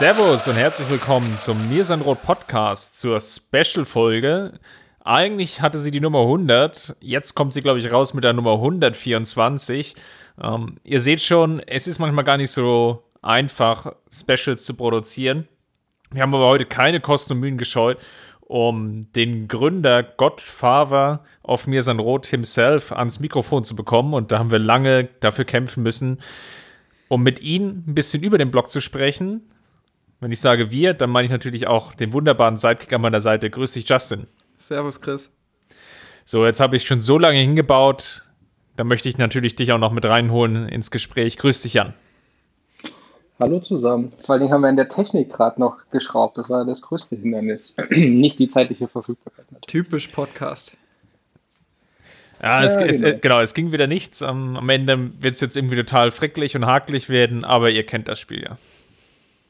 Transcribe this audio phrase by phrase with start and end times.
[0.00, 4.58] Servus und herzlich willkommen zum Niersanrot Podcast zur Special-Folge.
[5.04, 8.54] Eigentlich hatte sie die Nummer 100, jetzt kommt sie, glaube ich, raus mit der Nummer
[8.54, 9.94] 124.
[10.42, 15.46] Ähm, ihr seht schon, es ist manchmal gar nicht so einfach, Specials zu produzieren.
[16.10, 17.98] Wir haben aber heute keine Kosten und Mühen gescheut,
[18.40, 24.14] um den Gründer Godfather of Mirsanrot himself ans Mikrofon zu bekommen.
[24.14, 26.20] Und da haben wir lange dafür kämpfen müssen,
[27.08, 29.42] um mit ihm ein bisschen über den Blog zu sprechen,
[30.20, 33.50] wenn ich sage wir, dann meine ich natürlich auch den wunderbaren Sidekick an meiner Seite.
[33.50, 34.26] Grüß dich, Justin.
[34.58, 35.32] Servus, Chris.
[36.26, 38.22] So, jetzt habe ich schon so lange hingebaut.
[38.76, 41.38] Da möchte ich natürlich dich auch noch mit reinholen ins Gespräch.
[41.38, 41.94] Grüß dich, Jan.
[43.38, 44.12] Hallo zusammen.
[44.22, 46.36] Vor allem haben wir in der Technik gerade noch geschraubt.
[46.36, 47.74] Das war das größte Hindernis.
[47.90, 49.46] Nicht die zeitliche Verfügbarkeit.
[49.50, 49.66] Natürlich.
[49.66, 50.76] Typisch Podcast.
[52.42, 52.90] Ja, es, ja genau.
[52.90, 53.40] Es, genau.
[53.40, 54.22] es ging wieder nichts.
[54.22, 58.08] Am, am Ende wird es jetzt irgendwie total fricklich und hakelig werden, aber ihr kennt
[58.08, 58.58] das Spiel ja.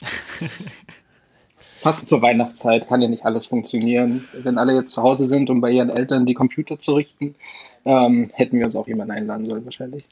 [1.83, 4.25] Passend zur Weihnachtszeit kann ja nicht alles funktionieren.
[4.35, 7.35] Wenn alle jetzt zu Hause sind, um bei ihren Eltern die Computer zu richten,
[7.87, 10.05] ähm, hätten wir uns auch jemanden einladen sollen, wahrscheinlich.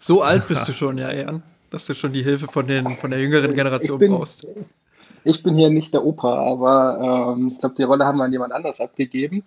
[0.00, 3.10] So alt bist du schon, ja, Jan, dass du schon die Hilfe von, den, von
[3.10, 4.46] der jüngeren Generation bin, brauchst.
[5.26, 8.32] Ich bin hier nicht der Opa, aber ähm, ich glaube, die Rolle haben wir an
[8.32, 9.42] jemand anders abgegeben.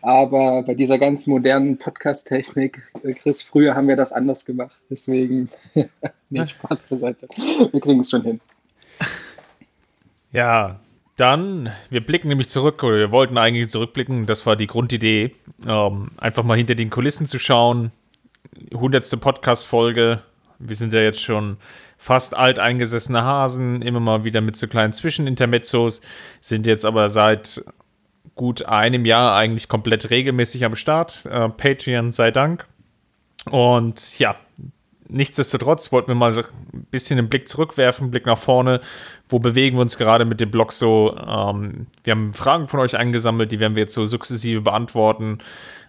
[0.00, 4.80] Aber bei dieser ganz modernen Podcast-Technik, äh, Chris, früher haben wir das anders gemacht.
[4.88, 5.50] Deswegen,
[6.30, 7.28] nee, Spaß beiseite.
[7.70, 8.40] Wir kriegen es schon hin.
[10.32, 10.80] Ja,
[11.16, 15.34] dann, wir blicken nämlich zurück, oder wir wollten eigentlich zurückblicken, das war die Grundidee,
[15.66, 17.92] ähm, einfach mal hinter den Kulissen zu schauen.
[18.72, 20.22] Hundertste Podcast-Folge.
[20.58, 21.56] Wir sind ja jetzt schon
[21.98, 26.00] fast alteingesessene Hasen, immer mal wieder mit so kleinen Zwischenintermezzos,
[26.40, 27.62] sind jetzt aber seit
[28.34, 31.26] gut einem Jahr eigentlich komplett regelmäßig am Start.
[31.26, 32.66] Äh, Patreon sei Dank.
[33.50, 34.36] Und ja,
[35.10, 38.80] nichtsdestotrotz wollten wir mal ein bisschen den Blick zurückwerfen, Blick nach vorne.
[39.28, 41.16] Wo bewegen wir uns gerade mit dem Blog so?
[41.16, 45.38] Ähm, wir haben Fragen von euch eingesammelt, die werden wir jetzt so sukzessive beantworten.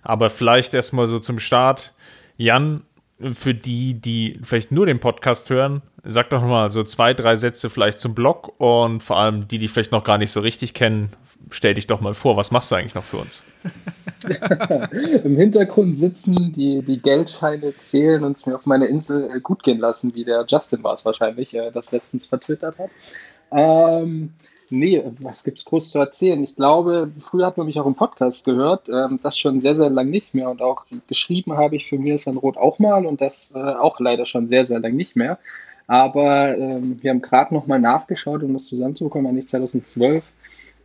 [0.01, 1.93] Aber vielleicht erstmal so zum Start.
[2.37, 2.83] Jan,
[3.33, 7.69] für die, die vielleicht nur den Podcast hören, sag doch mal so zwei, drei Sätze
[7.69, 11.11] vielleicht zum Blog und vor allem die, die vielleicht noch gar nicht so richtig kennen,
[11.49, 13.43] stell dich doch mal vor, was machst du eigentlich noch für uns?
[15.23, 19.63] Im Hintergrund sitzen, die, die Geldscheine zählen und es mir auf meiner Insel äh, gut
[19.63, 22.89] gehen lassen, wie der Justin war es wahrscheinlich, äh, das letztens vertwittert hat.
[23.51, 24.33] Ähm,
[24.71, 26.43] nee, was gibt's groß zu erzählen?
[26.43, 29.89] Ich glaube, früher hat man mich auch im Podcast gehört, ähm, das schon sehr, sehr
[29.89, 33.05] lang nicht mehr und auch geschrieben habe ich für mir ist ein Rot auch mal
[33.05, 35.37] und das äh, auch leider schon sehr, sehr lang nicht mehr.
[35.87, 40.31] Aber ähm, wir haben gerade nochmal nachgeschaut, um das zusammenzubekommen, eigentlich 2012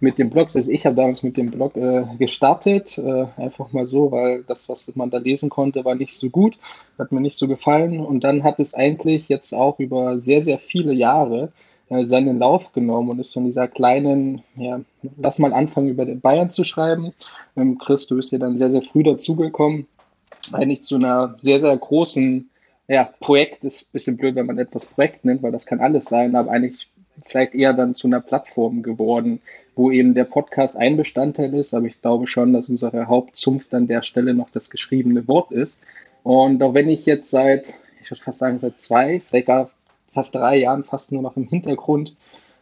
[0.01, 0.49] mit dem Blog.
[0.55, 4.69] Also ich habe damals mit dem Blog äh, gestartet, äh, einfach mal so, weil das,
[4.69, 6.59] was man da lesen konnte, war nicht so gut,
[6.99, 8.01] hat mir nicht so gefallen.
[8.01, 11.53] Und dann hat es eigentlich jetzt auch über sehr, sehr viele Jahre
[11.89, 14.81] seinen Lauf genommen und ist von dieser kleinen, ja,
[15.19, 17.13] lass mal anfangen, über den Bayern zu schreiben.
[17.57, 19.87] Ähm, Chris, du bist ja dann sehr, sehr früh dazugekommen,
[20.53, 22.51] eigentlich zu einer sehr, sehr großen
[22.89, 26.05] ja, Projekt ist ein bisschen blöd, wenn man etwas Projekt nennt, weil das kann alles
[26.05, 26.89] sein, aber eigentlich
[27.25, 29.41] vielleicht eher dann zu einer Plattform geworden,
[29.75, 33.87] wo eben der Podcast ein Bestandteil ist, aber ich glaube schon, dass unsere Hauptzunft an
[33.87, 35.83] der Stelle noch das geschriebene Wort ist.
[36.23, 39.71] Und auch wenn ich jetzt seit, ich würde fast sagen, seit zwei, vielleicht gar
[40.11, 42.17] fast drei Jahren fast nur noch im Hintergrund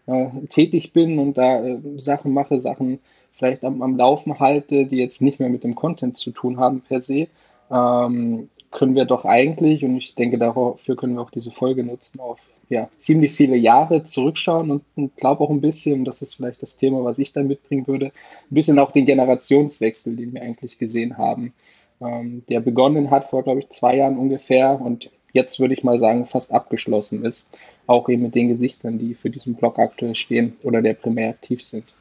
[0.07, 3.01] äh, tätig bin und da äh, Sachen mache, Sachen
[3.33, 6.83] vielleicht am, am Laufen halte, die jetzt nicht mehr mit dem Content zu tun haben
[6.83, 7.29] per se,
[7.71, 12.19] ähm, können wir doch eigentlich, und ich denke, dafür können wir auch diese Folge nutzen,
[12.19, 16.61] auf ja, ziemlich viele Jahre zurückschauen und, und glaube auch ein bisschen, das ist vielleicht
[16.61, 20.79] das Thema, was ich dann mitbringen würde, ein bisschen auch den Generationswechsel, den wir eigentlich
[20.79, 21.55] gesehen haben,
[22.01, 25.99] ähm, der begonnen hat vor, glaube ich, zwei Jahren ungefähr und jetzt würde ich mal
[25.99, 27.47] sagen, fast abgeschlossen ist.
[27.87, 31.63] Auch eben mit den Gesichtern, die für diesen Blog aktuell stehen oder der primär aktiv
[31.63, 31.93] sind.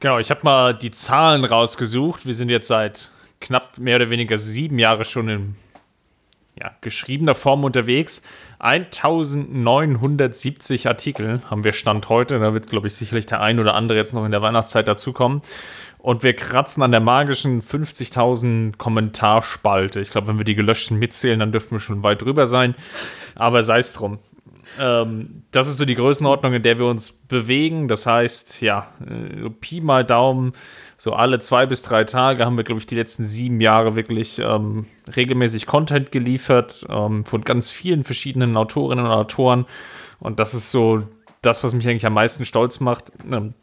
[0.00, 2.26] Genau, ich habe mal die Zahlen rausgesucht.
[2.26, 5.54] Wir sind jetzt seit knapp mehr oder weniger sieben Jahre schon in
[6.58, 8.22] ja, geschriebener Form unterwegs.
[8.58, 12.38] 1970 Artikel haben wir Stand heute.
[12.38, 15.42] Da wird, glaube ich, sicherlich der ein oder andere jetzt noch in der Weihnachtszeit dazukommen.
[15.98, 20.00] Und wir kratzen an der magischen 50.000 Kommentarspalte.
[20.00, 22.74] Ich glaube, wenn wir die gelöschten mitzählen, dann dürfen wir schon weit drüber sein.
[23.34, 24.18] Aber sei es drum.
[24.78, 27.88] ähm, das ist so die Größenordnung, in der wir uns bewegen.
[27.88, 30.52] Das heißt, ja, äh, Pi mal Daumen,
[30.96, 34.38] so alle zwei bis drei Tage haben wir, glaube ich, die letzten sieben Jahre wirklich
[34.38, 39.66] ähm, regelmäßig Content geliefert ähm, von ganz vielen verschiedenen Autorinnen und Autoren.
[40.18, 41.02] Und das ist so
[41.42, 43.12] das, was mich eigentlich am meisten stolz macht.
[43.30, 43.54] Ähm,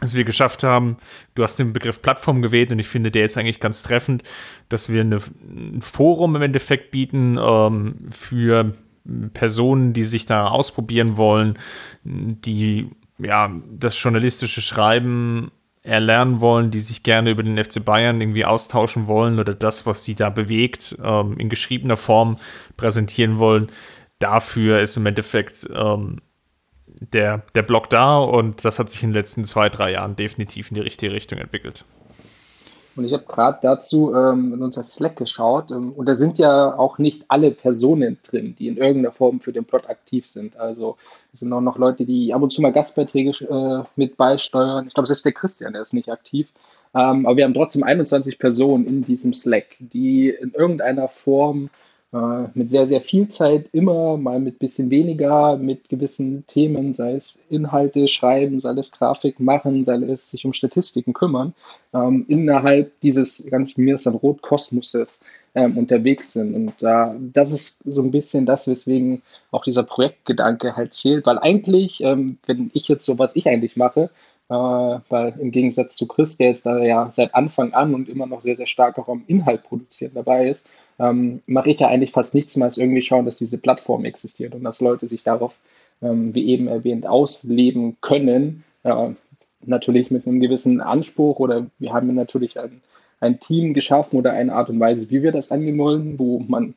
[0.00, 0.96] dass wir geschafft haben,
[1.34, 4.22] du hast den Begriff Plattform gewählt und ich finde, der ist eigentlich ganz treffend,
[4.68, 5.16] dass wir eine,
[5.50, 8.74] ein Forum im Endeffekt bieten ähm, für
[9.32, 11.58] Personen, die sich da ausprobieren wollen,
[12.04, 12.88] die
[13.18, 15.50] ja das journalistische Schreiben
[15.88, 20.04] erlernen wollen, die sich gerne über den FC Bayern irgendwie austauschen wollen oder das, was
[20.04, 22.36] sie da bewegt, ähm, in geschriebener Form
[22.76, 23.70] präsentieren wollen.
[24.18, 26.20] Dafür ist im Endeffekt ähm,
[26.86, 30.70] der, der Blog da und das hat sich in den letzten zwei, drei Jahren definitiv
[30.70, 31.84] in die richtige Richtung entwickelt.
[32.96, 36.76] Und ich habe gerade dazu ähm, in unser Slack geschaut ähm, und da sind ja
[36.76, 40.56] auch nicht alle Personen drin, die in irgendeiner Form für den Plot aktiv sind.
[40.56, 40.96] Also
[41.32, 44.86] es sind auch noch Leute, die ab und zu mal Gastbeiträge äh, mit beisteuern.
[44.88, 46.48] Ich glaube, selbst der Christian, der ist nicht aktiv.
[46.94, 51.70] Ähm, aber wir haben trotzdem 21 Personen in diesem Slack, die in irgendeiner Form
[52.10, 57.42] mit sehr, sehr viel Zeit immer, mal mit bisschen weniger, mit gewissen Themen, sei es
[57.50, 61.52] Inhalte schreiben, sei es Grafik machen, sei es sich um Statistiken kümmern,
[61.92, 65.20] ähm, innerhalb dieses ganzen Mirsan Rot Kosmoses
[65.54, 66.54] ähm, unterwegs sind.
[66.54, 71.38] Und äh, das ist so ein bisschen das, weswegen auch dieser Projektgedanke halt zählt, weil
[71.38, 74.08] eigentlich, ähm, wenn ich jetzt so, was ich eigentlich mache, äh,
[74.48, 78.40] weil im Gegensatz zu Chris, der jetzt da ja seit Anfang an und immer noch
[78.40, 80.66] sehr, sehr stark auch am Inhalt produzieren dabei ist,
[80.98, 84.54] ähm, mache ich ja eigentlich fast nichts mehr als irgendwie schauen, dass diese Plattform existiert
[84.54, 85.58] und dass Leute sich darauf,
[86.02, 88.64] ähm, wie eben erwähnt, ausleben können.
[88.84, 89.10] Äh,
[89.64, 92.80] natürlich mit einem gewissen Anspruch oder wir haben natürlich ein,
[93.20, 96.74] ein Team geschaffen oder eine Art und Weise, wie wir das angehen wollen, wo man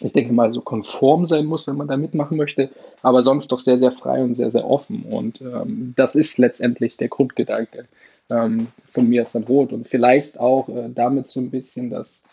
[0.00, 2.70] ich denke mal, so konform sein muss, wenn man da mitmachen möchte,
[3.02, 5.04] aber sonst doch sehr, sehr frei und sehr, sehr offen.
[5.04, 7.86] Und ähm, das ist letztendlich der Grundgedanke
[8.28, 9.72] ähm, von mir ist dann rot.
[9.72, 12.24] Und vielleicht auch äh, damit so ein bisschen das,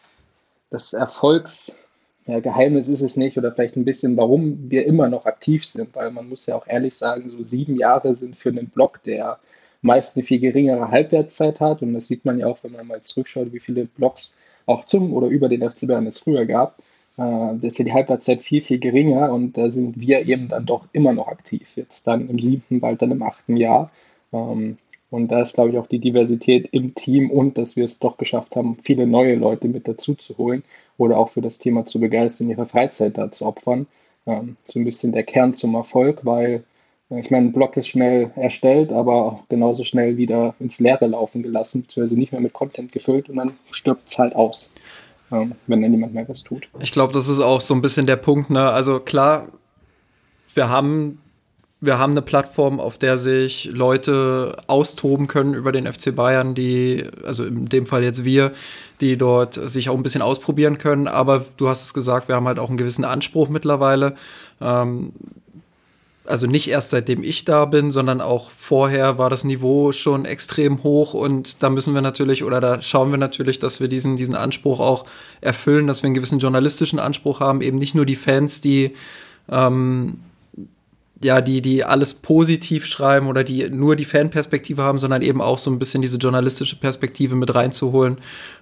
[0.69, 1.79] das Erfolgs,
[2.25, 5.95] ja, Geheimnis ist es nicht oder vielleicht ein bisschen, warum wir immer noch aktiv sind,
[5.95, 9.39] weil man muss ja auch ehrlich sagen, so sieben Jahre sind für einen Blog, der
[9.81, 11.81] meist eine viel geringere Halbwertszeit hat.
[11.81, 15.13] Und das sieht man ja auch, wenn man mal zurückschaut, wie viele Blogs auch zum
[15.13, 16.77] oder über den FC Bayern es früher gab
[17.15, 20.87] da ist ja die Halbwertszeit viel, viel geringer und da sind wir eben dann doch
[20.93, 21.73] immer noch aktiv.
[21.75, 23.91] Jetzt dann im siebten, bald dann im achten Jahr.
[24.31, 24.77] Ähm,
[25.11, 28.17] und da ist, glaube ich, auch die Diversität im Team und dass wir es doch
[28.17, 30.63] geschafft haben, viele neue Leute mit dazu zu holen
[30.97, 33.85] oder auch für das Thema zu begeistern, ihre Freizeit da zu opfern.
[34.25, 36.63] Ähm, so ein bisschen der Kern zum Erfolg, weil
[37.11, 41.05] äh, ich meine, ein Blog ist schnell erstellt, aber auch genauso schnell wieder ins Leere
[41.05, 44.73] laufen gelassen, beziehungsweise nicht mehr mit Content gefüllt und dann stirbt es halt aus
[45.67, 46.67] wenn dann niemand mehr was tut.
[46.79, 48.49] Ich glaube, das ist auch so ein bisschen der Punkt.
[48.49, 48.69] Ne?
[48.69, 49.47] Also klar,
[50.53, 51.19] wir haben,
[51.81, 57.05] wir haben eine Plattform, auf der sich Leute austoben können über den FC Bayern, die,
[57.25, 58.51] also in dem Fall jetzt wir,
[59.01, 61.07] die dort sich auch ein bisschen ausprobieren können.
[61.07, 64.15] Aber du hast es gesagt, wir haben halt auch einen gewissen Anspruch mittlerweile.
[64.61, 65.13] Ähm,
[66.25, 70.83] also nicht erst seitdem ich da bin, sondern auch vorher war das Niveau schon extrem
[70.83, 74.35] hoch und da müssen wir natürlich oder da schauen wir natürlich, dass wir diesen, diesen
[74.35, 75.05] Anspruch auch
[75.41, 78.93] erfüllen, dass wir einen gewissen journalistischen Anspruch haben, eben nicht nur die Fans, die
[79.49, 80.19] ähm,
[81.23, 85.57] ja, die, die alles positiv schreiben oder die nur die Fanperspektive haben, sondern eben auch
[85.57, 88.17] so ein bisschen diese journalistische Perspektive mit reinzuholen,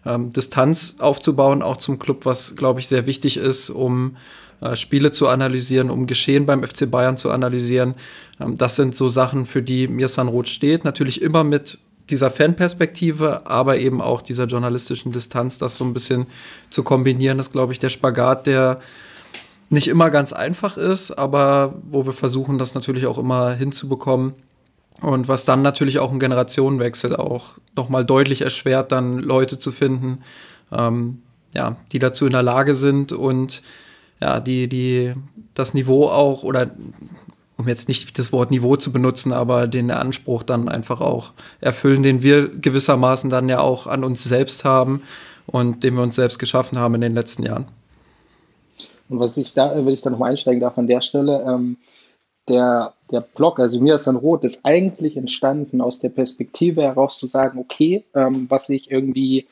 [0.05, 4.15] ähm, Distanz aufzubauen, auch zum Club, was, glaube ich, sehr wichtig ist, um
[4.61, 7.95] äh, Spiele zu analysieren, um Geschehen beim FC Bayern zu analysieren.
[8.39, 10.85] Ähm, das sind so Sachen, für die Mirsan Roth steht.
[10.85, 16.27] Natürlich immer mit dieser Fanperspektive, aber eben auch dieser journalistischen Distanz, das so ein bisschen
[16.69, 18.79] zu kombinieren, ist, glaube ich, der Spagat, der
[19.69, 24.33] nicht immer ganz einfach ist, aber wo wir versuchen, das natürlich auch immer hinzubekommen.
[24.99, 30.19] Und was dann natürlich auch einen Generationenwechsel auch nochmal deutlich erschwert, dann Leute zu finden,
[30.71, 31.23] ähm,
[31.55, 33.63] ja, die dazu in der Lage sind und
[34.21, 35.13] ja, die, die
[35.53, 36.71] das Niveau auch oder
[37.57, 42.03] um jetzt nicht das Wort Niveau zu benutzen, aber den Anspruch dann einfach auch erfüllen,
[42.03, 45.03] den wir gewissermaßen dann ja auch an uns selbst haben
[45.45, 47.65] und den wir uns selbst geschaffen haben in den letzten Jahren.
[49.09, 51.77] Und was ich da, wenn ich da nochmal einsteigen darf an der Stelle, ähm,
[52.47, 57.19] der, der Blog, also mir ist dann rot, ist eigentlich entstanden aus der Perspektive heraus
[57.19, 59.47] zu sagen, okay, ähm, was ich irgendwie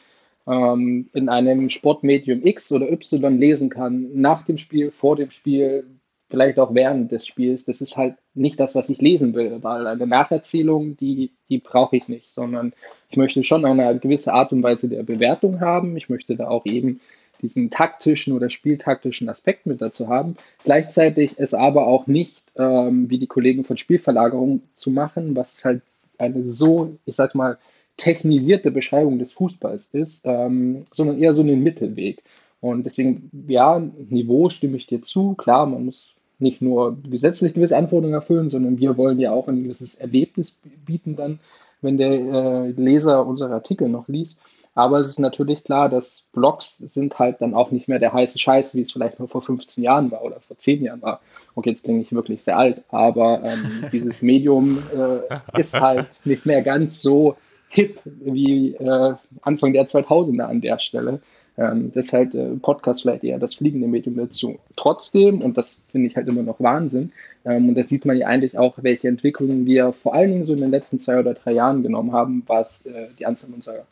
[0.50, 5.86] ähm, in einem Sportmedium X oder Y lesen kann, nach dem Spiel, vor dem Spiel,
[6.30, 9.88] vielleicht auch während des Spiels, das ist halt nicht das, was ich lesen will, weil
[9.88, 12.74] eine Nacherzählung, die, die brauche ich nicht, sondern
[13.10, 15.98] ich möchte schon eine gewisse Art und Weise der Bewertung haben.
[15.98, 17.00] Ich möchte da auch eben
[17.42, 20.36] diesen taktischen oder spieltaktischen Aspekt mit dazu haben.
[20.64, 25.82] Gleichzeitig es aber auch nicht, ähm, wie die Kollegen von Spielverlagerung zu machen, was halt
[26.18, 27.58] eine so, ich sag mal,
[28.00, 32.24] technisierte Beschreibung des Fußballs ist, ähm, sondern eher so einen Mittelweg.
[32.62, 35.36] Und deswegen, ja, Niveau stimme ich dir zu.
[35.36, 39.64] Klar, man muss nicht nur gesetzlich gewisse Anforderungen erfüllen, sondern wir wollen ja auch ein
[39.64, 41.40] gewisses Erlebnis bieten dann,
[41.82, 44.42] wenn der äh, Leser unsere Artikel noch liest.
[44.76, 48.40] Aber es ist natürlich klar, dass Blogs sind halt dann auch nicht mehr der heiße
[48.40, 51.20] Scheiß, wie es vielleicht nur vor 15 Jahren war oder vor 10 Jahren war.
[51.56, 56.46] Okay, jetzt klinge ich wirklich sehr alt, aber ähm, dieses Medium äh, ist halt nicht
[56.46, 57.36] mehr ganz so
[57.70, 61.22] hip wie äh, Anfang der 2000er an der Stelle.
[61.58, 64.60] Ähm, das ist halt äh, Podcast vielleicht eher das fliegende Medium dazu.
[64.76, 67.12] Trotzdem, und das finde ich halt immer noch Wahnsinn,
[67.46, 70.54] ähm, und da sieht man ja eigentlich auch, welche Entwicklungen wir vor allen Dingen so
[70.54, 73.86] in den letzten zwei oder drei Jahren genommen haben, was äh, die Anzahl unserer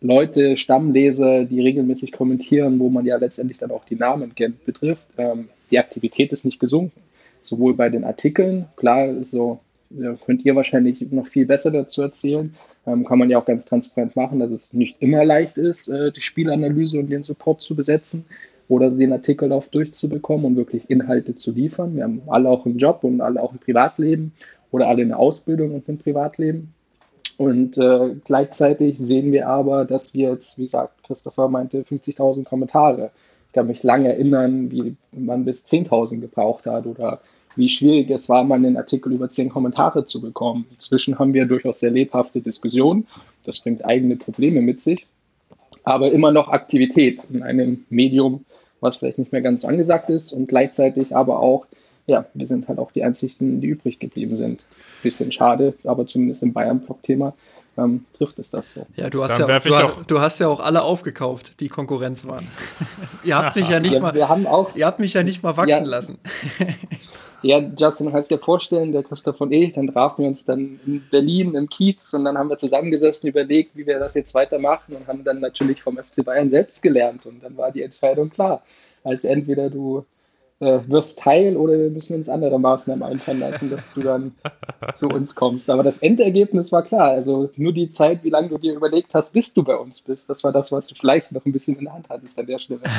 [0.00, 5.06] Leute, Stammleser, die regelmäßig kommentieren, wo man ja letztendlich dann auch die Namen kennt, betrifft.
[5.16, 7.00] Ähm, die Aktivität ist nicht gesunken.
[7.40, 9.60] Sowohl bei den Artikeln, klar, so
[9.96, 12.54] ja, könnt ihr wahrscheinlich noch viel besser dazu erzählen.
[12.86, 16.10] Ähm, kann man ja auch ganz transparent machen, dass es nicht immer leicht ist, äh,
[16.12, 18.24] die Spielanalyse und den Support zu besetzen
[18.68, 21.96] oder den Artikellauf durchzubekommen und wirklich Inhalte zu liefern.
[21.96, 24.32] Wir haben alle auch einen Job und alle auch ein Privatleben
[24.70, 26.74] oder alle eine Ausbildung und ein Privatleben.
[27.36, 33.10] Und äh, gleichzeitig sehen wir aber, dass wir jetzt, wie gesagt, Christopher meinte, 50.000 Kommentare.
[33.48, 37.20] Ich kann mich lange erinnern, wie man bis 10.000 gebraucht hat oder
[37.56, 40.66] wie schwierig es war, mal einen Artikel über 10 Kommentare zu bekommen.
[40.72, 43.06] Inzwischen haben wir durchaus sehr lebhafte Diskussionen.
[43.44, 45.06] Das bringt eigene Probleme mit sich.
[45.84, 48.44] Aber immer noch Aktivität in einem Medium,
[48.80, 51.66] was vielleicht nicht mehr ganz so angesagt ist und gleichzeitig aber auch
[52.06, 54.64] ja, wir sind halt auch die einzigen, die übrig geblieben sind.
[55.02, 57.32] Bisschen schade, aber zumindest im Bayern-Block-Thema
[57.78, 58.86] ähm, trifft es das so.
[58.96, 62.46] Ja, du hast ja, du, du, hast ja auch alle aufgekauft, die Konkurrenz waren.
[63.24, 65.42] ihr habt mich ja nicht ja, mal, wir haben auch, ihr habt mich ja nicht
[65.42, 66.18] mal wachsen ja, lassen.
[67.42, 71.04] ja, Justin, kannst dir vorstellen, der Christoph und ich, dann trafen wir uns dann in
[71.10, 75.06] Berlin im Kiez und dann haben wir zusammengesessen, überlegt, wie wir das jetzt weitermachen und
[75.06, 78.62] haben dann natürlich vom FC Bayern selbst gelernt und dann war die Entscheidung klar.
[79.04, 80.04] Also entweder du
[80.60, 84.36] äh, wirst Teil oder wir müssen uns andere Maßnahmen einfallen lassen, dass du dann
[84.94, 85.68] zu uns kommst.
[85.68, 87.10] Aber das Endergebnis war klar.
[87.10, 90.30] Also nur die Zeit, wie lange du dir überlegt hast, bis du bei uns bist,
[90.30, 92.60] das war das, was du vielleicht noch ein bisschen in der Hand hattest an der
[92.60, 92.80] Stelle.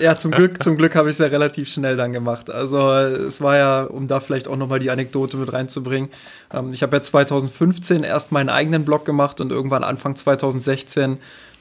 [0.00, 2.50] Ja, zum Glück, zum Glück habe ich es ja relativ schnell dann gemacht.
[2.50, 6.10] Also es war ja, um da vielleicht auch nochmal die Anekdote mit reinzubringen.
[6.52, 11.18] Ähm, ich habe ja 2015 erst meinen eigenen Blog gemacht und irgendwann Anfang 2016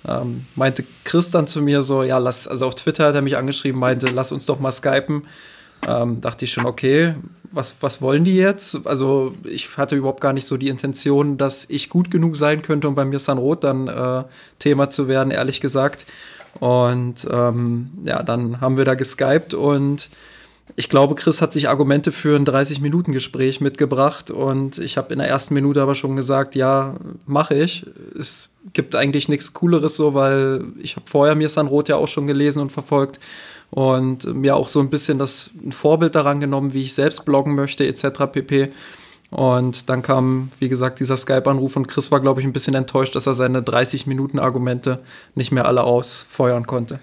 [0.08, 3.38] ähm, meinte Chris dann zu mir so, ja, lass, also auf Twitter hat er mich
[3.38, 5.24] angeschrieben, meinte, lass uns doch mal skypen.
[5.86, 7.16] Ähm, dachte ich schon, okay,
[7.52, 8.88] was, was wollen die jetzt?
[8.88, 12.88] Also ich hatte überhaupt gar nicht so die Intention, dass ich gut genug sein könnte,
[12.88, 14.24] um bei mir San Rot dann äh,
[14.60, 16.06] Thema zu werden, ehrlich gesagt.
[16.60, 20.10] Und ähm, ja, dann haben wir da geskypt und
[20.76, 25.28] ich glaube, Chris hat sich Argumente für ein 30-Minuten-Gespräch mitgebracht und ich habe in der
[25.28, 26.96] ersten Minute aber schon gesagt, ja,
[27.26, 27.86] mache ich.
[28.18, 32.08] Es gibt eigentlich nichts Cooleres so, weil ich habe vorher mir San Roth ja auch
[32.08, 33.20] schon gelesen und verfolgt
[33.72, 37.56] und mir auch so ein bisschen das ein Vorbild daran genommen, wie ich selbst bloggen
[37.56, 38.24] möchte etc.
[38.32, 38.72] pp.
[39.34, 43.16] Und dann kam, wie gesagt, dieser Skype-Anruf und Chris war, glaube ich, ein bisschen enttäuscht,
[43.16, 45.00] dass er seine 30-Minuten-Argumente
[45.34, 47.00] nicht mehr alle ausfeuern konnte.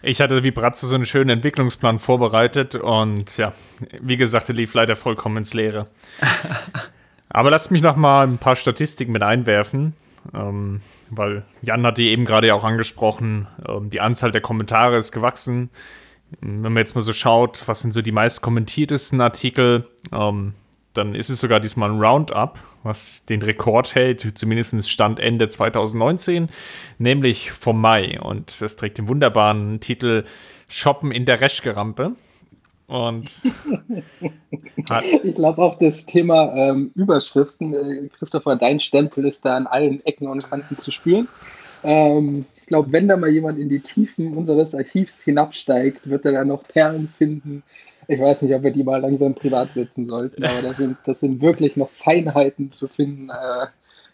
[0.00, 3.52] Ich hatte wie Bratze so einen schönen Entwicklungsplan vorbereitet und ja,
[4.00, 5.86] wie gesagt, er lief leider vollkommen ins Leere.
[7.28, 9.92] Aber lasst mich noch mal ein paar Statistiken mit einwerfen,
[10.32, 10.80] ähm,
[11.10, 13.48] weil Jan hat die eben gerade ja auch angesprochen.
[13.68, 15.68] Ähm, die Anzahl der Kommentare ist gewachsen.
[16.40, 20.54] Wenn man jetzt mal so schaut, was sind so die meist kommentiertesten Artikel, ähm,
[20.96, 26.48] dann ist es sogar diesmal ein Roundup, was den Rekord hält, zumindest Stand Ende 2019,
[26.98, 28.20] nämlich vom Mai.
[28.20, 30.24] Und das trägt den wunderbaren Titel
[30.68, 32.12] Shoppen in der Reschgerampe.
[32.86, 33.42] Und
[35.24, 40.04] ich glaube auch das Thema ähm, Überschriften, äh, Christopher, dein Stempel ist da an allen
[40.06, 41.26] Ecken und Kanten zu spüren.
[41.82, 46.32] Ähm, ich glaube, wenn da mal jemand in die Tiefen unseres Archivs hinabsteigt, wird er
[46.32, 47.62] da noch Perlen finden,
[48.08, 51.20] ich weiß nicht, ob wir die mal langsam privat setzen sollten, aber das sind, das
[51.20, 53.30] sind wirklich noch Feinheiten zu finden.
[53.30, 53.66] Äh,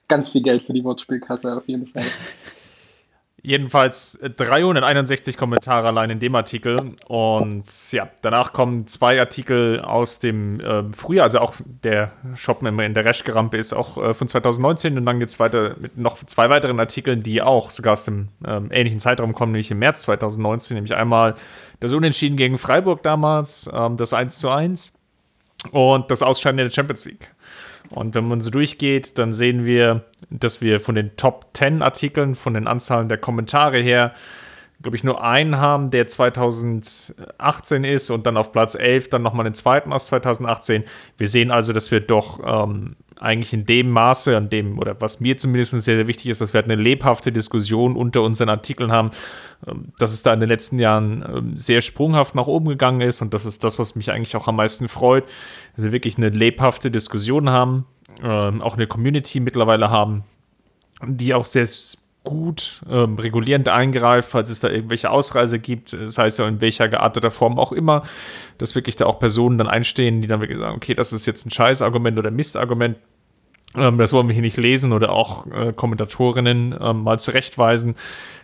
[0.09, 2.05] ganz viel Geld für die Wortspielkasse auf jeden Fall.
[3.45, 6.77] Jedenfalls 361 Kommentare allein in dem Artikel.
[7.09, 11.25] Und ja, danach kommen zwei Artikel aus dem äh, Frühjahr.
[11.25, 14.97] Also auch der Shop in der Reschgerampe ist auch äh, von 2019.
[14.97, 18.29] Und dann geht es weiter mit noch zwei weiteren Artikeln, die auch sogar aus dem
[18.47, 20.77] äh, ähnlichen Zeitraum kommen, nämlich im März 2019.
[20.77, 21.35] Nämlich einmal
[21.81, 24.97] das Unentschieden gegen Freiburg damals, ähm, das 1 zu 1
[25.73, 27.29] und das Ausscheiden in der Champions League.
[27.91, 32.35] Und wenn man so durchgeht, dann sehen wir, dass wir von den Top 10 Artikeln,
[32.35, 34.15] von den Anzahlen der Kommentare her,
[34.83, 39.45] glaube ich, nur einen haben, der 2018 ist und dann auf Platz 11 dann nochmal
[39.45, 40.85] den zweiten aus 2018.
[41.17, 45.21] Wir sehen also, dass wir doch ähm, eigentlich in dem Maße, an dem, oder was
[45.21, 48.91] mir zumindest sehr, sehr wichtig ist, dass wir halt eine lebhafte Diskussion unter unseren Artikeln
[48.91, 49.13] haben,
[49.67, 53.23] ähm, dass es da in den letzten Jahren ähm, sehr sprunghaft nach oben gegangen ist
[53.23, 55.25] und das ist das, was mich eigentlich auch am meisten freut,
[55.77, 57.87] dass wir wirklich eine lebhafte Diskussion haben,
[58.23, 60.25] ähm, auch eine Community mittlerweile haben,
[61.07, 61.67] die auch sehr
[62.25, 66.89] gut ähm, regulierend eingreift, falls es da irgendwelche Ausreise gibt, das heißt ja in welcher
[66.89, 68.03] gearteter Form auch immer,
[68.59, 71.47] dass wirklich da auch Personen dann einstehen, die dann wirklich sagen, okay, das ist jetzt
[71.47, 72.97] ein Scheißargument oder Mistargument,
[73.75, 77.95] ähm, das wollen wir hier nicht lesen oder auch äh, Kommentatorinnen ähm, mal zurechtweisen.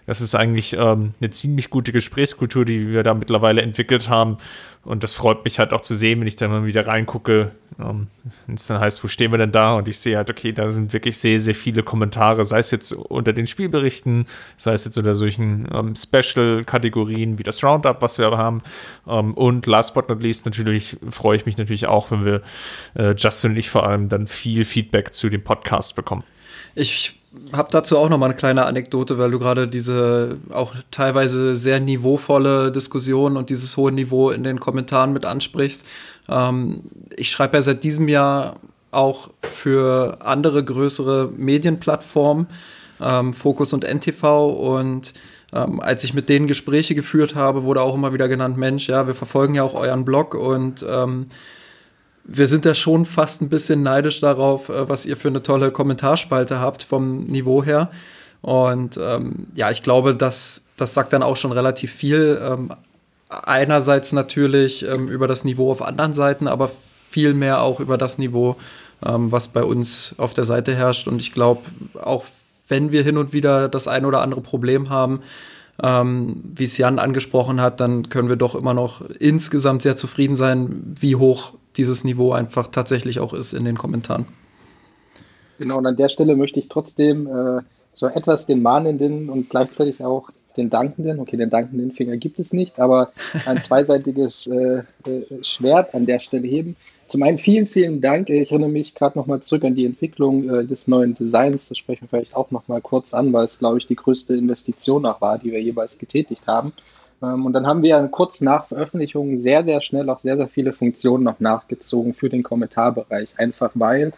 [0.07, 4.39] Das ist eigentlich ähm, eine ziemlich gute Gesprächskultur, die wir da mittlerweile entwickelt haben.
[4.85, 8.09] Und das freut mich halt auch zu sehen, wenn ich da mal wieder reingucke, ähm,
[8.47, 9.75] wenn es dann heißt, wo stehen wir denn da?
[9.75, 12.93] Und ich sehe halt, okay, da sind wirklich sehr, sehr viele Kommentare, sei es jetzt
[12.93, 18.37] unter den Spielberichten, sei es jetzt unter solchen ähm, Special-Kategorien wie das Roundup, was wir
[18.37, 18.63] haben.
[19.07, 22.43] Ähm, und last but not least natürlich freue ich mich natürlich auch, wenn wir,
[22.95, 26.25] äh, Justin und ich vor allem, dann viel Feedback zu dem Podcast bekommen.
[26.75, 27.18] Ich
[27.53, 31.79] habe dazu auch noch mal eine kleine Anekdote, weil du gerade diese auch teilweise sehr
[31.79, 35.87] niveauvolle Diskussion und dieses hohe Niveau in den Kommentaren mit ansprichst.
[36.29, 36.81] Ähm,
[37.17, 38.57] ich schreibe ja seit diesem Jahr
[38.91, 42.47] auch für andere größere Medienplattformen,
[43.01, 45.13] ähm, Focus und NTV und
[45.53, 49.07] ähm, als ich mit denen Gespräche geführt habe, wurde auch immer wieder genannt, Mensch, ja,
[49.07, 51.27] wir verfolgen ja auch euren Blog und ähm,
[52.31, 55.73] wir sind da schon fast ein bisschen neidisch darauf, äh, was ihr für eine tolle
[55.73, 57.91] Kommentarspalte habt vom Niveau her.
[58.43, 62.41] Und ähm, ja, ich glaube, das, das sagt dann auch schon relativ viel.
[62.41, 62.71] Ähm,
[63.31, 66.71] einerseits natürlich ähm, über das Niveau auf anderen Seiten, aber
[67.11, 68.57] viel mehr auch über das Niveau,
[69.05, 71.09] ähm, was bei uns auf der Seite herrscht.
[71.09, 71.63] Und ich glaube,
[72.01, 72.27] auch
[72.69, 75.23] wenn wir hin und wieder das ein oder andere Problem haben,
[75.83, 80.37] ähm, wie es Jan angesprochen hat, dann können wir doch immer noch insgesamt sehr zufrieden
[80.37, 84.27] sein, wie hoch dieses Niveau einfach tatsächlich auch ist in den Kommentaren.
[85.59, 87.63] Genau, und an der Stelle möchte ich trotzdem äh,
[87.95, 92.53] so etwas den Mahnenden und gleichzeitig auch den Dankenden, okay, den dankenden Finger gibt es
[92.53, 93.13] nicht, aber
[93.47, 96.77] ein zweiseitiges äh, äh, Schwert an der Stelle heben.
[97.07, 98.29] Zum einen vielen, vielen Dank.
[98.29, 101.69] Ich erinnere mich gerade nochmal zurück an die Entwicklung äh, des neuen Designs.
[101.69, 105.07] Das sprechen wir vielleicht auch nochmal kurz an, weil es, glaube ich, die größte Investition
[105.07, 106.73] auch war, die wir jeweils getätigt haben.
[107.23, 110.73] Ähm, und dann haben wir kurz nach Veröffentlichung sehr, sehr schnell auch sehr, sehr viele
[110.73, 113.29] Funktionen noch nachgezogen für den Kommentarbereich.
[113.37, 114.13] Einfach weil,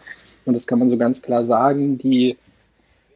[0.45, 2.37] und das kann man so ganz klar sagen, die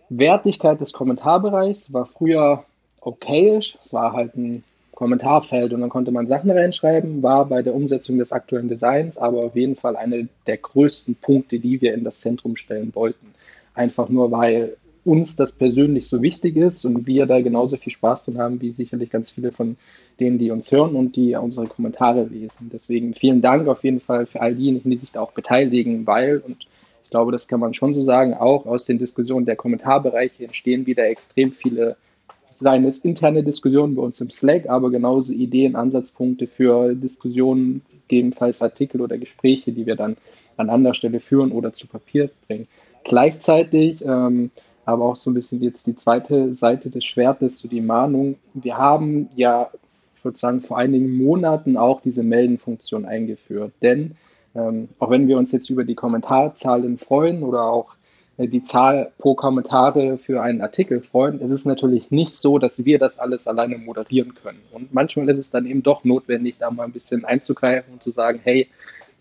[0.09, 2.65] Wertigkeit des Kommentarbereichs war früher
[3.01, 3.77] okayisch.
[3.83, 4.63] Es war halt ein
[4.95, 9.39] Kommentarfeld und dann konnte man Sachen reinschreiben, war bei der Umsetzung des aktuellen Designs aber
[9.39, 13.33] auf jeden Fall eine der größten Punkte, die wir in das Zentrum stellen wollten.
[13.73, 18.25] Einfach nur, weil uns das persönlich so wichtig ist und wir da genauso viel Spaß
[18.25, 19.77] dran haben, wie sicherlich ganz viele von
[20.19, 22.71] denen, die uns hören und die unsere Kommentare lesen.
[22.73, 26.39] Deswegen vielen Dank auf jeden Fall für all diejenigen, die sich da auch beteiligen, weil,
[26.39, 26.65] und
[27.03, 30.87] ich glaube, das kann man schon so sagen, auch aus den Diskussionen der Kommentarbereiche entstehen
[30.87, 31.97] wieder extrem viele,
[32.49, 38.61] seien es interne Diskussionen bei uns im Slack, aber genauso Ideen, Ansatzpunkte für Diskussionen, gegebenenfalls
[38.63, 40.17] Artikel oder Gespräche, die wir dann
[40.57, 42.67] an anderer Stelle führen oder zu Papier bringen.
[43.03, 44.49] Gleichzeitig ähm,
[44.85, 48.35] aber auch so ein bisschen jetzt die zweite Seite des Schwertes, so die Mahnung.
[48.53, 49.69] Wir haben ja,
[50.15, 53.73] ich würde sagen, vor einigen Monaten auch diese Meldenfunktion eingeführt.
[53.81, 54.15] Denn
[54.55, 57.95] ähm, auch wenn wir uns jetzt über die Kommentarzahlen freuen oder auch
[58.37, 62.85] äh, die Zahl pro Kommentare für einen Artikel freuen, ist es natürlich nicht so, dass
[62.85, 64.61] wir das alles alleine moderieren können.
[64.71, 68.11] Und manchmal ist es dann eben doch notwendig, da mal ein bisschen einzugreifen und zu
[68.11, 68.67] sagen, hey,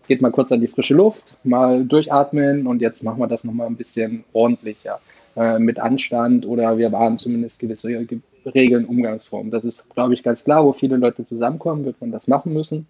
[0.07, 3.67] geht mal kurz an die frische Luft, mal durchatmen und jetzt machen wir das nochmal
[3.67, 4.99] ein bisschen ordentlicher.
[5.35, 9.51] Äh, mit Anstand oder wir wahren zumindest gewisse Regeln, Umgangsformen.
[9.51, 12.87] Das ist, glaube ich, ganz klar, wo viele Leute zusammenkommen, wird man das machen müssen.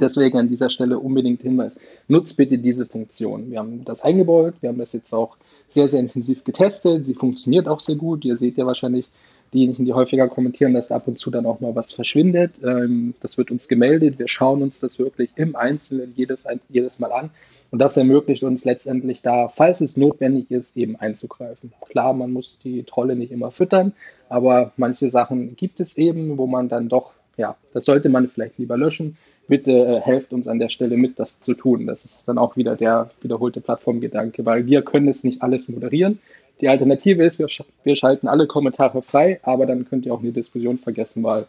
[0.00, 1.78] Deswegen an dieser Stelle unbedingt Hinweis,
[2.08, 3.52] nutzt bitte diese Funktion.
[3.52, 5.36] Wir haben das eingebaut, wir haben das jetzt auch
[5.68, 7.04] sehr, sehr intensiv getestet.
[7.04, 8.24] Sie funktioniert auch sehr gut.
[8.24, 9.06] Ihr seht ja wahrscheinlich
[9.52, 12.52] diejenigen, die häufiger kommentieren, dass ab und zu dann auch mal was verschwindet.
[12.62, 14.18] Ähm, das wird uns gemeldet.
[14.18, 17.30] Wir schauen uns das wirklich im Einzelnen jedes, jedes Mal an.
[17.70, 21.72] Und das ermöglicht uns letztendlich da, falls es notwendig ist, eben einzugreifen.
[21.88, 23.92] Klar, man muss die Trolle nicht immer füttern,
[24.28, 28.58] aber manche Sachen gibt es eben, wo man dann doch, ja, das sollte man vielleicht
[28.58, 29.16] lieber löschen.
[29.46, 31.86] Bitte äh, helft uns an der Stelle mit, das zu tun.
[31.86, 36.20] Das ist dann auch wieder der wiederholte Plattformgedanke, weil wir können es nicht alles moderieren.
[36.60, 40.20] Die Alternative ist, wir, sch wir schalten alle Kommentare frei, aber dann könnt ihr auch
[40.20, 41.46] eine Diskussion vergessen, weil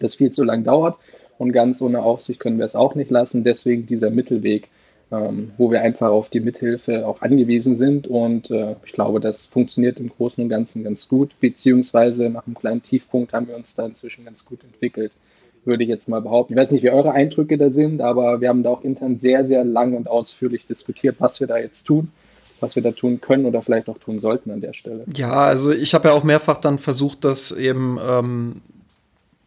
[0.00, 0.98] das viel zu lang dauert.
[1.38, 3.44] Und ganz ohne Aufsicht können wir es auch nicht lassen.
[3.44, 4.68] Deswegen dieser Mittelweg
[5.14, 8.06] ähm, wo wir einfach auf die Mithilfe auch angewiesen sind.
[8.08, 12.54] Und äh, ich glaube, das funktioniert im Großen und Ganzen ganz gut, beziehungsweise nach einem
[12.54, 15.12] kleinen Tiefpunkt haben wir uns da inzwischen ganz gut entwickelt,
[15.64, 16.54] würde ich jetzt mal behaupten.
[16.54, 19.46] Ich weiß nicht, wie eure Eindrücke da sind, aber wir haben da auch intern sehr,
[19.46, 22.10] sehr lang und ausführlich diskutiert, was wir da jetzt tun
[22.64, 25.04] was wir da tun können oder vielleicht auch tun sollten an der Stelle.
[25.14, 28.62] Ja, also ich habe ja auch mehrfach dann versucht, das eben ähm,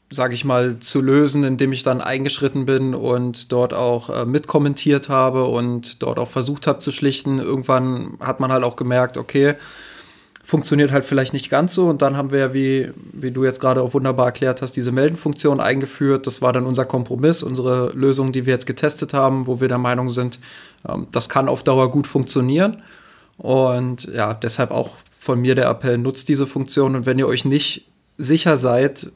[0.09, 5.09] sage ich mal, zu lösen, indem ich dann eingeschritten bin und dort auch äh, mitkommentiert
[5.09, 7.39] habe und dort auch versucht habe zu schlichten.
[7.39, 9.55] Irgendwann hat man halt auch gemerkt, okay,
[10.45, 11.87] funktioniert halt vielleicht nicht ganz so.
[11.87, 15.59] Und dann haben wir, wie, wie du jetzt gerade auch wunderbar erklärt hast, diese Meldenfunktion
[15.59, 16.25] eingeführt.
[16.25, 19.77] Das war dann unser Kompromiss, unsere Lösung, die wir jetzt getestet haben, wo wir der
[19.77, 20.39] Meinung sind,
[20.87, 22.81] ähm, das kann auf Dauer gut funktionieren.
[23.37, 26.95] Und ja, deshalb auch von mir der Appell, nutzt diese Funktion.
[26.95, 27.85] Und wenn ihr euch nicht
[28.17, 29.11] sicher seid,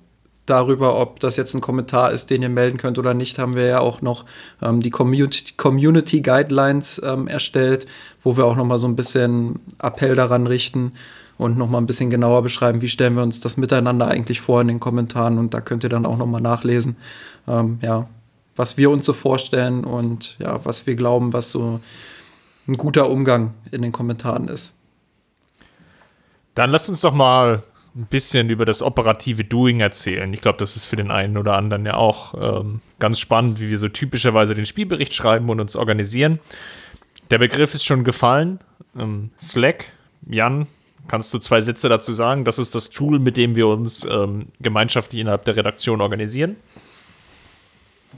[0.46, 3.66] darüber, ob das jetzt ein Kommentar ist, den ihr melden könnt oder nicht, haben wir
[3.66, 4.26] ja auch noch
[4.62, 7.88] ähm, die Community, Community Guidelines ähm, erstellt,
[8.22, 10.94] wo wir auch noch mal so ein bisschen Appell daran richten
[11.38, 14.62] und noch mal ein bisschen genauer beschreiben, wie stellen wir uns das miteinander eigentlich vor
[14.62, 16.98] in den Kommentaren und da könnt ihr dann auch noch mal nachlesen,
[17.48, 18.08] ähm, ja,
[18.56, 21.80] was wir uns so vorstellen und ja, was wir glauben, was so
[22.68, 24.74] ein guter Umgang in den Kommentaren ist.
[26.56, 27.64] Dann lasst uns doch mal
[27.96, 30.32] ein bisschen über das operative Doing erzählen.
[30.34, 33.70] Ich glaube, das ist für den einen oder anderen ja auch ähm, ganz spannend, wie
[33.70, 36.40] wir so typischerweise den Spielbericht schreiben und uns organisieren.
[37.32, 38.60] Der Begriff ist schon gefallen.
[38.98, 39.92] Ähm, Slack,
[40.28, 40.68] Jan,
[41.08, 42.46] kannst du zwei Sätze dazu sagen?
[42.46, 46.56] Das ist das Tool, mit dem wir uns ähm, gemeinschaftlich innerhalb der Redaktion organisieren.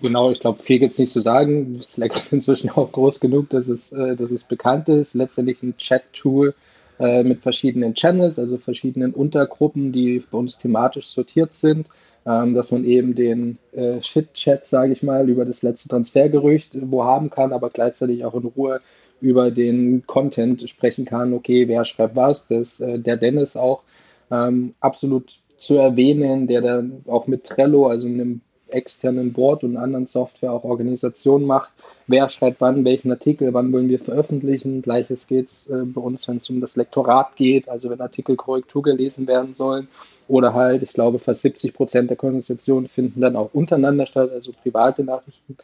[0.04, 1.80] Genau, ich glaube, viel gibt es nicht zu sagen.
[1.82, 5.14] Slack ist inzwischen auch groß genug, dass es, äh, dass es bekannt ist.
[5.14, 6.54] Letztendlich ein Chat-Tool,
[7.00, 11.88] äh, mit verschiedenen Channels, also verschiedenen Untergruppen, die für uns thematisch sortiert sind,
[12.26, 17.06] ähm, dass man eben den äh, Shit-Chat, sage ich mal, über das letzte Transfergerücht wo
[17.06, 18.82] haben kann, aber gleichzeitig auch in Ruhe
[19.22, 21.34] über den Content sprechen kann.
[21.34, 22.48] Okay, wer schreibt was?
[22.48, 23.84] Das, äh, der Dennis auch
[24.30, 28.42] ähm, absolut zu erwähnen, der dann auch mit Trello, also einem
[28.74, 31.72] externen Board und anderen Software auch Organisation macht.
[32.08, 34.82] Wer schreibt wann, welchen Artikel, wann wollen wir veröffentlichen.
[34.82, 38.36] Gleiches geht es äh, bei uns, wenn es um das Lektorat geht, also wenn Artikel
[38.36, 39.88] Korrektur gelesen werden sollen.
[40.28, 44.52] Oder halt, ich glaube, fast 70 Prozent der Konversationen finden dann auch untereinander statt, also
[44.52, 45.58] private Nachrichten.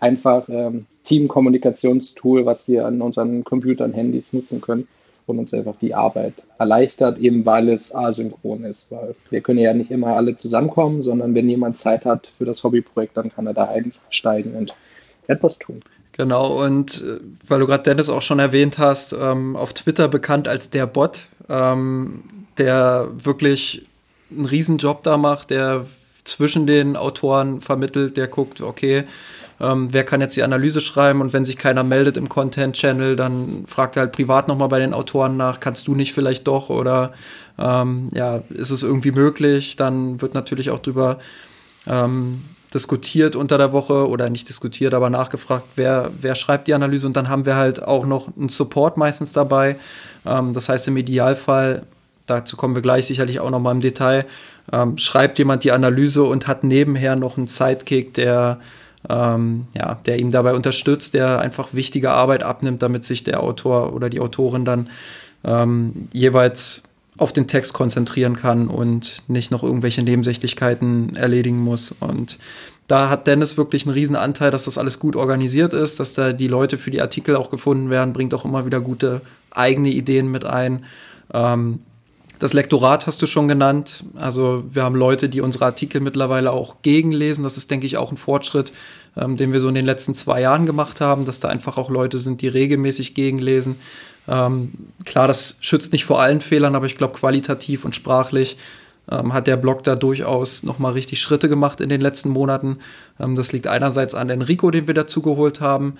[0.00, 4.88] Einfach ähm, Teamkommunikationstool, was wir an unseren Computern, Handys nutzen können
[5.26, 8.90] und uns einfach die Arbeit erleichtert, eben weil es asynchron ist.
[8.90, 12.64] Weil wir können ja nicht immer alle zusammenkommen, sondern wenn jemand Zeit hat für das
[12.64, 14.74] Hobbyprojekt, dann kann er da einsteigen und
[15.28, 15.82] etwas tun.
[16.12, 20.46] Genau, und äh, weil du gerade Dennis auch schon erwähnt hast, ähm, auf Twitter bekannt
[20.46, 22.22] als der Bot, ähm,
[22.58, 23.86] der wirklich
[24.30, 25.86] einen Riesenjob da macht, der
[26.24, 29.04] zwischen den Autoren vermittelt, der guckt, okay,
[29.62, 33.64] ähm, wer kann jetzt die Analyse schreiben und wenn sich keiner meldet im Content-Channel, dann
[33.66, 37.12] fragt er halt privat nochmal bei den Autoren nach, kannst du nicht vielleicht doch oder
[37.58, 39.76] ähm, ja, ist es irgendwie möglich?
[39.76, 41.18] Dann wird natürlich auch drüber
[41.86, 42.42] ähm,
[42.74, 47.16] diskutiert unter der Woche oder nicht diskutiert, aber nachgefragt, wer, wer schreibt die Analyse und
[47.16, 49.76] dann haben wir halt auch noch einen Support meistens dabei.
[50.26, 51.86] Ähm, das heißt im Idealfall,
[52.26, 54.26] dazu kommen wir gleich sicherlich auch noch mal im Detail,
[54.72, 58.58] ähm, schreibt jemand die Analyse und hat nebenher noch einen Sidekick, der
[59.08, 63.92] ähm, ja, der ihm dabei unterstützt, der einfach wichtige Arbeit abnimmt, damit sich der Autor
[63.92, 64.88] oder die Autorin dann
[65.44, 66.82] ähm, jeweils
[67.18, 71.94] auf den Text konzentrieren kann und nicht noch irgendwelche Nebensächlichkeiten erledigen muss.
[72.00, 72.38] Und
[72.88, 76.32] da hat Dennis wirklich einen riesen Anteil, dass das alles gut organisiert ist, dass da
[76.32, 80.30] die Leute für die Artikel auch gefunden werden, bringt auch immer wieder gute eigene Ideen
[80.30, 80.84] mit ein.
[81.34, 81.80] Ähm,
[82.42, 84.02] das Lektorat hast du schon genannt.
[84.16, 87.44] Also wir haben Leute, die unsere Artikel mittlerweile auch gegenlesen.
[87.44, 88.72] Das ist, denke ich, auch ein Fortschritt,
[89.16, 91.88] ähm, den wir so in den letzten zwei Jahren gemacht haben, dass da einfach auch
[91.88, 93.76] Leute sind, die regelmäßig gegenlesen.
[94.26, 94.72] Ähm,
[95.04, 98.56] klar, das schützt nicht vor allen Fehlern, aber ich glaube, qualitativ und sprachlich
[99.08, 102.78] ähm, hat der Blog da durchaus nochmal richtig Schritte gemacht in den letzten Monaten.
[103.20, 105.94] Ähm, das liegt einerseits an Enrico, den wir dazu geholt haben,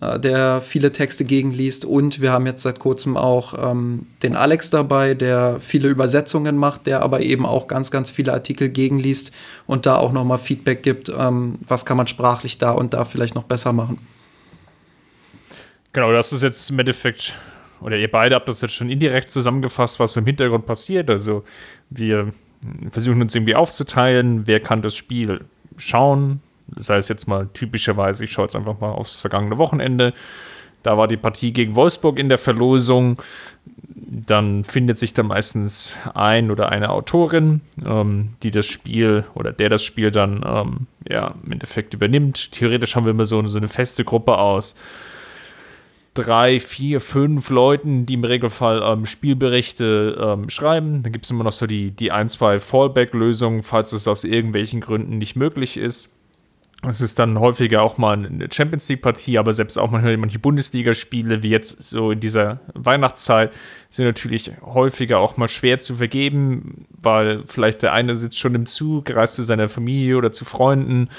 [0.00, 1.84] äh, der viele Texte gegenliest.
[1.84, 6.86] Und wir haben jetzt seit kurzem auch ähm, den Alex dabei, der viele Übersetzungen macht,
[6.86, 9.32] der aber eben auch ganz, ganz viele Artikel gegenliest
[9.66, 13.34] und da auch nochmal Feedback gibt, ähm, was kann man sprachlich da und da vielleicht
[13.34, 13.98] noch besser machen.
[15.92, 17.34] Genau, das ist jetzt im Endeffekt,
[17.80, 21.08] oder ihr beide habt das jetzt schon indirekt zusammengefasst, was im Hintergrund passiert.
[21.08, 21.44] Also
[21.88, 22.32] wir
[22.90, 25.44] versuchen uns irgendwie aufzuteilen, wer kann das Spiel
[25.76, 26.40] schauen,
[26.76, 30.12] sei es jetzt mal typischerweise, ich schaue jetzt einfach mal aufs vergangene Wochenende.
[30.82, 33.20] Da war die Partie gegen Wolfsburg in der Verlosung.
[33.86, 39.70] Dann findet sich da meistens ein oder eine Autorin, ähm, die das Spiel oder der
[39.70, 42.52] das Spiel dann ähm, ja, im Endeffekt übernimmt.
[42.52, 44.76] Theoretisch haben wir immer so, so eine feste Gruppe aus
[46.14, 51.02] drei, vier, fünf Leuten, die im Regelfall ähm, Spielberichte ähm, schreiben.
[51.02, 54.80] Dann gibt es immer noch so die, die ein, zwei Fallback-Lösungen, falls es aus irgendwelchen
[54.80, 56.13] Gründen nicht möglich ist.
[56.88, 61.42] Es ist dann häufiger auch mal eine Champions League-Partie, aber selbst auch manchmal manche Bundesligaspiele,
[61.42, 63.52] wie jetzt so in dieser Weihnachtszeit,
[63.94, 68.66] sind natürlich häufiger auch mal schwer zu vergeben, weil vielleicht der eine sitzt schon im
[68.66, 71.10] Zug, reist zu seiner Familie oder zu Freunden,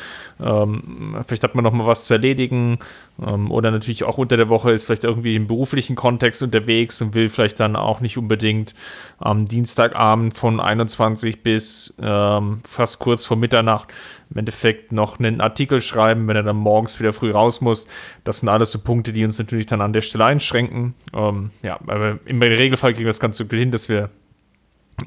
[0.41, 2.79] ähm, vielleicht hat man noch mal was zu erledigen
[3.25, 7.13] ähm, oder natürlich auch unter der Woche ist vielleicht irgendwie im beruflichen Kontext unterwegs und
[7.15, 8.75] will vielleicht dann auch nicht unbedingt
[9.19, 13.93] am Dienstagabend von 21 bis ähm, fast kurz vor Mitternacht
[14.29, 17.87] im Endeffekt noch einen Artikel schreiben, wenn er dann morgens wieder früh raus muss.
[18.23, 20.95] Das sind alles so Punkte, die uns natürlich dann an der Stelle einschränken.
[21.13, 24.09] Ähm, ja, aber im Regelfall kriegen wir das ganz gut hin, dass wir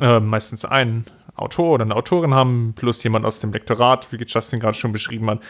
[0.01, 4.61] äh, meistens einen Autor oder eine Autorin haben, plus jemand aus dem Lektorat, wie Justin
[4.61, 5.41] gerade schon beschrieben hat.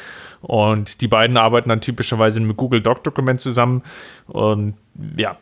[0.41, 3.83] Und die beiden arbeiten dann typischerweise einem Google Doc-Dokument zusammen.
[4.27, 4.75] Und
[5.17, 5.37] ja,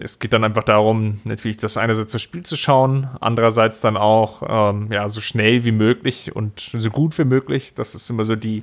[0.00, 4.42] es geht dann einfach darum, natürlich das einerseits das Spiel zu schauen, andererseits dann auch
[4.48, 7.74] ähm, ja, so schnell wie möglich und so gut wie möglich.
[7.74, 8.62] Das ist immer so die,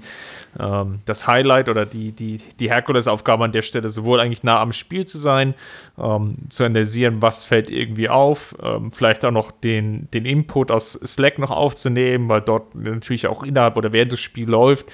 [0.57, 4.71] ähm, das Highlight oder die, die, die Herkulesaufgabe an der Stelle, sowohl eigentlich nah am
[4.71, 5.53] Spiel zu sein,
[5.97, 10.93] ähm, zu analysieren, was fällt irgendwie auf, ähm, vielleicht auch noch den, den Input aus
[11.05, 14.87] Slack noch aufzunehmen, weil dort natürlich auch innerhalb oder während das Spiel läuft,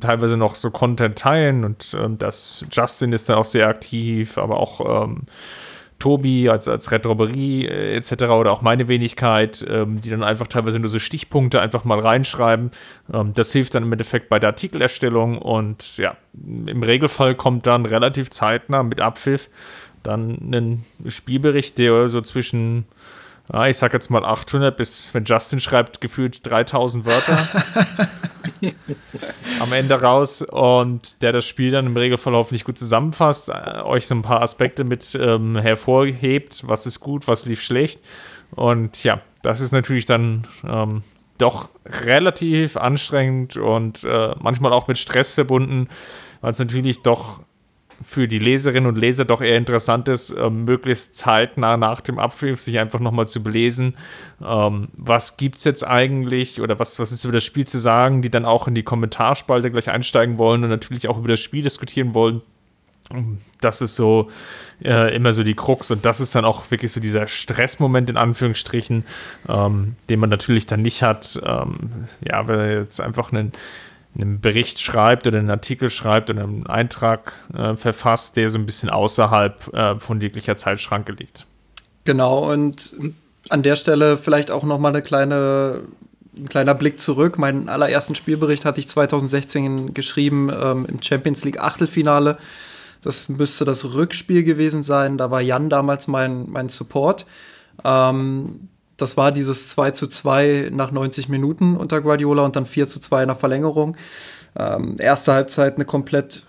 [0.00, 4.58] teilweise noch so Content teilen und ähm, das Justin ist dann auch sehr aktiv, aber
[4.58, 5.22] auch ähm,
[5.98, 8.24] Tobi als, als Red äh, etc.
[8.24, 12.70] oder auch meine Wenigkeit, ähm, die dann einfach teilweise nur so Stichpunkte einfach mal reinschreiben.
[13.12, 17.86] Ähm, das hilft dann im Endeffekt bei der Artikelerstellung und ja, im Regelfall kommt dann
[17.86, 19.48] relativ zeitnah mit Abpfiff
[20.06, 22.84] dann ein Spielbericht, der so zwischen
[23.52, 27.46] ja, ich sag jetzt mal 800 bis, wenn Justin schreibt, gefühlt 3000 Wörter
[29.60, 34.06] am Ende raus und der das Spiel dann im Regelfall hoffentlich gut zusammenfasst, äh, euch
[34.06, 38.00] so ein paar Aspekte mit ähm, hervorhebt, was ist gut, was lief schlecht.
[38.50, 41.02] Und ja, das ist natürlich dann ähm,
[41.38, 45.88] doch relativ anstrengend und äh, manchmal auch mit Stress verbunden,
[46.40, 47.40] weil es natürlich doch
[48.02, 52.60] für die Leserinnen und Leser doch eher interessant ist, äh, möglichst zeitnah nach dem Abpfiff
[52.60, 53.96] sich einfach nochmal zu belesen,
[54.44, 58.22] ähm, was gibt es jetzt eigentlich oder was, was ist über das Spiel zu sagen,
[58.22, 61.62] die dann auch in die Kommentarspalte gleich einsteigen wollen und natürlich auch über das Spiel
[61.62, 62.42] diskutieren wollen.
[63.60, 64.30] Das ist so
[64.84, 68.16] äh, immer so die Krux und das ist dann auch wirklich so dieser Stressmoment in
[68.16, 69.04] Anführungsstrichen,
[69.48, 71.40] ähm, den man natürlich dann nicht hat.
[71.44, 73.52] Ähm, ja, wenn jetzt einfach einen
[74.18, 78.66] einen Bericht schreibt oder einen Artikel schreibt oder einen Eintrag äh, verfasst, der so ein
[78.66, 81.46] bisschen außerhalb äh, von jeglicher Zeitschranke liegt.
[82.04, 82.96] Genau, und
[83.48, 85.82] an der Stelle vielleicht auch noch mal eine kleine,
[86.36, 87.38] ein kleiner Blick zurück.
[87.38, 92.38] Meinen allerersten Spielbericht hatte ich 2016 geschrieben ähm, im Champions League Achtelfinale.
[93.02, 95.18] Das müsste das Rückspiel gewesen sein.
[95.18, 97.26] Da war Jan damals mein, mein Support.
[97.84, 102.88] Ähm, das war dieses 2 zu 2 nach 90 Minuten unter Guardiola und dann 4
[102.88, 103.96] zu 2 nach Verlängerung.
[104.58, 106.44] Ähm, erste Halbzeit eine komplett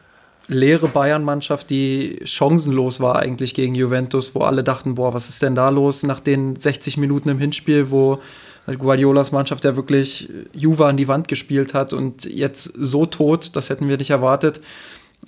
[0.48, 5.56] leere Bayern-Mannschaft, die chancenlos war eigentlich gegen Juventus, wo alle dachten, boah, was ist denn
[5.56, 8.20] da los nach den 60 Minuten im Hinspiel, wo
[8.66, 13.70] Guardiolas Mannschaft ja wirklich Juve an die Wand gespielt hat und jetzt so tot, das
[13.70, 14.62] hätten wir nicht erwartet.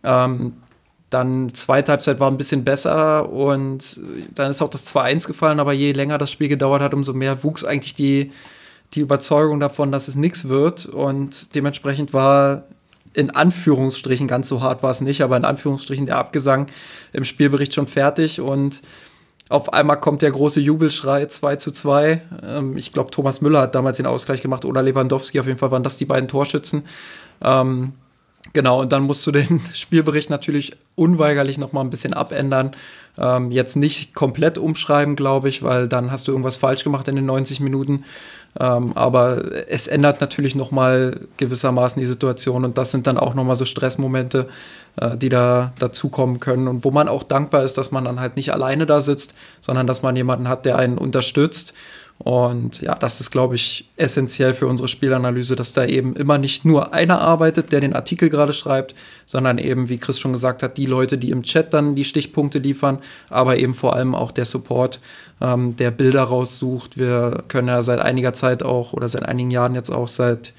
[0.04, 0.54] Ähm,
[1.10, 4.00] dann zweite Halbzeit war ein bisschen besser und
[4.36, 7.44] dann ist auch das 2-1 gefallen, aber je länger das Spiel gedauert hat, umso mehr
[7.44, 8.32] wuchs eigentlich die,
[8.94, 10.86] die Überzeugung davon, dass es nichts wird.
[10.86, 12.64] Und dementsprechend war
[13.14, 16.68] in Anführungsstrichen, ganz so hart war es nicht, aber in Anführungsstrichen der Abgesang
[17.12, 18.82] im Spielbericht schon fertig und
[19.50, 22.22] auf einmal kommt der große Jubelschrei 2 zu 2.
[22.44, 25.72] Ähm, ich glaube, Thomas Müller hat damals den Ausgleich gemacht oder Lewandowski, auf jeden Fall
[25.72, 26.84] waren das die beiden Torschützen.
[27.42, 27.94] Ähm,
[28.54, 32.72] Genau, und dann musst du den Spielbericht natürlich unweigerlich noch mal ein bisschen abändern.
[33.18, 37.16] Ähm, jetzt nicht komplett umschreiben, glaube ich, weil dann hast du irgendwas falsch gemacht in
[37.16, 38.06] den 90 Minuten.
[38.60, 43.36] Ähm, aber es ändert natürlich noch mal gewissermaßen die Situation und das sind dann auch
[43.36, 44.48] noch mal so Stressmomente,
[44.96, 48.38] äh, die da dazukommen können und wo man auch dankbar ist, dass man dann halt
[48.38, 51.74] nicht alleine da sitzt, sondern dass man jemanden hat, der einen unterstützt
[52.20, 56.66] und ja, das ist, glaube ich, essentiell für unsere Spielanalyse, dass da eben immer nicht
[56.66, 58.94] nur einer arbeitet, der den Artikel gerade schreibt,
[59.26, 62.60] sondern eben, wie Chris schon gesagt hat, die Leute, die im Chat dann die Stichpunkte
[62.60, 65.00] liefern, aber eben vor allem auch der Support,
[65.40, 66.98] ähm, der Bilder raussucht.
[66.98, 70.54] Wir können ja seit einiger Zeit auch oder seit einigen Jahren jetzt auch seit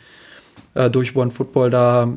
[0.72, 2.08] äh, durch OneFootball da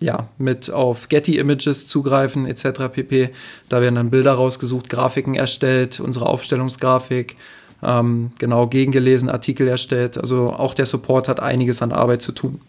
[0.00, 2.88] ja, mit auf Getty Images zugreifen etc.
[2.92, 3.30] pp.
[3.68, 7.36] Da werden dann Bilder rausgesucht, Grafiken erstellt, unsere Aufstellungsgrafik,
[7.82, 10.18] ähm, genau gegengelesen, Artikel erstellt.
[10.18, 12.60] Also auch der Support hat einiges an Arbeit zu tun.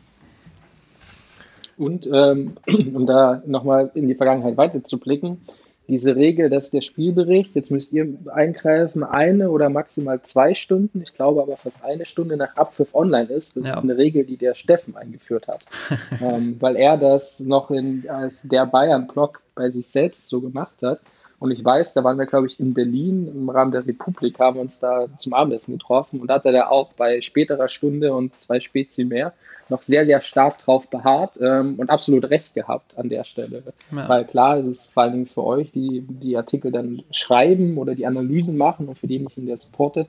[1.78, 2.54] Und ähm,
[2.94, 5.42] um da nochmal in die Vergangenheit weiter zu blicken,
[5.88, 11.14] diese Regel, dass der Spielbericht, jetzt müsst ihr eingreifen, eine oder maximal zwei Stunden, ich
[11.14, 13.58] glaube aber fast eine Stunde nach Abpfiff online ist.
[13.58, 13.74] Das ja.
[13.74, 15.66] ist eine Regel, die der Steffen eingeführt hat.
[16.22, 21.02] ähm, weil er das noch in, als der Bayern-Blog bei sich selbst so gemacht hat.
[21.44, 24.58] Und ich weiß, da waren wir, glaube ich, in Berlin im Rahmen der Republik, haben
[24.58, 28.32] uns da zum Abendessen getroffen und da hat er da auch bei späterer Stunde und
[28.40, 29.34] zwei Spezi mehr
[29.68, 33.62] noch sehr, sehr stark drauf beharrt ähm, und absolut recht gehabt an der Stelle.
[33.92, 34.08] Ja.
[34.08, 37.94] Weil klar, es ist vor allen Dingen für euch, die die Artikel dann schreiben oder
[37.94, 40.08] die Analysen machen und für die ich in der supporte,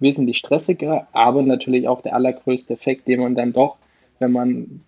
[0.00, 3.78] wesentlich stressiger, aber natürlich auch der allergrößte Effekt, den man dann doch,
[4.18, 4.82] wenn man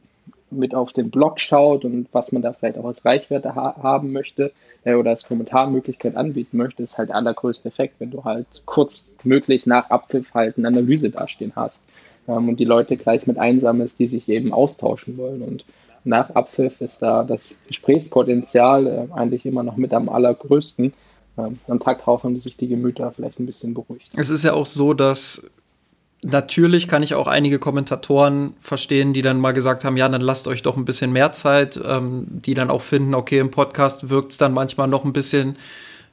[0.50, 4.12] mit auf den Blog schaut und was man da vielleicht auch als Reichweite ha haben
[4.12, 4.52] möchte
[4.84, 9.14] äh, oder als Kommentarmöglichkeit anbieten möchte, ist halt der allergrößte Effekt, wenn du halt kurz
[9.24, 11.84] möglich nach Abpfiff halt eine Analyse dastehen hast
[12.28, 15.42] ähm, und die Leute gleich mit einsammelst, die sich eben austauschen wollen.
[15.42, 15.64] Und
[16.04, 20.92] nach Abpfiff ist da das Gesprächspotenzial äh, eigentlich immer noch mit am allergrößten.
[21.38, 24.10] Ähm, am Tag drauf haben sich die Gemüter vielleicht ein bisschen beruhigt.
[24.16, 25.50] Es ist ja auch so, dass
[26.24, 30.48] natürlich kann ich auch einige Kommentatoren verstehen, die dann mal gesagt haben, ja, dann lasst
[30.48, 34.32] euch doch ein bisschen mehr Zeit, ähm, die dann auch finden, okay, im Podcast wirkt
[34.32, 35.56] es dann manchmal noch ein bisschen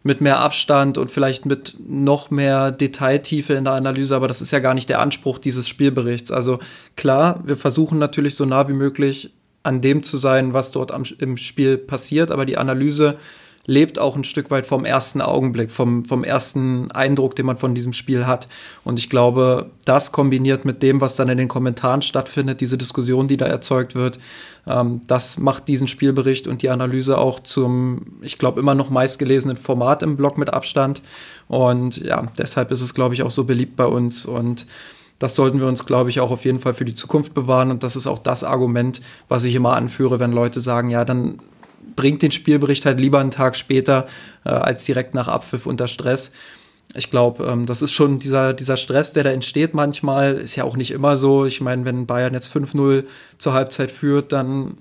[0.03, 4.51] mit mehr Abstand und vielleicht mit noch mehr Detailtiefe in der Analyse, aber das ist
[4.51, 6.29] ja gar nicht der Anspruch dieses Spielberichts.
[6.29, 6.59] Also
[6.97, 11.03] klar, wir versuchen natürlich so nah wie möglich an dem zu sein, was dort am,
[11.19, 13.17] im Spiel passiert, aber die Analyse
[13.65, 17.73] lebt auch ein Stück weit vom ersten Augenblick, vom, vom ersten Eindruck, den man von
[17.73, 18.47] diesem Spiel hat.
[18.83, 23.27] Und ich glaube, das kombiniert mit dem, was dann in den Kommentaren stattfindet, diese Diskussion,
[23.27, 24.19] die da erzeugt wird,
[24.67, 29.57] ähm, das macht diesen Spielbericht und die Analyse auch zum, ich glaube, immer noch meistgelesenen
[29.57, 31.01] Format im Blog mit Abstand.
[31.47, 34.25] Und ja, deshalb ist es, glaube ich, auch so beliebt bei uns.
[34.25, 34.65] Und
[35.19, 37.71] das sollten wir uns, glaube ich, auch auf jeden Fall für die Zukunft bewahren.
[37.71, 41.39] Und das ist auch das Argument, was ich immer anführe, wenn Leute sagen, ja, dann
[41.95, 44.07] bringt den Spielbericht halt lieber einen Tag später
[44.45, 46.31] äh, als direkt nach Abpfiff unter Stress.
[46.95, 50.63] Ich glaube, ähm, das ist schon dieser, dieser Stress, der da entsteht manchmal, ist ja
[50.63, 51.45] auch nicht immer so.
[51.45, 53.05] Ich meine, wenn Bayern jetzt 5-0
[53.37, 54.77] zur Halbzeit führt, dann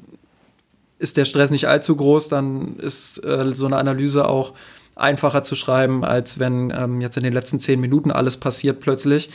[0.99, 4.53] ist der Stress nicht allzu groß, dann ist äh, so eine Analyse auch
[4.95, 9.31] einfacher zu schreiben, als wenn ähm, jetzt in den letzten zehn Minuten alles passiert plötzlich.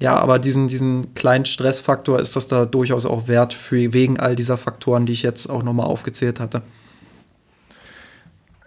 [0.00, 4.36] Ja, aber diesen, diesen kleinen Stressfaktor ist das da durchaus auch wert, für, wegen all
[4.36, 6.62] dieser Faktoren, die ich jetzt auch nochmal aufgezählt hatte.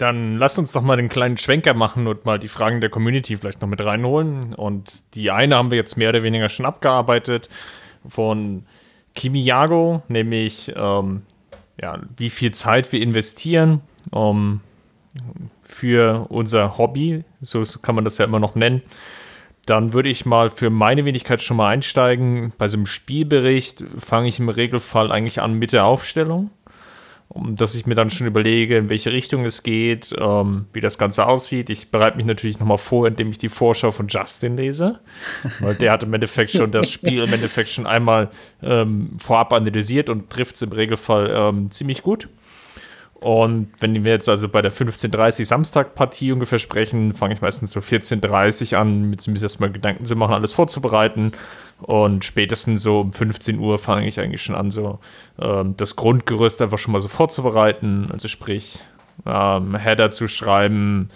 [0.02, 3.38] Dann lass uns doch mal den kleinen Schwenker machen und mal die Fragen der Community
[3.38, 4.56] vielleicht noch mit reinholen.
[4.56, 7.50] Und die eine haben wir jetzt mehr oder weniger schon abgearbeitet
[8.08, 8.66] von
[9.14, 11.22] Kimiyago, nämlich ähm,
[11.80, 14.62] ja, wie viel Zeit wir investieren um,
[15.62, 18.82] für unser Hobby, so kann man das ja immer noch nennen.
[19.68, 22.54] Dann würde ich mal für meine Wenigkeit schon mal einsteigen.
[22.58, 26.50] Bei so einem Spielbericht fange ich im Regelfall eigentlich an mit der Aufstellung
[27.36, 31.26] dass ich mir dann schon überlege, in welche Richtung es geht, ähm, wie das Ganze
[31.26, 31.70] aussieht.
[31.70, 35.00] Ich bereite mich natürlich nochmal vor, indem ich die Vorschau von Justin lese,
[35.60, 38.30] weil der hat im Endeffekt schon das Spiel im Endeffekt schon einmal
[38.62, 42.28] ähm, vorab analysiert und trifft es im Regelfall ähm, ziemlich gut.
[43.22, 47.80] Und wenn wir jetzt also bei der 15.30 Samstag-Partie ungefähr sprechen, fange ich meistens so
[47.80, 51.32] 14.30 an, mit zumindest erstmal Gedanken zu machen, alles vorzubereiten.
[51.84, 54.98] Und spätestens so um 15 Uhr fange ich eigentlich schon an, so
[55.40, 58.10] ähm, das Grundgerüst einfach schon mal so vorzubereiten.
[58.12, 58.80] Also sprich,
[59.28, 61.10] ähm, Header zu schreiben,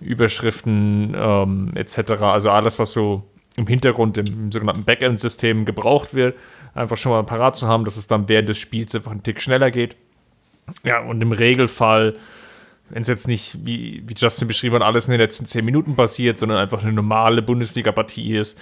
[0.00, 2.22] Überschriften ähm, etc.
[2.22, 3.24] Also alles, was so
[3.56, 6.38] im Hintergrund im sogenannten Backend-System gebraucht wird,
[6.72, 9.42] einfach schon mal parat zu haben, dass es dann während des Spiels einfach einen Tick
[9.42, 9.96] schneller geht.
[10.84, 12.16] Ja, und im Regelfall,
[12.88, 15.96] wenn es jetzt nicht, wie, wie Justin beschrieben hat, alles in den letzten zehn Minuten
[15.96, 18.58] passiert, sondern einfach eine normale Bundesliga-Partie ist,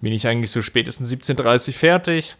[0.00, 2.36] bin ich eigentlich so spätestens 17.30 Uhr fertig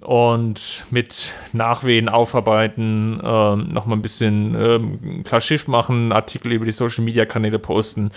[0.00, 6.72] und mit Nachwehen aufarbeiten, ähm, nochmal ein bisschen ähm, klar Schiff machen, Artikel über die
[6.72, 8.10] Social Media Kanäle posten,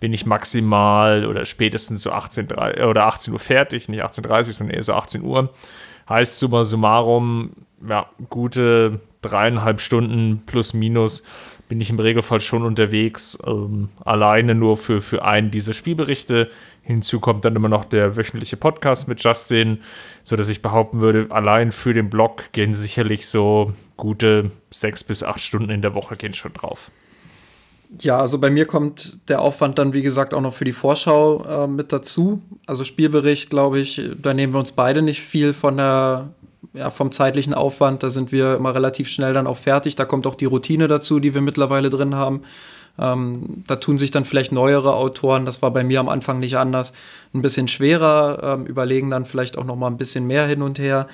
[0.00, 4.82] bin ich maximal oder spätestens so 18, oder 18 Uhr fertig, nicht 18.30 sondern eher
[4.82, 5.52] so 18 Uhr.
[6.08, 7.52] Heißt summa summarum,
[7.88, 11.22] ja, gute dreieinhalb Stunden plus minus
[11.70, 16.50] bin ich im Regelfall schon unterwegs, ähm, alleine nur für, für einen dieser Spielberichte.
[16.82, 19.78] Hinzu kommt dann immer noch der wöchentliche Podcast mit Justin,
[20.24, 25.38] sodass ich behaupten würde, allein für den Blog gehen sicherlich so gute sechs bis acht
[25.38, 26.90] Stunden in der Woche gehen schon drauf.
[28.00, 31.44] Ja, also bei mir kommt der Aufwand dann, wie gesagt, auch noch für die Vorschau
[31.44, 32.40] äh, mit dazu.
[32.66, 36.30] Also Spielbericht, glaube ich, da nehmen wir uns beide nicht viel von der
[36.72, 39.96] ja, vom zeitlichen Aufwand, da sind wir immer relativ schnell dann auch fertig.
[39.96, 42.42] Da kommt auch die Routine dazu, die wir mittlerweile drin haben.
[42.98, 46.58] Ähm, da tun sich dann vielleicht neuere Autoren, das war bei mir am Anfang nicht
[46.58, 46.92] anders,
[47.32, 50.78] ein bisschen schwerer, ähm, überlegen dann vielleicht auch noch mal ein bisschen mehr hin und
[50.78, 51.08] her.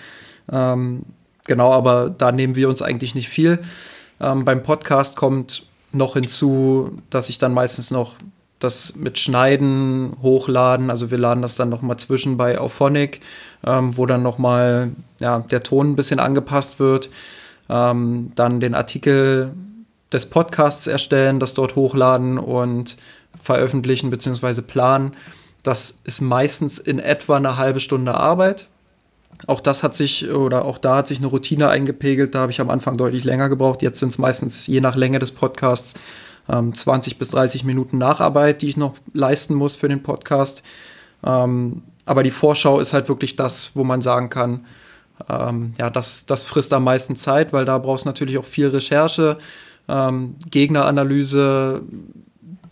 [0.50, 1.02] Ähm,
[1.46, 3.60] genau, aber da nehmen wir uns eigentlich nicht viel.
[4.20, 8.16] Ähm, beim Podcast kommt noch hinzu, dass ich dann meistens noch
[8.58, 10.90] das mit Schneiden hochladen.
[10.90, 13.20] Also wir laden das dann noch mal zwischen bei Auphonic,
[13.66, 14.90] ähm, wo dann noch mal
[15.20, 17.10] ja, der Ton ein bisschen angepasst wird.
[17.68, 19.52] Ähm, dann den Artikel
[20.12, 22.96] des Podcasts erstellen, das dort hochladen und
[23.42, 24.62] veröffentlichen bzw.
[24.62, 25.12] planen.
[25.62, 28.68] Das ist meistens in etwa eine halbe Stunde Arbeit.
[29.46, 32.34] Auch das hat sich, oder auch da hat sich eine Routine eingepegelt.
[32.34, 33.82] Da habe ich am Anfang deutlich länger gebraucht.
[33.82, 35.94] Jetzt sind es meistens je nach Länge des Podcasts
[36.48, 40.62] ähm, 20 bis 30 Minuten Nacharbeit, die ich noch leisten muss für den Podcast.
[41.24, 44.66] Ähm, aber die Vorschau ist halt wirklich das, wo man sagen kann,
[45.28, 48.68] ähm, ja, das, das frisst am meisten Zeit, weil da brauchst du natürlich auch viel
[48.68, 49.38] Recherche,
[49.88, 51.82] ähm, Gegneranalyse,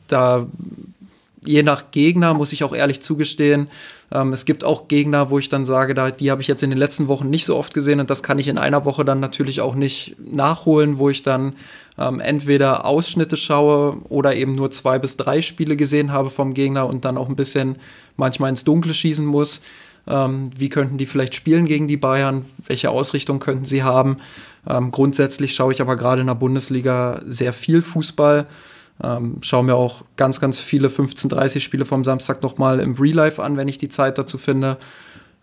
[0.08, 0.46] da
[1.44, 3.68] je nach Gegner muss ich auch ehrlich zugestehen,
[4.14, 6.70] ähm, es gibt auch Gegner, wo ich dann sage, da, die habe ich jetzt in
[6.70, 9.20] den letzten Wochen nicht so oft gesehen und das kann ich in einer Woche dann
[9.20, 11.56] natürlich auch nicht nachholen, wo ich dann
[11.98, 16.86] ähm, entweder Ausschnitte schaue oder eben nur zwei bis drei Spiele gesehen habe vom Gegner
[16.86, 17.76] und dann auch ein bisschen
[18.16, 19.62] manchmal ins Dunkle schießen muss.
[20.06, 22.44] Ähm, wie könnten die vielleicht spielen gegen die Bayern?
[22.66, 24.18] Welche Ausrichtung könnten sie haben?
[24.68, 28.46] Ähm, grundsätzlich schaue ich aber gerade in der Bundesliga sehr viel Fußball.
[29.02, 33.42] Ähm, schaue mir auch ganz, ganz viele 15:30 Spiele vom Samstag nochmal im Real Life
[33.42, 34.78] an, wenn ich die Zeit dazu finde.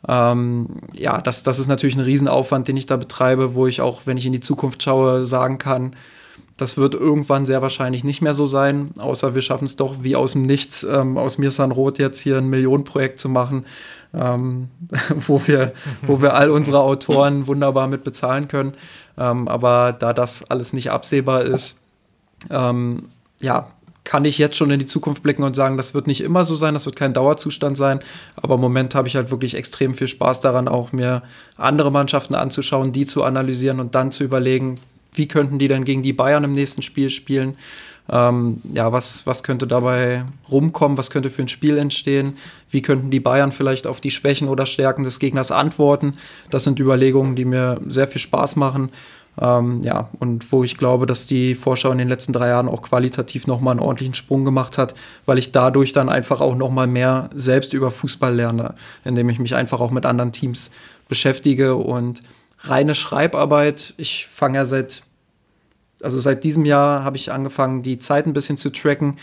[0.07, 4.01] Ähm, ja, das, das ist natürlich ein Riesenaufwand, den ich da betreibe, wo ich auch,
[4.05, 5.95] wenn ich in die Zukunft schaue, sagen kann,
[6.57, 10.15] das wird irgendwann sehr wahrscheinlich nicht mehr so sein, außer wir schaffen es doch wie
[10.15, 13.65] aus dem Nichts, ähm, aus Mirsan Roth jetzt hier ein Millionenprojekt zu machen,
[14.13, 14.69] ähm,
[15.15, 15.73] wo, wir,
[16.03, 18.73] wo wir all unsere Autoren wunderbar mit bezahlen können.
[19.17, 21.79] Ähm, aber da das alles nicht absehbar ist,
[22.49, 23.09] ähm,
[23.41, 23.71] ja,
[24.03, 26.55] kann ich jetzt schon in die Zukunft blicken und sagen, das wird nicht immer so
[26.55, 27.99] sein, das wird kein Dauerzustand sein.
[28.35, 31.21] Aber im Moment habe ich halt wirklich extrem viel Spaß daran, auch mir
[31.55, 34.79] andere Mannschaften anzuschauen, die zu analysieren und dann zu überlegen,
[35.13, 37.57] wie könnten die denn gegen die Bayern im nächsten Spiel spielen?
[38.09, 40.97] Ähm, ja, was, was könnte dabei rumkommen?
[40.97, 42.35] Was könnte für ein Spiel entstehen?
[42.69, 46.15] Wie könnten die Bayern vielleicht auf die Schwächen oder Stärken des Gegners antworten?
[46.49, 48.89] Das sind Überlegungen, die mir sehr viel Spaß machen.
[49.41, 52.83] Ähm, ja, und wo ich glaube, dass die Vorschau in den letzten drei Jahren auch
[52.83, 54.93] qualitativ nochmal einen ordentlichen Sprung gemacht hat,
[55.25, 59.55] weil ich dadurch dann einfach auch nochmal mehr selbst über Fußball lerne, indem ich mich
[59.55, 60.69] einfach auch mit anderen Teams
[61.09, 62.21] beschäftige und
[62.59, 63.95] reine Schreibarbeit.
[63.97, 65.01] Ich fange ja seit,
[66.03, 69.17] also seit diesem Jahr habe ich angefangen, die Zeit ein bisschen zu tracken,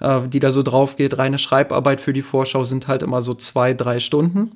[0.00, 1.16] äh, die da so drauf geht.
[1.16, 4.50] Reine Schreibarbeit für die Vorschau sind halt immer so zwei, drei Stunden.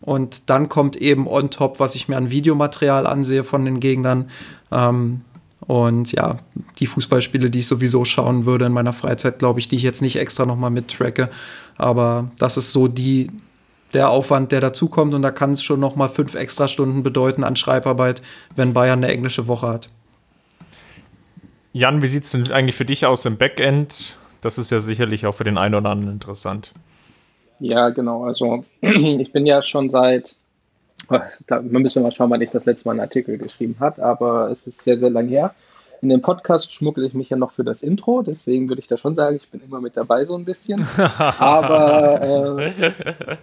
[0.00, 4.30] Und dann kommt eben on top, was ich mir an Videomaterial ansehe von den Gegnern.
[4.70, 5.22] Ähm,
[5.60, 6.38] und ja,
[6.78, 10.02] die Fußballspiele, die ich sowieso schauen würde in meiner Freizeit, glaube ich, die ich jetzt
[10.02, 11.30] nicht extra nochmal mittracke.
[11.76, 13.30] Aber das ist so die,
[13.92, 15.14] der Aufwand, der dazukommt.
[15.14, 18.22] Und da kann es schon nochmal fünf extra Stunden bedeuten an Schreibarbeit,
[18.56, 19.88] wenn Bayern eine englische Woche hat.
[21.72, 24.16] Jan, wie sieht es denn eigentlich für dich aus im Backend?
[24.40, 26.72] Das ist ja sicherlich auch für den einen oder anderen interessant.
[27.60, 28.24] Ja, genau.
[28.24, 30.36] Also ich bin ja schon seit,
[31.46, 34.50] da, wir müssen mal schauen, wann ich das letzte Mal einen Artikel geschrieben habe, aber
[34.50, 35.54] es ist sehr, sehr lang her.
[36.00, 38.96] In dem Podcast schmuggle ich mich ja noch für das Intro, deswegen würde ich da
[38.96, 40.86] schon sagen, ich bin immer mit dabei so ein bisschen.
[40.96, 42.82] aber äh,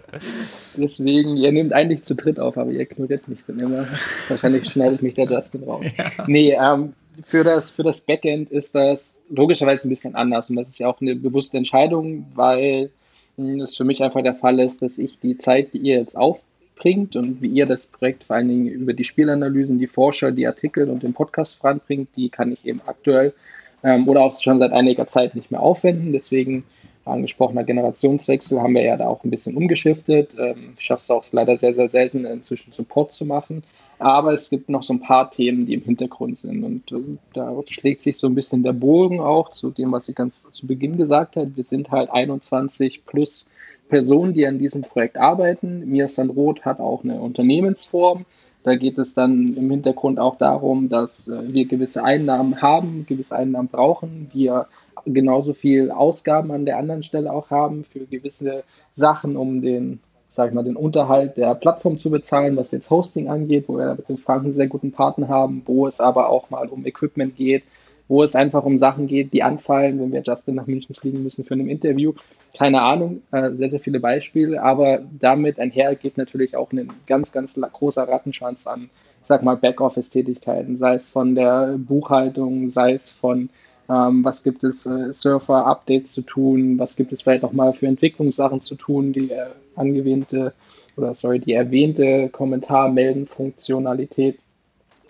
[0.76, 3.86] deswegen, ihr nehmt eigentlich zu dritt auf, aber ihr ignoriert mich dann immer.
[4.28, 5.84] Wahrscheinlich schneidet mich der Justin raus.
[5.98, 6.24] Ja.
[6.26, 6.94] Nee, ähm,
[7.24, 10.88] für das, für das Backend ist das logischerweise ein bisschen anders und das ist ja
[10.88, 12.90] auch eine bewusste Entscheidung, weil
[13.36, 17.16] es für mich einfach der Fall ist, dass ich die Zeit, die ihr jetzt aufbringt
[17.16, 20.88] und wie ihr das Projekt vor allen Dingen über die Spielanalysen, die Forscher, die Artikel
[20.90, 23.34] und den Podcast voranbringt, die kann ich eben aktuell
[23.82, 26.12] ähm, oder auch schon seit einiger Zeit nicht mehr aufwenden.
[26.12, 26.64] Deswegen
[27.04, 30.36] angesprochener Generationswechsel haben wir ja da auch ein bisschen umgeschiftet.
[30.38, 33.62] Ähm, ich schaffe es auch leider sehr, sehr selten inzwischen Support zu machen.
[33.98, 36.64] Aber es gibt noch so ein paar Themen, die im Hintergrund sind.
[36.64, 40.14] Und äh, da schlägt sich so ein bisschen der Bogen auch zu dem, was ich
[40.14, 41.56] ganz zu Beginn gesagt habe.
[41.56, 43.46] Wir sind halt 21 plus
[43.88, 45.88] Personen, die an diesem Projekt arbeiten.
[45.88, 48.26] Mirsan Roth hat auch eine Unternehmensform.
[48.64, 53.36] Da geht es dann im Hintergrund auch darum, dass äh, wir gewisse Einnahmen haben, gewisse
[53.36, 54.28] Einnahmen brauchen.
[54.32, 54.66] Wir
[55.04, 60.00] genauso viel Ausgaben an der anderen Stelle auch haben für gewisse Sachen, um den
[60.36, 63.94] sag ich mal, den Unterhalt der Plattform zu bezahlen, was jetzt Hosting angeht, wo wir
[63.94, 67.64] mit den Franken sehr guten Partner haben, wo es aber auch mal um Equipment geht,
[68.06, 71.44] wo es einfach um Sachen geht, die anfallen, wenn wir Justin nach München fliegen müssen
[71.44, 72.12] für ein Interview.
[72.54, 77.32] Keine Ahnung, äh, sehr, sehr viele Beispiele, aber damit einher geht natürlich auch ein ganz,
[77.32, 78.90] ganz großer Rattenschwanz an,
[79.22, 83.48] ich sag mal, Backoffice-Tätigkeiten, sei es von der Buchhaltung, sei es von
[83.88, 87.86] ähm, was gibt es äh, Surfer-Updates zu tun, was gibt es vielleicht auch mal für
[87.86, 90.54] Entwicklungssachen zu tun, die äh, angewähnte
[90.96, 94.38] oder sorry, die erwähnte Kommentarmelden-Funktionalität.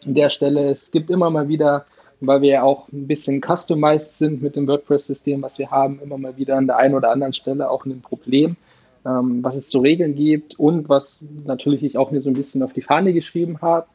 [0.05, 1.87] An der Stelle, es gibt immer mal wieder
[2.21, 6.19] weil wir ja auch ein bisschen customized sind mit dem WordPress-System, was wir haben, immer
[6.19, 8.57] mal wieder an der einen oder anderen Stelle auch ein Problem,
[9.05, 12.63] ähm, was es zu regeln gibt und was natürlich ich auch mir so ein bisschen
[12.63, 13.87] auf die Fahne geschrieben habe,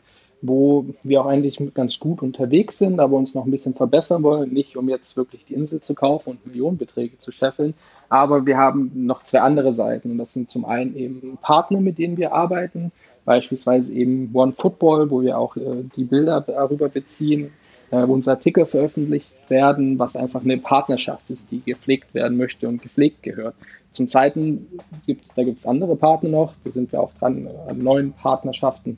[0.41, 4.51] wo wir auch eigentlich ganz gut unterwegs sind, aber uns noch ein bisschen verbessern wollen.
[4.51, 7.75] Nicht um jetzt wirklich die Insel zu kaufen und Millionenbeträge zu scheffeln,
[8.09, 10.11] aber wir haben noch zwei andere Seiten.
[10.11, 12.91] Und das sind zum einen eben Partner, mit denen wir arbeiten,
[13.23, 17.51] beispielsweise eben One Football, wo wir auch äh, die Bilder darüber beziehen,
[17.91, 22.67] äh, wo unsere Artikel veröffentlicht werden, was einfach eine Partnerschaft ist, die gepflegt werden möchte
[22.67, 23.53] und gepflegt gehört.
[23.91, 24.67] Zum Zweiten
[25.05, 27.77] gibt es, da gibt es andere Partner noch, da sind wir auch dran, äh, an
[27.77, 28.97] neuen Partnerschaften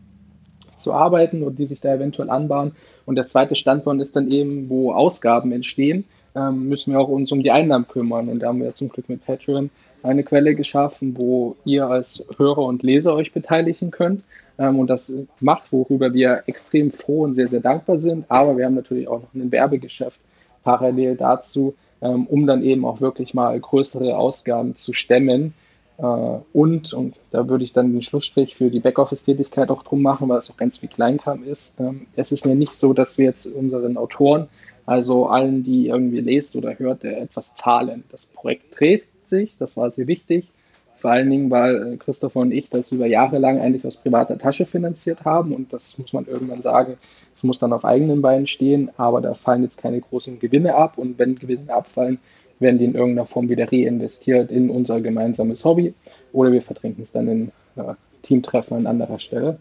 [0.84, 2.76] zu arbeiten und die sich da eventuell anbahnen.
[3.06, 6.06] Und das zweite Standbein ist dann eben, wo Ausgaben entstehen,
[6.36, 8.30] ähm, müssen wir auch uns um die Einnahmen kümmern.
[8.30, 9.70] Und da haben wir zum Glück mit Patreon
[10.04, 14.24] eine Quelle geschaffen, wo ihr als Hörer und Leser euch beteiligen könnt
[14.58, 18.26] ähm, und das macht, worüber wir extrem froh und sehr, sehr dankbar sind.
[18.30, 20.20] Aber wir haben natürlich auch noch ein Werbegeschäft
[20.64, 25.54] parallel dazu, ähm, um dann eben auch wirklich mal größere Ausgaben zu stemmen,
[25.98, 30.40] und, und da würde ich dann den Schlussstrich für die Backoffice-Tätigkeit auch drum machen, weil
[30.40, 31.80] es auch ganz viel Kleinkram ist.
[31.80, 34.48] Ähm, es ist ja nicht so, dass wir jetzt unseren Autoren,
[34.86, 38.04] also allen, die irgendwie lest oder hört, etwas zahlen.
[38.10, 40.52] Das Projekt dreht sich, das war sehr wichtig.
[40.96, 44.38] Vor allen Dingen, weil äh, Christopher und ich das über Jahre lang eigentlich aus privater
[44.38, 46.98] Tasche finanziert haben und das muss man irgendwann sagen,
[47.36, 50.98] es muss dann auf eigenen Beinen stehen, aber da fallen jetzt keine großen Gewinne ab
[50.98, 52.20] und wenn Gewinne abfallen,
[52.60, 55.94] werden die in irgendeiner Form wieder reinvestiert in unser gemeinsames Hobby
[56.32, 59.60] oder wir vertrinken es dann in äh, Teamtreffen an anderer Stelle.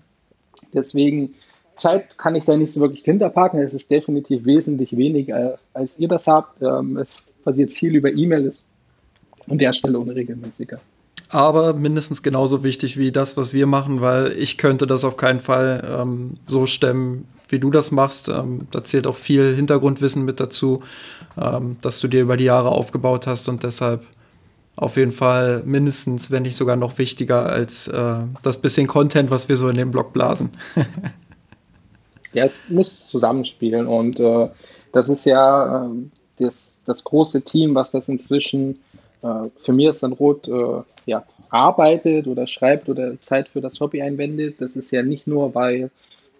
[0.72, 1.34] Deswegen
[1.76, 3.60] Zeit kann ich da nicht so wirklich hinterpacken.
[3.60, 6.62] Es ist definitiv wesentlich weniger, als ihr das habt.
[6.62, 8.64] Ähm, es passiert viel über E-Mail, ist
[9.48, 10.80] an der Stelle unregelmäßiger
[11.32, 15.40] aber mindestens genauso wichtig wie das, was wir machen, weil ich könnte das auf keinen
[15.40, 18.28] Fall ähm, so stemmen, wie du das machst.
[18.28, 20.82] Ähm, da zählt auch viel Hintergrundwissen mit dazu,
[21.40, 24.06] ähm, dass du dir über die Jahre aufgebaut hast und deshalb
[24.76, 29.48] auf jeden Fall mindestens, wenn nicht sogar noch wichtiger als äh, das bisschen Content, was
[29.48, 30.50] wir so in dem Blog blasen.
[32.34, 34.48] ja, es muss zusammenspielen und äh,
[34.92, 35.88] das ist ja äh,
[36.36, 38.80] das, das große Team, was das inzwischen
[39.22, 43.80] äh, für mir ist dann Rot äh, ja, arbeitet oder schreibt oder Zeit für das
[43.80, 44.56] Hobby einwendet.
[44.60, 45.90] Das ist ja nicht nur, weil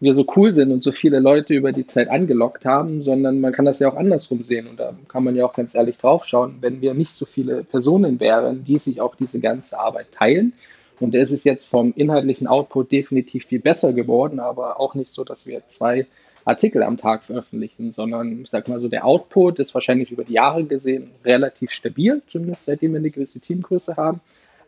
[0.01, 3.53] wir so cool sind und so viele Leute über die Zeit angelockt haben, sondern man
[3.53, 4.67] kann das ja auch andersrum sehen.
[4.67, 7.63] Und da kann man ja auch ganz ehrlich drauf schauen, wenn wir nicht so viele
[7.63, 10.55] Personen wären, die sich auch diese ganze Arbeit teilen.
[10.99, 15.23] Und es ist jetzt vom inhaltlichen Output definitiv viel besser geworden, aber auch nicht so,
[15.23, 16.07] dass wir zwei
[16.45, 20.35] Artikel am Tag veröffentlichen, sondern ich sag mal so, der Output ist wahrscheinlich über die
[20.35, 24.21] Jahre gesehen relativ stabil, zumindest seitdem wir eine gewisse Teamgröße haben.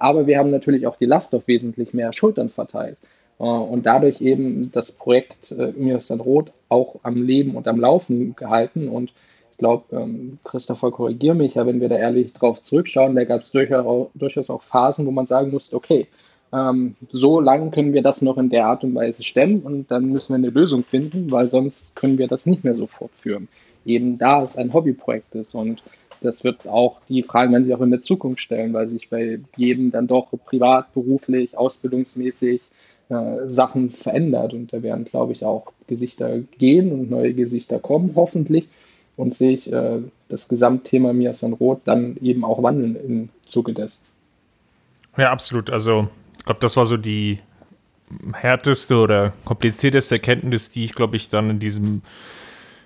[0.04, 2.98] Aber wir haben natürlich auch die Last auf wesentlich mehr Schultern verteilt.
[3.38, 5.72] Äh, und dadurch eben das Projekt äh,
[6.08, 8.90] dann rot auch am Leben und am Laufen gehalten.
[8.90, 9.14] Und
[9.52, 13.40] ich glaube, ähm, Christopher, korrigiere mich, ja, wenn wir da ehrlich drauf zurückschauen, da gab
[13.40, 16.06] es durchaus auch Phasen, wo man sagen musste, okay,
[16.52, 20.10] ähm, so lange können wir das noch in der Art und Weise stemmen und dann
[20.10, 23.48] müssen wir eine Lösung finden, weil sonst können wir das nicht mehr so fortführen.
[23.86, 25.82] Eben da es ein Hobbyprojekt ist und
[26.24, 29.40] das wird auch die Fragen werden sich auch in der Zukunft stellen, weil sich bei
[29.56, 32.62] jedem dann doch privat, beruflich, ausbildungsmäßig
[33.10, 38.12] äh, Sachen verändert und da werden, glaube ich, auch Gesichter gehen und neue Gesichter kommen,
[38.16, 38.68] hoffentlich.
[39.16, 44.00] Und sehe ich äh, das Gesamtthema Miasan Rot dann eben auch wandeln im Zuge des.
[45.16, 45.70] Ja, absolut.
[45.70, 46.08] Also
[46.38, 47.38] ich glaube, das war so die
[48.32, 52.02] härteste oder komplizierteste Erkenntnis, die ich, glaube ich, dann in diesem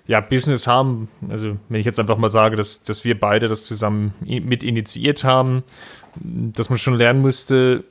[0.09, 1.07] ja, Business haben.
[1.29, 5.23] Also, wenn ich jetzt einfach mal sage, dass, dass wir beide das zusammen mit initiiert
[5.23, 5.63] haben,
[6.15, 7.83] dass man schon lernen musste,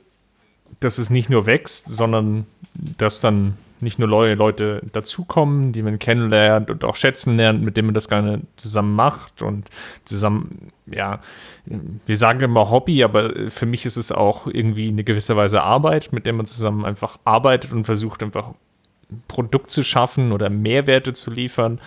[0.81, 5.97] dass es nicht nur wächst, sondern dass dann nicht nur neue Leute dazukommen, die man
[5.97, 9.69] kennenlernt und auch schätzen lernt, mit denen man das gerne zusammen macht und
[10.03, 11.21] zusammen, ja,
[12.05, 16.11] wir sagen immer Hobby, aber für mich ist es auch irgendwie eine gewisse Weise Arbeit,
[16.11, 18.55] mit der man zusammen einfach arbeitet und versucht einfach ein
[19.27, 21.79] Produkt zu schaffen oder Mehrwerte zu liefern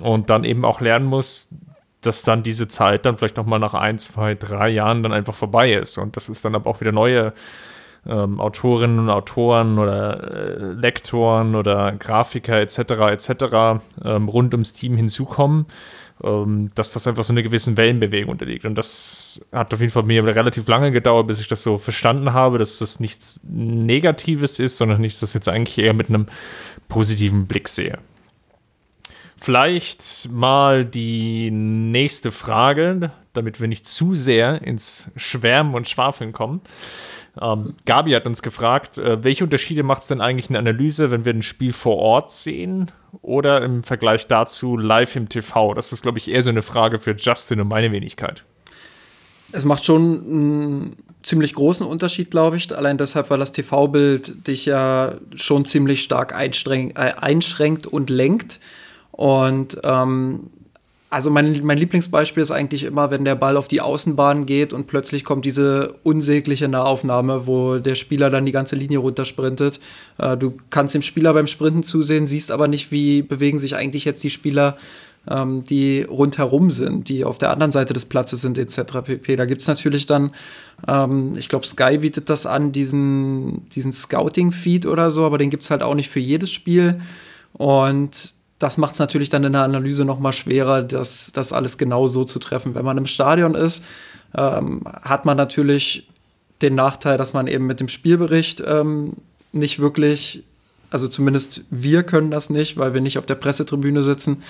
[0.00, 1.54] und dann eben auch lernen muss,
[2.00, 5.72] dass dann diese Zeit dann vielleicht nochmal nach ein, zwei, drei Jahren dann einfach vorbei
[5.72, 7.32] ist und das ist dann aber auch wieder neue
[8.06, 12.78] ähm, Autorinnen und Autoren oder äh, Lektoren oder Grafiker etc.
[12.78, 13.82] etc.
[14.04, 15.66] Ähm, rund ums Team hinzukommen,
[16.20, 18.66] dass das einfach so eine gewisse Wellenbewegung unterliegt.
[18.66, 22.32] Und das hat auf jeden Fall mir relativ lange gedauert, bis ich das so verstanden
[22.32, 26.26] habe, dass das nichts Negatives ist, sondern ich das jetzt eigentlich eher mit einem
[26.88, 27.98] positiven Blick sehe.
[29.40, 36.60] Vielleicht mal die nächste Frage, damit wir nicht zu sehr ins Schwärmen und Schwafeln kommen.
[37.40, 41.10] Ähm, Gabi hat uns gefragt, äh, welche Unterschiede macht es denn eigentlich in der Analyse,
[41.10, 42.90] wenn wir ein Spiel vor Ort sehen
[43.22, 45.74] oder im Vergleich dazu live im TV?
[45.74, 48.44] Das ist, glaube ich, eher so eine Frage für Justin und meine Wenigkeit.
[49.52, 52.76] Es macht schon einen ziemlich großen Unterschied, glaube ich.
[52.76, 58.60] Allein deshalb, weil das TV-Bild dich ja schon ziemlich stark äh, einschränkt und lenkt.
[59.10, 60.50] Und ähm,
[61.10, 64.86] also mein, mein Lieblingsbeispiel ist eigentlich immer, wenn der Ball auf die Außenbahn geht und
[64.86, 69.80] plötzlich kommt diese unsägliche Nahaufnahme, wo der Spieler dann die ganze Linie runtersprintet.
[70.18, 74.04] Äh, du kannst dem Spieler beim Sprinten zusehen, siehst aber nicht, wie bewegen sich eigentlich
[74.04, 74.76] jetzt die Spieler,
[75.30, 79.00] ähm, die rundherum sind, die auf der anderen Seite des Platzes sind, etc.
[79.02, 79.36] pp.
[79.36, 80.32] Da gibt es natürlich dann,
[80.86, 85.62] ähm, ich glaube, Sky bietet das an, diesen, diesen Scouting-Feed oder so, aber den gibt
[85.62, 87.00] es halt auch nicht für jedes Spiel.
[87.54, 91.78] Und das macht es natürlich dann in der Analyse noch mal schwerer, das, das alles
[91.78, 92.74] genau so zu treffen.
[92.74, 93.84] Wenn man im Stadion ist,
[94.36, 96.08] ähm, hat man natürlich
[96.60, 99.12] den Nachteil, dass man eben mit dem Spielbericht ähm,
[99.52, 100.42] nicht wirklich,
[100.90, 104.42] also zumindest wir können das nicht, weil wir nicht auf der Pressetribüne sitzen,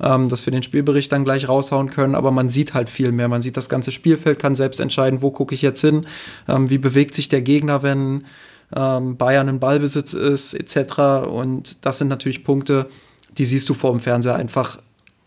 [0.00, 3.28] ähm, dass wir den Spielbericht dann gleich raushauen können, aber man sieht halt viel mehr.
[3.28, 6.06] Man sieht das ganze Spielfeld, kann selbst entscheiden, wo gucke ich jetzt hin,
[6.46, 8.24] ähm, wie bewegt sich der Gegner, wenn
[8.74, 11.28] ähm, Bayern in Ballbesitz ist, etc.
[11.28, 12.86] Und das sind natürlich Punkte,
[13.38, 14.78] die siehst du vor dem Fernseher einfach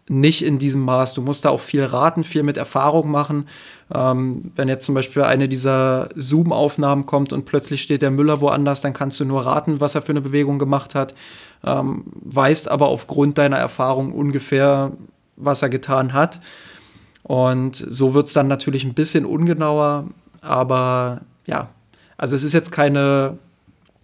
[0.10, 1.14] nicht in diesem Maß.
[1.14, 3.46] Du musst da auch viel raten, viel mit Erfahrung machen.
[3.94, 8.82] Ähm, wenn jetzt zum Beispiel eine dieser Zoom-Aufnahmen kommt und plötzlich steht der Müller woanders,
[8.82, 11.14] dann kannst du nur raten, was er für eine Bewegung gemacht hat.
[11.64, 14.92] Ähm, weißt aber aufgrund deiner Erfahrung ungefähr,
[15.36, 16.40] was er getan hat.
[17.22, 20.06] Und so wird es dann natürlich ein bisschen ungenauer.
[20.42, 21.70] Aber ja,
[22.18, 23.38] also es ist jetzt keine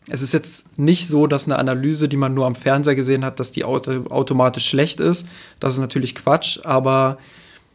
[0.10, 3.40] es ist jetzt nicht so, dass eine Analyse, die man nur am Fernseher gesehen hat,
[3.40, 5.28] dass die auto automatisch schlecht ist.
[5.60, 7.18] Das ist natürlich Quatsch, aber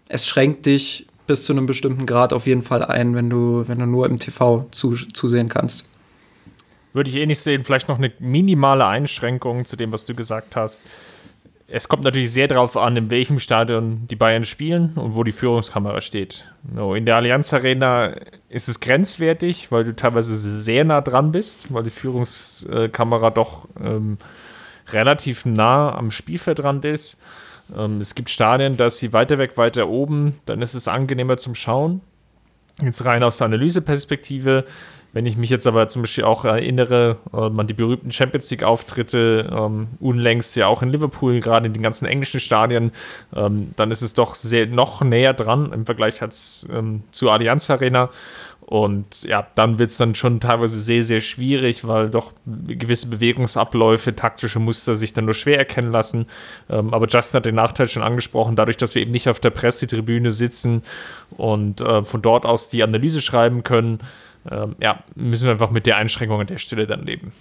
[0.09, 3.79] es schränkt dich bis zu einem bestimmten Grad auf jeden Fall ein, wenn du, wenn
[3.79, 5.85] du nur im TV zu, zusehen kannst.
[6.93, 7.65] Würde ich eh nicht sehen.
[7.65, 10.83] Vielleicht noch eine minimale Einschränkung zu dem, was du gesagt hast
[11.73, 15.33] es kommt natürlich sehr darauf an, in welchem Stadion die Bayern spielen und wo die
[15.33, 16.45] Führungskamera steht.
[16.75, 18.15] in der Allianz Arena
[18.49, 24.19] ist es grenzwertig, weil du teilweise sehr nah dran bist, weil die Führungskamera doch ähm,
[24.89, 27.21] relativ nah am Spielfeldrand ist.
[27.77, 31.37] Ähm, es gibt Stadien, da ist sie weiter weg, weiter oben, dann ist es angenehmer
[31.37, 32.01] zum Schauen.
[32.83, 34.65] Jetzt rein aus der Analyseperspektive
[35.13, 39.51] wenn ich mich jetzt aber zum Beispiel auch erinnere, äh, man die berühmten Champions League-Auftritte
[39.53, 42.93] ähm, unlängst ja auch in Liverpool, gerade in den ganzen englischen Stadien,
[43.35, 47.71] ähm, dann ist es doch sehr noch näher dran im Vergleich als, ähm, zur Allianz
[47.71, 48.11] Arena.
[48.71, 54.15] Und ja, dann wird es dann schon teilweise sehr, sehr schwierig, weil doch gewisse Bewegungsabläufe,
[54.15, 56.27] taktische Muster sich dann nur schwer erkennen lassen.
[56.69, 59.51] Ähm, aber Justin hat den Nachteil schon angesprochen, dadurch, dass wir eben nicht auf der
[59.51, 60.85] Pressetribüne sitzen
[61.37, 63.99] und äh, von dort aus die Analyse schreiben können,
[64.51, 67.33] ähm, ja, müssen wir einfach mit der Einschränkung an der Stelle dann leben.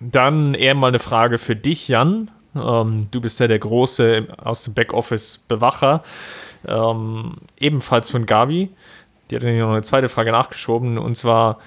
[0.00, 2.30] Dann eher mal eine Frage für dich, Jan.
[2.54, 6.02] Ähm, du bist ja der große aus dem Backoffice-Bewacher.
[6.66, 8.70] Ähm, ebenfalls von Gabi.
[9.30, 10.98] Die hat dann noch eine zweite Frage nachgeschoben.
[10.98, 11.58] Und zwar,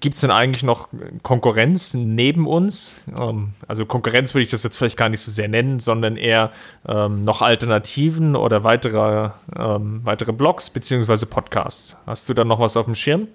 [0.00, 0.88] gibt es denn eigentlich noch
[1.22, 3.00] Konkurrenz neben uns?
[3.16, 6.52] Ähm, also Konkurrenz würde ich das jetzt vielleicht gar nicht so sehr nennen, sondern eher
[6.86, 11.96] ähm, noch Alternativen oder weitere, ähm, weitere Blogs beziehungsweise Podcasts.
[12.06, 13.28] Hast du da noch was auf dem Schirm?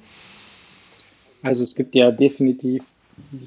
[1.41, 2.83] Also es gibt ja definitiv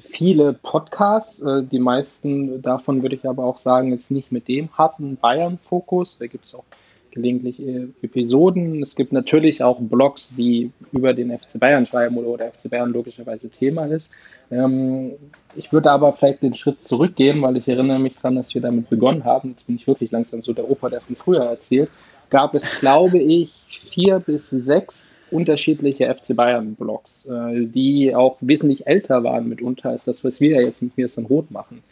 [0.03, 1.41] viele Podcasts.
[1.41, 6.17] Äh, die meisten davon würde ich aber auch sagen, jetzt nicht mit dem harten Bayern-Fokus.
[6.17, 6.65] Da gibt es auch
[7.11, 8.81] gelegentlich äh, Episoden.
[8.81, 12.91] Es gibt natürlich auch Blogs, die über den FC Bayern schreiben oder, oder FC Bayern
[12.91, 14.11] logischerweise Thema ist.
[14.49, 15.13] Ähm,
[15.55, 18.89] ich würde aber vielleicht den Schritt zurückgehen, weil ich erinnere mich daran, dass wir damit
[18.89, 19.49] begonnen haben.
[19.49, 21.89] Jetzt bin ich wirklich langsam so der Opa, der von früher erzählt.
[22.29, 28.87] Gab es, glaube ich, vier bis sechs unterschiedliche FC Bayern Blogs, äh, die auch wesentlich
[28.87, 31.83] älter waren mitunter als das, was wir jetzt mit mir so Rot machen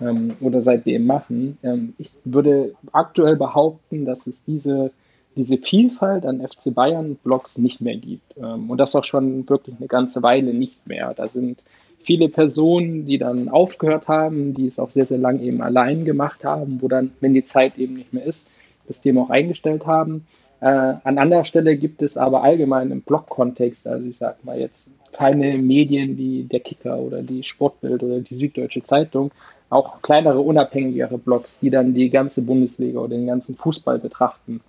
[0.00, 1.58] ähm, oder seitdem machen.
[1.62, 4.90] Ähm, ich würde aktuell behaupten, dass es diese,
[5.36, 8.36] diese Vielfalt an FC Bayern-Blogs nicht mehr gibt.
[8.36, 11.14] Ähm, und das auch schon wirklich eine ganze Weile nicht mehr.
[11.14, 11.62] Da sind
[12.00, 16.44] viele Personen, die dann aufgehört haben, die es auch sehr, sehr lang eben allein gemacht
[16.44, 18.48] haben, wo dann, wenn die Zeit eben nicht mehr ist,
[18.86, 20.26] das Thema auch eingestellt haben.
[20.60, 24.92] Äh, an anderer Stelle gibt es aber allgemein im Blog-Kontext, also ich sage mal jetzt
[25.12, 29.30] keine Medien wie der Kicker oder die Sportbild oder die Süddeutsche Zeitung,
[29.70, 34.60] auch kleinere, unabhängigere Blogs, die dann die ganze Bundesliga oder den ganzen Fußball betrachten.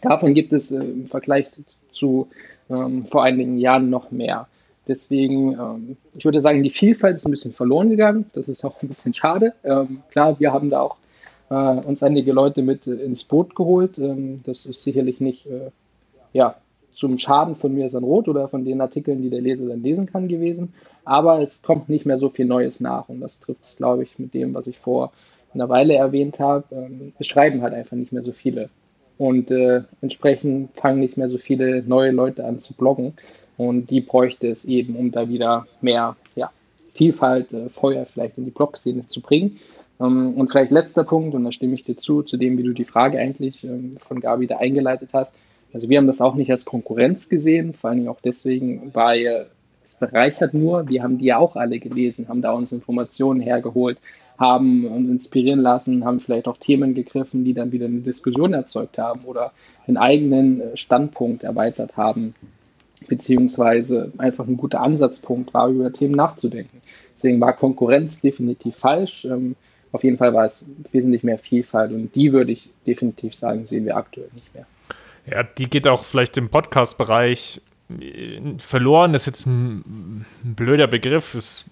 [0.00, 1.48] Davon gibt es äh, im Vergleich
[1.92, 2.28] zu
[2.70, 4.48] ähm, vor einigen Jahren noch mehr.
[4.88, 8.26] Deswegen, ähm, ich würde sagen, die Vielfalt ist ein bisschen verloren gegangen.
[8.32, 9.54] Das ist auch ein bisschen schade.
[9.62, 10.96] Ähm, klar, wir haben da auch
[11.50, 13.98] äh, uns einige Leute mit äh, ins Boot geholt.
[13.98, 15.70] Ähm, das ist sicherlich nicht, äh,
[16.32, 16.56] ja,
[16.92, 20.06] zum Schaden von mir Mirsan Roth oder von den Artikeln, die der Leser dann lesen
[20.06, 20.74] kann, gewesen.
[21.04, 24.18] Aber es kommt nicht mehr so viel Neues nach und das trifft es, glaube ich,
[24.18, 25.12] mit dem, was ich vor
[25.54, 26.64] einer Weile erwähnt habe.
[26.72, 28.68] Ähm, es schreiben halt einfach nicht mehr so viele.
[29.18, 33.14] Und äh, entsprechend fangen nicht mehr so viele neue Leute an zu bloggen.
[33.56, 36.50] Und die bräuchte es eben, um da wieder mehr ja,
[36.94, 39.58] Vielfalt, äh, Feuer vielleicht in die Blog-Szene zu bringen.
[40.00, 42.72] Ähm, und vielleicht letzter Punkt, und da stimme ich dir zu, zu dem, wie du
[42.72, 45.34] die Frage eigentlich ähm, von Gabi da eingeleitet hast.
[45.72, 49.46] Also wir haben das auch nicht als Konkurrenz gesehen, vor allem auch deswegen, weil
[49.84, 53.98] es bereichert nur, wir haben die ja auch alle gelesen, haben da uns Informationen hergeholt,
[54.38, 58.98] haben uns inspirieren lassen, haben vielleicht auch Themen gegriffen, die dann wieder eine Diskussion erzeugt
[58.98, 59.52] haben oder
[59.86, 62.34] den eigenen äh, Standpunkt erweitert haben,
[63.08, 66.80] beziehungsweise einfach ein guter Ansatzpunkt war, über Themen nachzudenken.
[67.16, 69.24] Deswegen war Konkurrenz definitiv falsch.
[69.24, 69.56] Ähm,
[69.92, 73.84] auf jeden Fall war es wesentlich mehr Vielfalt und die würde ich definitiv sagen, sehen
[73.84, 74.66] wir aktuell nicht mehr.
[75.26, 77.60] Ja, die geht auch vielleicht im Podcast-Bereich
[78.00, 79.12] äh, verloren.
[79.12, 81.34] Das ist jetzt ein, blöder Begriff.
[81.34, 81.64] Es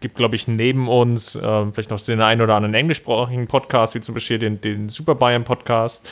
[0.00, 4.00] gibt, glaube ich, neben uns äh, vielleicht noch den einen oder anderen englischsprachigen Podcast, wie
[4.00, 6.06] zum Beispiel den, den Super Bayern Podcast.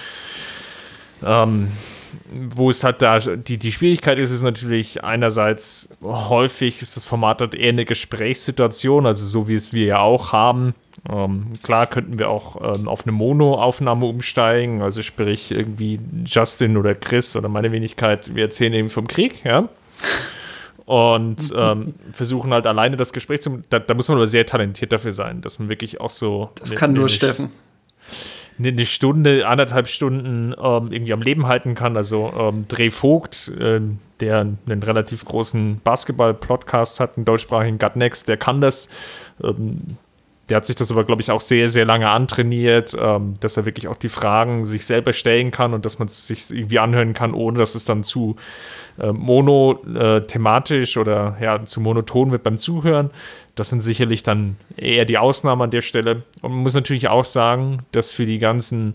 [1.24, 1.72] Ähm,
[2.30, 7.40] wo es halt da, die, die Schwierigkeit ist, ist natürlich einerseits häufig ist das Format
[7.40, 10.74] halt eher eine Gesprächssituation, also so wie es wir ja auch haben.
[11.10, 16.94] Ähm, klar könnten wir auch ähm, auf eine Mono-Aufnahme umsteigen, also sprich irgendwie Justin oder
[16.94, 19.68] Chris oder meine Wenigkeit, wir erzählen eben vom Krieg, ja.
[20.84, 23.62] Und ähm, versuchen halt alleine das Gespräch zu.
[23.70, 26.50] Da, da, muss man aber sehr talentiert dafür sein, dass man wirklich auch so.
[26.58, 27.50] Das kann nur Steffen
[28.58, 31.96] eine Stunde, anderthalb Stunden ähm, irgendwie am Leben halten kann.
[31.96, 33.80] Also ähm, Dreh Vogt, äh,
[34.20, 38.88] der einen relativ großen Basketball-Podcast hat, einen deutschsprachigen Gut Next, der kann das.
[39.42, 39.96] Ähm,
[40.48, 43.64] der hat sich das aber, glaube ich, auch sehr, sehr lange antrainiert, ähm, dass er
[43.64, 47.14] wirklich auch die Fragen sich selber stellen kann und dass man es sich irgendwie anhören
[47.14, 48.36] kann, ohne dass es dann zu
[48.98, 53.10] äh, monothematisch äh, oder ja, zu monoton wird beim Zuhören.
[53.54, 56.22] Das sind sicherlich dann eher die Ausnahmen an der Stelle.
[56.40, 58.94] Und man muss natürlich auch sagen, dass für die ganzen,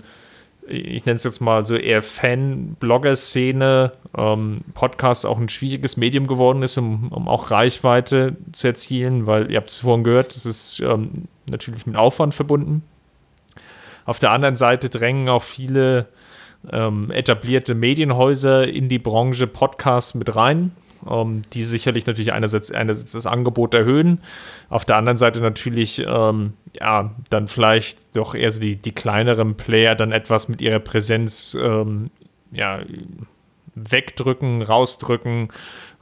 [0.67, 6.63] ich nenne es jetzt mal so eher Fan-Blogger-Szene, ähm, Podcast auch ein schwieriges Medium geworden
[6.63, 10.79] ist, um, um auch Reichweite zu erzielen, weil ihr habt es vorhin gehört, es ist
[10.79, 12.83] ähm, natürlich mit Aufwand verbunden.
[14.05, 16.07] Auf der anderen Seite drängen auch viele
[16.71, 20.71] ähm, etablierte Medienhäuser in die Branche Podcasts mit rein
[21.09, 24.19] ähm, die sicherlich natürlich einerseits, einerseits das Angebot erhöhen,
[24.69, 29.55] auf der anderen Seite natürlich, ähm, ja, dann vielleicht doch eher so die, die kleineren
[29.55, 32.09] Player dann etwas mit ihrer Präsenz, ähm,
[32.51, 32.81] ja,
[33.75, 35.49] wegdrücken, rausdrücken,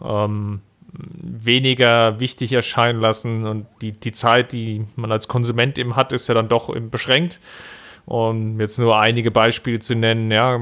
[0.04, 0.62] ähm,
[0.98, 6.28] weniger wichtig erscheinen lassen und die, die Zeit, die man als Konsument eben hat, ist
[6.28, 7.40] ja dann doch eben beschränkt.
[8.06, 10.60] Und jetzt nur einige Beispiele zu nennen, ja,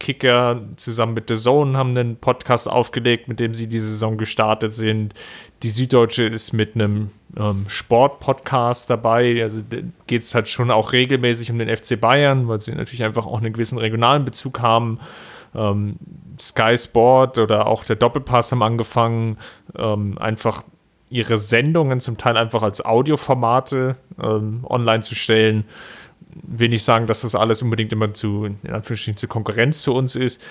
[0.00, 4.72] Kicker zusammen mit The Zone haben einen Podcast aufgelegt, mit dem sie die Saison gestartet
[4.72, 5.14] sind.
[5.62, 9.40] Die Süddeutsche ist mit einem ähm, Sport-Podcast dabei.
[9.40, 9.62] Also
[10.08, 13.38] geht es halt schon auch regelmäßig um den FC Bayern, weil sie natürlich einfach auch
[13.38, 14.98] einen gewissen regionalen Bezug haben.
[15.54, 15.94] Ähm,
[16.40, 19.38] Sky Sport oder auch der Doppelpass haben angefangen,
[19.78, 20.64] ähm, einfach
[21.08, 25.64] ihre Sendungen zum Teil einfach als Audioformate ähm, online zu stellen
[26.42, 30.16] will nicht sagen, dass das alles unbedingt immer zu, in Anführungsstrichen, zu Konkurrenz zu uns
[30.16, 30.42] ist,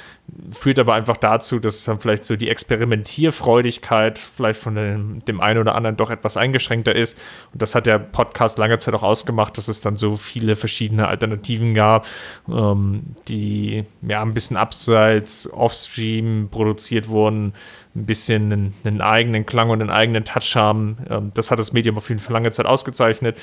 [0.52, 5.60] führt aber einfach dazu, dass dann vielleicht so die Experimentierfreudigkeit vielleicht von dem, dem einen
[5.60, 7.18] oder anderen doch etwas eingeschränkter ist.
[7.54, 11.08] Und das hat der Podcast lange Zeit auch ausgemacht, dass es dann so viele verschiedene
[11.08, 12.06] Alternativen gab,
[12.48, 17.54] ähm, die ja ein bisschen abseits, offstream produziert wurden,
[17.96, 20.98] ein bisschen einen, einen, eigenen Klang und einen eigenen Touch haben.
[21.10, 23.38] Ähm, das hat das Medium auf jeden Fall lange Zeit ausgezeichnet.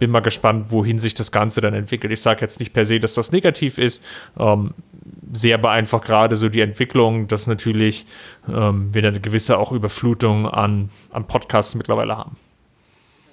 [0.00, 2.12] Bin mal gespannt, wohin sich das Ganze dann entwickelt.
[2.12, 4.02] Ich sage jetzt nicht per se, dass das negativ ist.
[4.38, 4.74] Ähm,
[5.32, 8.06] sehr beeinflusst gerade so die Entwicklung, dass natürlich
[8.48, 12.36] ähm, wir eine gewisse auch Überflutung an, an Podcasts mittlerweile haben.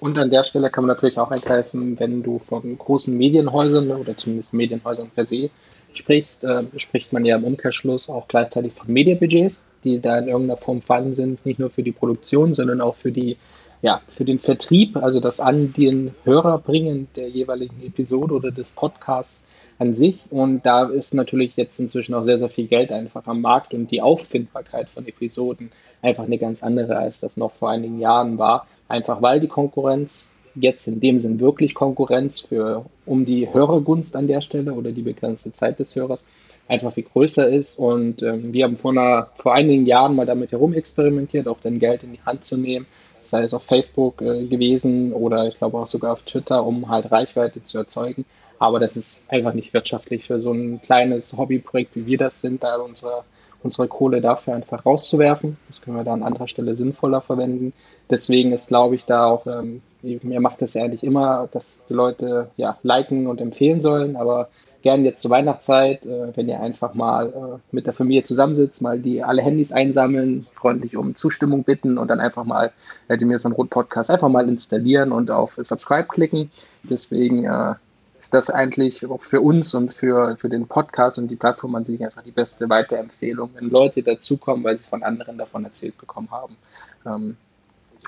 [0.00, 4.16] Und an der Stelle kann man natürlich auch eingreifen, wenn du von großen Medienhäusern oder
[4.16, 5.50] zumindest Medienhäusern per se
[5.92, 10.56] sprichst, äh, spricht man ja im Umkehrschluss auch gleichzeitig von Medienbudgets, die da in irgendeiner
[10.56, 13.36] Form vorhanden sind, nicht nur für die Produktion, sondern auch für die
[13.80, 18.72] ja, für den Vertrieb, also das an den Hörer bringen der jeweiligen Episode oder des
[18.72, 19.46] Podcasts
[19.78, 20.18] an sich.
[20.30, 23.90] Und da ist natürlich jetzt inzwischen auch sehr, sehr viel Geld einfach am Markt und
[23.90, 25.70] die Auffindbarkeit von Episoden
[26.02, 28.66] einfach eine ganz andere, als das noch vor einigen Jahren war.
[28.88, 34.26] Einfach weil die Konkurrenz jetzt in dem Sinn wirklich Konkurrenz für um die Hörergunst an
[34.26, 36.24] der Stelle oder die begrenzte Zeit des Hörers
[36.66, 37.78] einfach viel größer ist.
[37.78, 42.02] Und ähm, wir haben vor, einer, vor einigen Jahren mal damit herumexperimentiert, auch dann Geld
[42.02, 42.86] in die Hand zu nehmen,
[43.28, 47.10] sei es auf Facebook äh, gewesen oder ich glaube auch sogar auf Twitter, um halt
[47.10, 48.24] Reichweite zu erzeugen.
[48.58, 52.64] Aber das ist einfach nicht wirtschaftlich für so ein kleines Hobbyprojekt, wie wir das sind,
[52.64, 53.24] da unsere
[53.62, 55.56] unsere Kohle dafür einfach rauszuwerfen.
[55.66, 57.72] Das können wir da an anderer Stelle sinnvoller verwenden.
[58.10, 62.50] Deswegen ist, glaube ich, da auch, ähm, mir macht es eigentlich immer, dass die Leute
[62.56, 64.48] ja liken und empfehlen sollen, aber
[64.88, 68.98] gerne jetzt zur Weihnachtszeit, äh, wenn ihr einfach mal äh, mit der Familie zusammensitzt, mal
[68.98, 72.72] die alle Handys einsammeln, freundlich um Zustimmung bitten und dann einfach mal
[73.10, 76.50] den Mir so ein Rot Podcast einfach mal installieren und auf Subscribe klicken.
[76.84, 77.74] Deswegen äh,
[78.18, 81.84] ist das eigentlich auch für uns und für, für den Podcast und die Plattform an
[81.84, 86.30] sich einfach die beste Weiterempfehlung, wenn Leute dazukommen, weil sie von anderen davon erzählt bekommen
[86.30, 86.56] haben.
[87.04, 87.36] Ähm,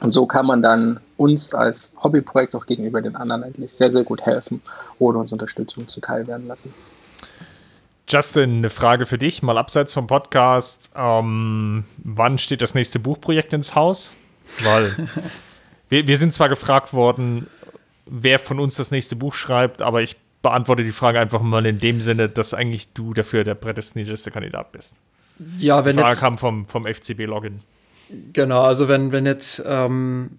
[0.00, 4.04] und so kann man dann uns als Hobbyprojekt auch gegenüber den anderen eigentlich sehr, sehr
[4.04, 4.62] gut helfen
[4.98, 6.72] oder uns Unterstützung zuteil werden lassen.
[8.08, 10.90] Justin, eine Frage für dich, mal abseits vom Podcast.
[10.96, 14.12] Ähm, wann steht das nächste Buchprojekt ins Haus?
[14.62, 15.08] Weil
[15.88, 17.46] wir, wir sind zwar gefragt worden,
[18.06, 21.78] wer von uns das nächste Buch schreibt, aber ich beantworte die Frage einfach mal in
[21.78, 24.98] dem Sinne, dass eigentlich du dafür der prädestinierteste Kandidat bist.
[25.58, 27.60] Ja, wenn die Frage jetzt, kam vom, vom FCB-Login.
[28.32, 30.38] Genau, also wenn, wenn jetzt ähm,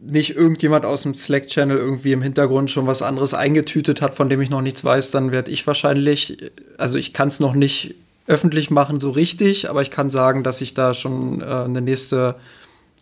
[0.00, 4.40] nicht irgendjemand aus dem Slack-Channel irgendwie im Hintergrund schon was anderes eingetütet hat, von dem
[4.40, 7.94] ich noch nichts weiß, dann werde ich wahrscheinlich, also ich kann es noch nicht
[8.26, 12.36] öffentlich machen so richtig, aber ich kann sagen, dass ich da schon äh, eine nächste,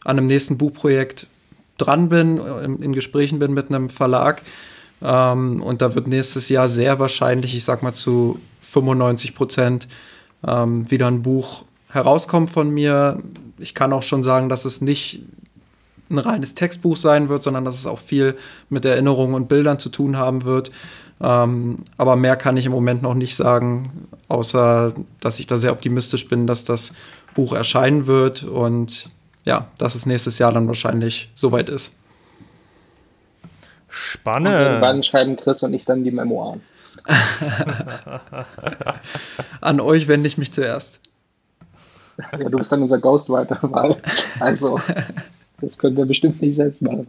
[0.04, 1.26] an einem nächsten Buchprojekt
[1.78, 4.42] dran bin, in, in Gesprächen bin mit einem Verlag.
[5.00, 9.88] Ähm, und da wird nächstes Jahr sehr wahrscheinlich, ich sag mal zu 95 Prozent,
[10.46, 13.22] ähm, wieder ein Buch herauskommen von mir.
[13.62, 15.22] Ich kann auch schon sagen, dass es nicht
[16.10, 18.36] ein reines Textbuch sein wird, sondern dass es auch viel
[18.68, 20.70] mit Erinnerungen und Bildern zu tun haben wird.
[21.20, 25.72] Ähm, aber mehr kann ich im Moment noch nicht sagen, außer dass ich da sehr
[25.72, 26.92] optimistisch bin, dass das
[27.34, 29.08] Buch erscheinen wird und
[29.44, 31.94] ja, dass es nächstes Jahr dann wahrscheinlich soweit ist.
[33.88, 34.54] Spannend.
[34.54, 36.62] Und irgendwann schreiben Chris und ich dann die Memoiren.
[39.60, 41.00] An euch wende ich mich zuerst.
[42.32, 43.96] Ja, du bist dann unser Ghostwriter, weil
[44.40, 44.80] also
[45.60, 47.08] das können wir bestimmt nicht selbst machen.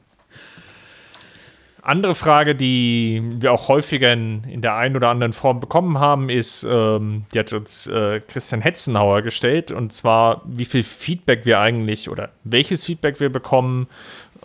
[1.85, 6.29] Andere Frage, die wir auch häufiger in, in der einen oder anderen Form bekommen haben,
[6.29, 11.59] ist, ähm, die hat uns äh, Christian Hetzenauer gestellt, und zwar, wie viel Feedback wir
[11.59, 13.87] eigentlich oder welches Feedback wir bekommen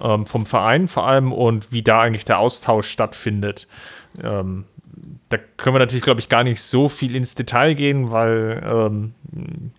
[0.01, 3.69] ähm, vom Verein vor allem und wie da eigentlich der Austausch stattfindet.
[4.21, 4.65] Ähm,
[5.29, 9.15] da können wir natürlich, glaube ich, gar nicht so viel ins Detail gehen, weil ähm,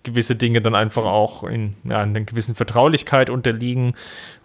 [0.03, 3.95] gewisse Dinge dann einfach auch in, ja, in einer gewissen Vertraulichkeit unterliegen.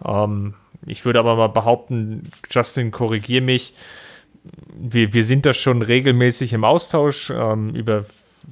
[0.04, 0.54] Ähm,
[0.86, 3.74] ich würde aber mal behaupten, Justin, korrigier mich.
[4.74, 8.06] Wir, wir sind da schon regelmäßig im Austausch ähm, über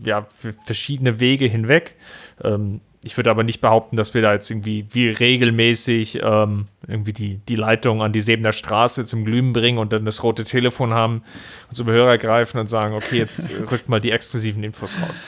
[0.04, 0.26] ja,
[0.64, 1.96] verschiedene Wege hinweg.
[2.42, 7.12] Ähm, ich würde aber nicht behaupten, dass wir da jetzt irgendwie wie regelmäßig ähm, irgendwie
[7.12, 10.94] die, die Leitung an die Sebener Straße zum Glühen bringen und dann das rote Telefon
[10.94, 11.22] haben
[11.68, 15.24] und zum Hörer greifen und sagen, okay, jetzt rückt mal die exklusiven Infos raus.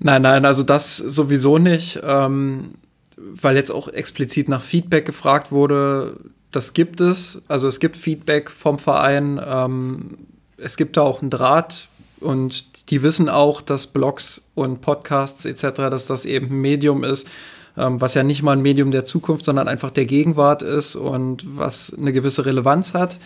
[0.00, 2.74] Nein, nein, also das sowieso nicht, ähm,
[3.16, 6.18] weil jetzt auch explizit nach Feedback gefragt wurde.
[6.50, 7.42] Das gibt es.
[7.46, 9.40] Also es gibt Feedback vom Verein.
[9.46, 10.18] Ähm,
[10.56, 11.88] es gibt da auch einen Draht
[12.22, 17.28] und die wissen auch, dass Blogs und Podcasts etc., dass das eben ein Medium ist,
[17.76, 21.44] ähm, was ja nicht mal ein Medium der Zukunft, sondern einfach der Gegenwart ist und
[21.46, 23.18] was eine gewisse Relevanz hat.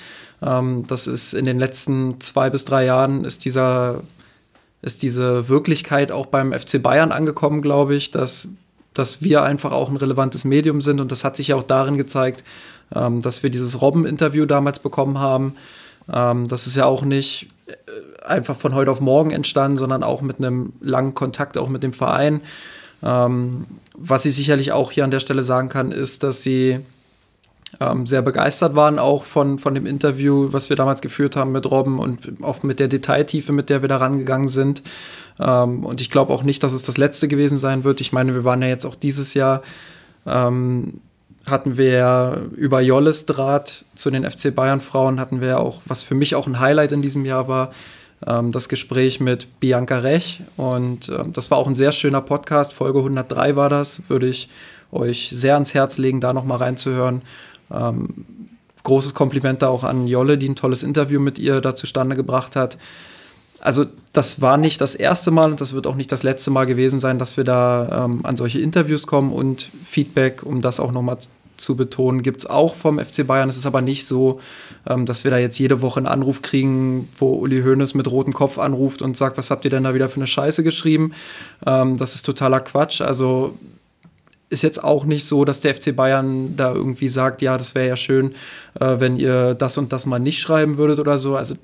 [0.43, 4.03] Ähm, das ist in den letzten zwei bis drei Jahren ist dieser
[4.83, 8.49] ist diese Wirklichkeit auch beim FC Bayern angekommen, glaube ich, dass,
[8.95, 11.01] dass wir einfach auch ein relevantes Medium sind.
[11.01, 12.45] Und das hat sich ja auch darin gezeigt,
[12.95, 15.57] ähm, dass wir dieses Robben-Interview damals bekommen haben.
[16.13, 20.23] Ähm, das ist ja auch nicht äh, einfach von heute auf morgen entstanden, sondern auch
[20.23, 22.41] mit einem langen Kontakt auch mit dem Verein.
[23.03, 26.81] Ähm, was ich sicherlich auch hier an der Stelle sagen kann, ist, dass sie
[27.81, 31.71] ähm, sehr begeistert waren auch von, von dem Interview, was wir damals geführt haben mit
[31.71, 34.83] Robben und auch mit der Detailtiefe, mit der wir da rangegangen sind.
[35.39, 38.01] Ähm, und ich glaube auch nicht, dass es das letzte gewesen sein wird.
[38.01, 39.63] Ich meine, wir waren ja jetzt auch dieses Jahr
[40.27, 41.01] ähm,
[41.47, 46.15] hatten wir über Jolles Draht zu den FC Bayern Frauen hatten wir auch, was für
[46.15, 47.71] mich auch ein Highlight in diesem Jahr war,
[48.27, 50.43] ähm, das Gespräch mit Bianca Rech.
[50.57, 52.73] Und ähm, das war auch ein sehr schöner Podcast.
[52.73, 54.03] Folge 103 war das.
[54.09, 54.49] Würde ich
[54.93, 57.23] euch sehr ans Herz legen, da nochmal reinzuhören.
[57.71, 58.27] Ähm,
[58.83, 62.57] großes Kompliment da auch an Jolle, die ein tolles Interview mit ihr da zustande gebracht
[62.57, 62.79] hat.
[63.67, 66.67] Also das war nicht das erste Mal und das wird auch nicht das letzte Mal
[66.67, 70.93] gewesen sein, dass wir da ähm, an solche Interviews kommen und Feedback, um das auch
[70.93, 71.19] nochmal
[71.57, 73.49] zu betonen, gibt es auch vom FC Bayern.
[73.49, 74.39] Es ist aber nicht so,
[74.87, 78.33] ähm, dass wir da jetzt jede Woche einen Anruf kriegen, wo Uli Hoeneß mit rotem
[78.33, 81.13] Kopf anruft und sagt, was habt ihr denn da wieder für eine Scheiße geschrieben?
[81.67, 83.01] Ähm, das ist totaler Quatsch.
[83.01, 83.59] Also
[84.49, 87.89] ist jetzt auch nicht so, dass der FC Bayern da irgendwie sagt, ja, das wäre
[87.89, 88.33] ja schön,
[88.79, 91.35] äh, wenn ihr das und das mal nicht schreiben würdet oder so.
[91.35, 91.57] Also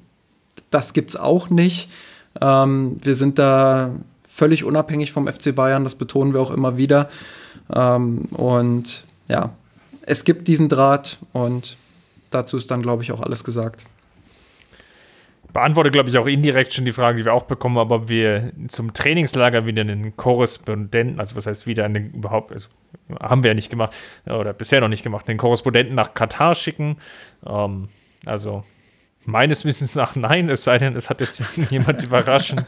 [0.75, 1.91] das gibt es auch nicht.
[2.41, 3.91] Ähm, wir sind da
[4.27, 7.09] völlig unabhängig vom FC Bayern, das betonen wir auch immer wieder.
[7.73, 9.51] Ähm, und ja,
[10.03, 11.77] es gibt diesen Draht und
[12.31, 13.85] dazu ist dann, glaube ich, auch alles gesagt.
[15.53, 18.95] Beantwortet, glaube ich, auch indirekt schon die Frage, die wir auch bekommen, aber wir zum
[18.95, 22.69] Trainingslager wieder einen Korrespondenten, also was heißt wieder einen überhaupt, also
[23.21, 23.93] haben wir ja nicht gemacht,
[24.25, 26.97] oder bisher noch nicht gemacht, einen Korrespondenten nach Katar schicken.
[27.47, 27.91] Ähm,
[28.25, 28.65] also
[29.25, 32.65] meines Wissens nach nein, es sei denn, es hat jetzt jemand überraschend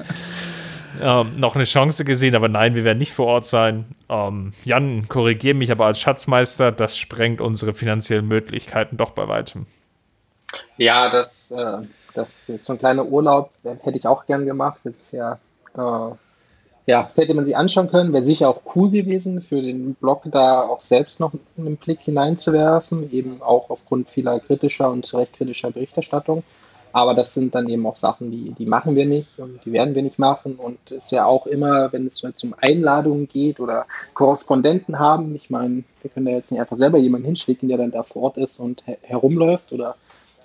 [1.03, 3.87] ähm, noch eine Chance gesehen, aber nein, wir werden nicht vor Ort sein.
[4.09, 9.67] Ähm, Jan, korrigiere mich, aber als Schatzmeister, das sprengt unsere finanziellen Möglichkeiten doch bei weitem.
[10.77, 11.79] Ja, das, äh,
[12.15, 14.81] das ist so ein kleiner Urlaub, hätte ich auch gern gemacht.
[14.85, 15.39] Das ist ja,
[15.77, 16.15] äh,
[16.87, 20.62] ja, hätte man sich anschauen können, wäre sicher auch cool gewesen, für den Blog da
[20.62, 25.70] auch selbst noch einen Blick hineinzuwerfen, eben auch aufgrund vieler kritischer und zu Recht kritischer
[25.70, 26.43] Berichterstattung.
[26.93, 29.97] Aber das sind dann eben auch Sachen, die, die machen wir nicht und die werden
[29.97, 30.55] wir nicht machen.
[30.55, 35.35] Und es ist ja auch immer, wenn es jetzt um Einladungen geht oder Korrespondenten haben,
[35.35, 38.22] ich meine, wir können da jetzt nicht einfach selber jemanden hinschicken, der dann da vor
[38.22, 39.97] Ort ist und her herumläuft oder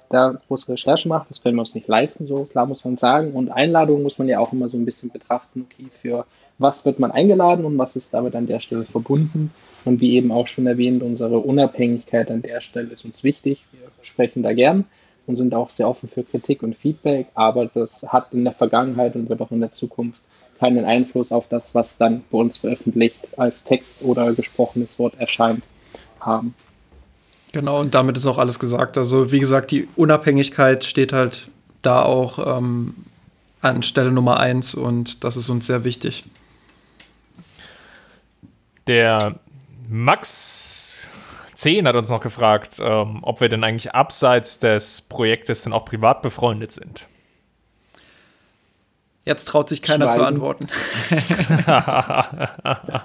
[0.09, 1.29] da große Recherche macht.
[1.29, 3.33] Das können wir uns nicht leisten, so klar muss man sagen.
[3.33, 6.25] Und Einladungen muss man ja auch immer so ein bisschen betrachten, okay, für
[6.57, 9.51] was wird man eingeladen und was ist damit an der Stelle verbunden.
[9.85, 13.65] Und wie eben auch schon erwähnt, unsere Unabhängigkeit an der Stelle ist uns wichtig.
[13.71, 14.85] Wir sprechen da gern
[15.25, 19.15] und sind auch sehr offen für Kritik und Feedback, aber das hat in der Vergangenheit
[19.15, 20.21] und wird auch in der Zukunft
[20.59, 25.63] keinen Einfluss auf das, was dann bei uns veröffentlicht als Text oder gesprochenes Wort erscheint,
[26.19, 26.53] haben.
[27.51, 28.97] Genau, und damit ist auch alles gesagt.
[28.97, 31.47] Also, wie gesagt, die Unabhängigkeit steht halt
[31.81, 32.95] da auch ähm,
[33.61, 36.23] an Stelle Nummer eins und das ist uns sehr wichtig.
[38.87, 39.35] Der
[39.87, 41.09] Max
[41.53, 45.85] 10 hat uns noch gefragt, ähm, ob wir denn eigentlich abseits des Projektes dann auch
[45.85, 47.07] privat befreundet sind.
[49.25, 50.19] Jetzt traut sich keiner Schweigen.
[50.19, 50.67] zu antworten.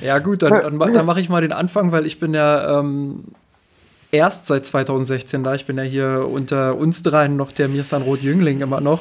[0.00, 3.24] ja, gut, dann, dann, dann mache ich mal den Anfang, weil ich bin ja ähm,
[4.10, 5.54] erst seit 2016 da.
[5.54, 9.00] Ich bin ja hier unter uns dreien noch der Mirsan Roth-Jüngling immer noch.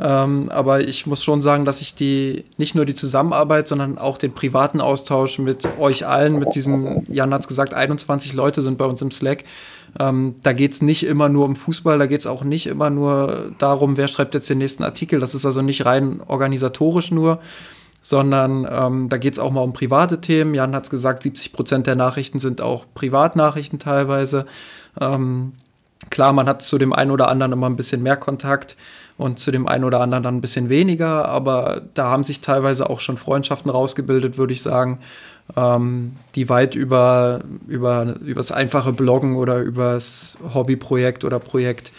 [0.00, 4.18] Ähm, aber ich muss schon sagen, dass ich die nicht nur die Zusammenarbeit, sondern auch
[4.18, 8.76] den privaten Austausch mit euch allen, mit diesen, Jan hat es gesagt, 21 Leute sind
[8.76, 9.44] bei uns im Slack.
[9.98, 12.90] Ähm, da geht es nicht immer nur um Fußball, da geht es auch nicht immer
[12.90, 15.20] nur darum, wer schreibt jetzt den nächsten Artikel.
[15.20, 17.38] Das ist also nicht rein organisatorisch nur,
[18.04, 20.54] sondern ähm, da geht es auch mal um private Themen.
[20.54, 24.44] Jan hat es gesagt, 70 Prozent der Nachrichten sind auch Privatnachrichten teilweise.
[25.00, 25.54] Ähm,
[26.10, 28.76] klar, man hat zu dem einen oder anderen immer ein bisschen mehr Kontakt
[29.16, 32.90] und zu dem einen oder anderen dann ein bisschen weniger, aber da haben sich teilweise
[32.90, 34.98] auch schon Freundschaften rausgebildet, würde ich sagen,
[35.56, 41.90] ähm, die weit über, über, über das einfache Bloggen oder über das Hobbyprojekt oder Projekt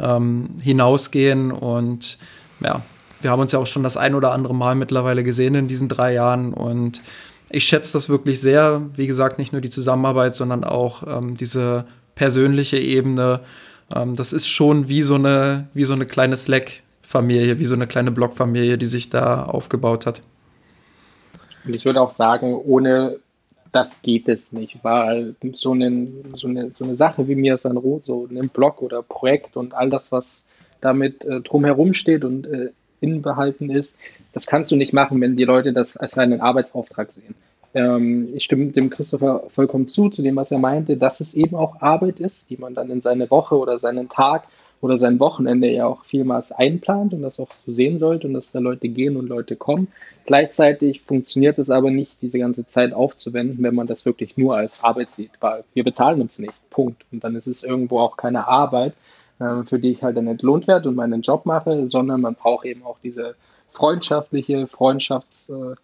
[0.00, 1.52] ähm, hinausgehen.
[1.52, 2.18] Und
[2.58, 2.82] ja,
[3.22, 5.88] wir haben uns ja auch schon das ein oder andere Mal mittlerweile gesehen in diesen
[5.88, 7.02] drei Jahren und
[7.50, 8.82] ich schätze das wirklich sehr.
[8.94, 13.40] Wie gesagt, nicht nur die Zusammenarbeit, sondern auch ähm, diese persönliche Ebene,
[13.94, 17.86] ähm, das ist schon wie so eine, wie so eine kleine Slack-Familie, wie so eine
[17.86, 20.22] kleine Blog-Familie, die sich da aufgebaut hat.
[21.64, 23.18] Und ich würde auch sagen, ohne
[23.70, 27.76] das geht es nicht, weil so eine, so eine, so eine Sache wie mir San
[27.76, 30.44] Rot, so ein Blog oder Projekt und all das, was
[30.80, 32.70] damit äh, drumherum steht und äh,
[33.02, 33.98] inbehalten ist,
[34.32, 37.34] das kannst du nicht machen, wenn die Leute das als einen Arbeitsauftrag sehen.
[37.74, 41.56] Ähm, ich stimme dem Christopher vollkommen zu, zu dem, was er meinte, dass es eben
[41.56, 44.46] auch Arbeit ist, die man dann in seine Woche oder seinen Tag
[44.82, 48.50] oder sein Wochenende ja auch vielmals einplant und das auch so sehen sollte und dass
[48.50, 49.88] da Leute gehen und Leute kommen.
[50.26, 54.82] Gleichzeitig funktioniert es aber nicht, diese ganze Zeit aufzuwenden, wenn man das wirklich nur als
[54.82, 56.54] Arbeit sieht, weil wir bezahlen uns nicht.
[56.68, 57.04] Punkt.
[57.12, 58.94] Und dann ist es irgendwo auch keine Arbeit,
[59.64, 62.84] für die ich halt dann entlohnt werde und meinen Job mache, sondern man braucht eben
[62.84, 63.34] auch diese
[63.70, 65.76] freundschaftliche, Freundschafts- äh,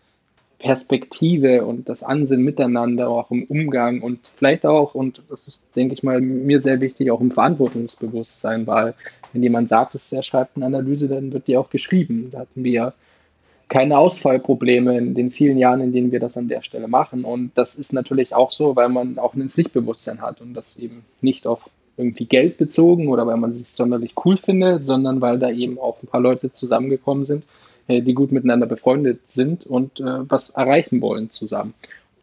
[0.58, 5.94] Perspektive und das Ansinnen miteinander, auch im Umgang und vielleicht auch, und das ist, denke
[5.94, 8.94] ich mal, mir sehr wichtig, auch im Verantwortungsbewusstsein, weil
[9.32, 12.30] wenn jemand sagt, dass er schreibt eine Analyse, dann wird die auch geschrieben.
[12.32, 12.92] Da hatten wir
[13.68, 17.24] keine Ausfallprobleme in den vielen Jahren, in denen wir das an der Stelle machen.
[17.24, 21.04] Und das ist natürlich auch so, weil man auch ein Pflichtbewusstsein hat und das eben
[21.20, 25.50] nicht auf irgendwie Geld bezogen oder weil man sich sonderlich cool findet, sondern weil da
[25.50, 27.44] eben auch ein paar Leute zusammengekommen sind,
[27.88, 31.74] äh, die gut miteinander befreundet sind und äh, was erreichen wollen zusammen.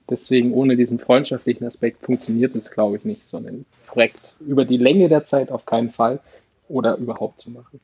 [0.09, 4.77] Deswegen ohne diesen freundschaftlichen Aspekt funktioniert es, glaube ich, nicht, so ein Projekt über die
[4.77, 6.19] Länge der Zeit auf keinen Fall
[6.69, 7.79] oder überhaupt zu machen.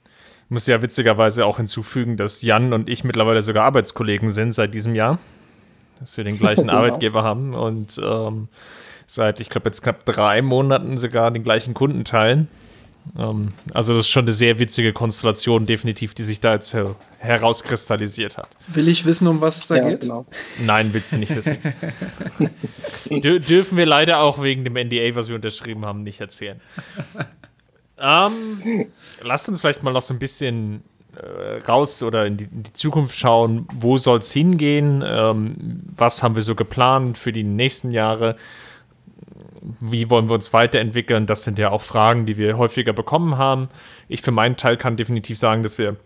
[0.46, 4.74] Ich muss ja witzigerweise auch hinzufügen, dass Jan und ich mittlerweile sogar Arbeitskollegen sind seit
[4.74, 5.20] diesem Jahr.
[6.00, 6.74] Dass wir den gleichen genau.
[6.74, 8.48] Arbeitgeber haben und ähm,
[9.12, 12.48] seit, ich glaube, jetzt knapp drei Monaten sogar den gleichen Kunden teilen.
[13.18, 16.96] Ähm, also das ist schon eine sehr witzige Konstellation, definitiv, die sich da jetzt her
[17.20, 18.48] herauskristallisiert hat.
[18.68, 20.02] Will ich wissen, um was es da ja, geht?
[20.02, 20.26] Genau.
[20.60, 21.58] Nein, willst du nicht wissen.
[23.10, 26.60] Dür dürfen wir leider auch wegen dem NDA, was wir unterschrieben haben, nicht erzählen.
[28.00, 28.88] Ähm,
[29.22, 30.82] lasst uns vielleicht mal noch so ein bisschen
[31.16, 33.68] äh, raus oder in die, in die, Zukunft schauen.
[33.72, 35.04] Wo soll es hingehen?
[35.06, 38.36] Ähm, was haben wir so geplant für die nächsten Jahre?
[39.80, 41.26] Wie wollen wir uns weiterentwickeln?
[41.26, 43.70] Das sind ja auch Fragen, die wir häufiger bekommen haben.
[44.08, 45.98] Ich für meinen Teil kann definitiv sagen, dass wir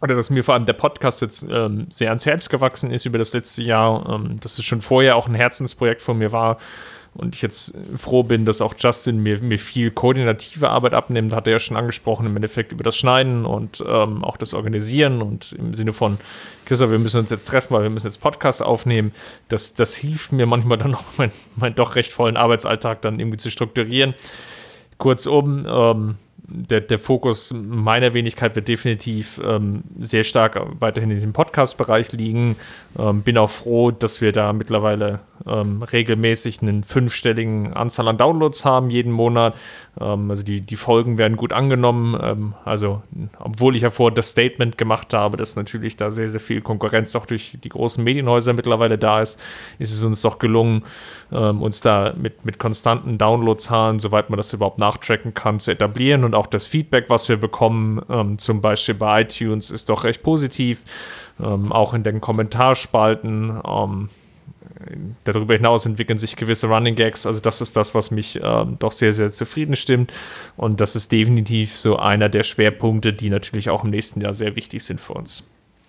[0.00, 3.18] oder dass mir vor allem der Podcast jetzt ähm, sehr ans Herz gewachsen ist über
[3.18, 6.58] das letzte Jahr, ähm, dass es schon vorher auch ein Herzensprojekt von mir war,
[7.18, 11.48] und ich jetzt froh bin, dass auch Justin mir, mir viel koordinative Arbeit abnimmt, hat
[11.48, 15.52] er ja schon angesprochen, im Endeffekt über das Schneiden und ähm, auch das Organisieren und
[15.52, 16.18] im Sinne von,
[16.64, 19.12] Christoph, wir müssen uns jetzt treffen, weil wir müssen jetzt Podcast aufnehmen.
[19.48, 23.38] Das, das hilft mir manchmal dann noch, meinen mein doch recht vollen Arbeitsalltag dann irgendwie
[23.38, 24.14] zu strukturieren.
[24.96, 26.16] Kurzum, ähm,
[26.48, 32.56] der, der Fokus meiner Wenigkeit wird definitiv ähm, sehr stark weiterhin in diesem Podcast-Bereich liegen.
[32.98, 38.64] Ähm, bin auch froh, dass wir da mittlerweile ähm, regelmäßig einen fünfstelligen Anzahl an Downloads
[38.64, 39.54] haben jeden Monat.
[40.00, 42.18] Ähm, also die, die Folgen werden gut angenommen.
[42.20, 43.02] Ähm, also,
[43.38, 47.14] obwohl ich ja vorher das Statement gemacht habe, dass natürlich da sehr, sehr viel Konkurrenz
[47.16, 49.40] auch durch die großen Medienhäuser mittlerweile da ist,
[49.78, 50.84] ist es uns doch gelungen,
[51.32, 56.24] ähm, uns da mit, mit konstanten Downloadzahlen, soweit man das überhaupt nachtracken kann, zu etablieren
[56.24, 60.22] und auch das Feedback, was wir bekommen, ähm, zum Beispiel bei iTunes, ist doch recht
[60.22, 60.82] positiv.
[61.40, 63.60] Ähm, auch in den Kommentarspalten.
[65.24, 67.26] Darüber hinaus entwickeln sich gewisse Running Gags.
[67.26, 70.12] Also das ist das, was mich ähm, doch sehr, sehr zufrieden stimmt.
[70.56, 74.56] Und das ist definitiv so einer der Schwerpunkte, die natürlich auch im nächsten Jahr sehr
[74.56, 75.44] wichtig sind für uns.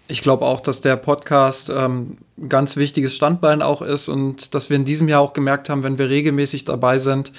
[0.08, 4.70] Ich glaube auch, dass der Podcast ähm, ein ganz wichtiges Standbein auch ist und dass
[4.70, 7.32] wir in diesem Jahr auch gemerkt haben, wenn wir regelmäßig dabei sind,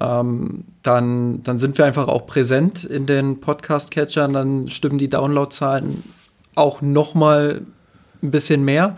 [0.00, 6.04] ähm, dann, dann sind wir einfach auch präsent in den Podcast-Catchern, dann stimmen die Downloadzahlen
[6.54, 7.62] auch noch mal
[8.22, 8.96] ein bisschen mehr.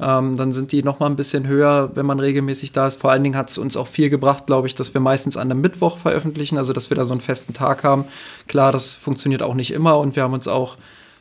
[0.00, 3.00] Ähm, dann sind die noch mal ein bisschen höher, wenn man regelmäßig da ist.
[3.00, 5.50] Vor allen Dingen hat es uns auch viel gebracht, glaube ich, dass wir meistens an
[5.50, 8.06] einem Mittwoch veröffentlichen, also dass wir da so einen festen Tag haben.
[8.48, 10.76] Klar, das funktioniert auch nicht immer und wir haben uns auch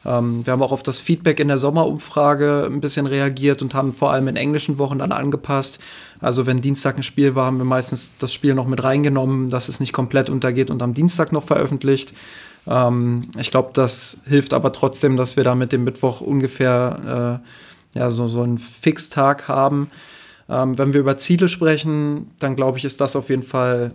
[0.05, 3.93] ähm, wir haben auch auf das Feedback in der Sommerumfrage ein bisschen reagiert und haben
[3.93, 5.79] vor allem in englischen Wochen dann angepasst,
[6.19, 9.69] also wenn Dienstag ein Spiel war, haben wir meistens das Spiel noch mit reingenommen, dass
[9.69, 12.13] es nicht komplett untergeht und am Dienstag noch veröffentlicht.
[12.67, 17.47] Ähm, ich glaube, das hilft aber trotzdem, dass wir da mit dem Mittwoch ungefähr äh,
[17.95, 19.89] ja, so, so einen Fixtag haben.
[20.49, 23.93] Ähm, wenn wir über Ziele sprechen, dann glaube ich, ist das auf jeden Fall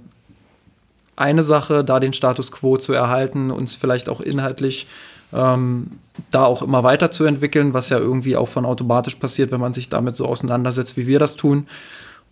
[1.17, 4.87] eine Sache, da den Status quo zu erhalten, uns vielleicht auch inhaltlich
[5.33, 5.99] ähm,
[6.31, 10.17] da auch immer weiterzuentwickeln, was ja irgendwie auch von automatisch passiert, wenn man sich damit
[10.17, 11.67] so auseinandersetzt, wie wir das tun.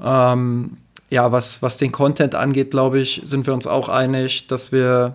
[0.01, 0.79] Ähm,
[1.11, 5.15] ja, was, was den Content angeht, glaube ich, sind wir uns auch einig, dass wir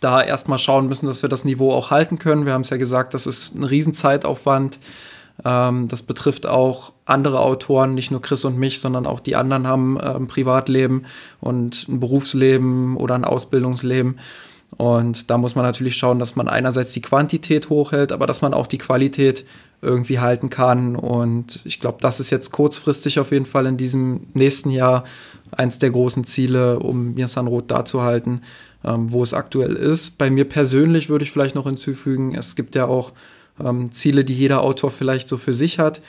[0.00, 2.46] da erstmal schauen müssen, dass wir das Niveau auch halten können.
[2.46, 4.78] Wir haben es ja gesagt, das ist ein Riesenzeitaufwand.
[5.44, 9.66] Ähm, das betrifft auch andere Autoren, nicht nur Chris und mich, sondern auch die anderen
[9.66, 11.04] haben äh, ein Privatleben
[11.40, 14.18] und ein Berufsleben oder ein Ausbildungsleben.
[14.76, 18.54] Und da muss man natürlich schauen, dass man einerseits die Quantität hochhält, aber dass man
[18.54, 19.44] auch die Qualität
[19.82, 20.96] irgendwie halten kann.
[20.96, 25.04] Und ich glaube, das ist jetzt kurzfristig auf jeden Fall in diesem nächsten Jahr
[25.50, 28.42] eins der großen Ziele, um Mirsan Roth da zu halten,
[28.84, 30.16] ähm, wo es aktuell ist.
[30.18, 33.12] Bei mir persönlich würde ich vielleicht noch hinzufügen, es gibt ja auch
[33.60, 36.00] ähm, Ziele, die jeder Autor vielleicht so für sich hat,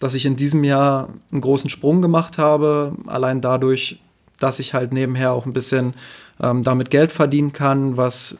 [0.00, 4.00] dass ich in diesem Jahr einen großen Sprung gemacht habe, allein dadurch,
[4.40, 5.94] dass ich halt nebenher auch ein bisschen
[6.40, 8.38] ähm, damit Geld verdienen kann, was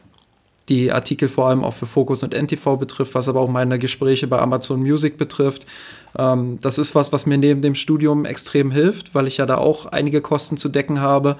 [0.68, 4.26] die Artikel vor allem auch für Focus und NTV betrifft, was aber auch meine Gespräche
[4.26, 5.66] bei Amazon Music betrifft.
[6.18, 9.58] Ähm, das ist was, was mir neben dem Studium extrem hilft, weil ich ja da
[9.58, 11.36] auch einige Kosten zu decken habe.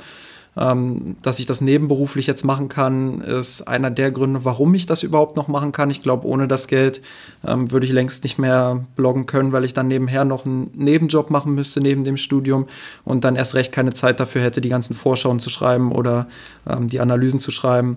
[0.57, 5.03] Ähm, dass ich das nebenberuflich jetzt machen kann, ist einer der Gründe, warum ich das
[5.03, 5.91] überhaupt noch machen kann.
[5.91, 7.03] Ich glaube, ohne das Geld
[7.45, 11.31] ähm, würde ich längst nicht mehr bloggen können, weil ich dann nebenher noch einen Nebenjob
[11.31, 12.67] machen müsste neben dem Studium
[13.05, 16.29] und dann erst recht keine Zeit dafür hätte, die ganzen Vorschauen zu schreiben oder
[16.69, 17.97] ähm, die Analysen zu schreiben.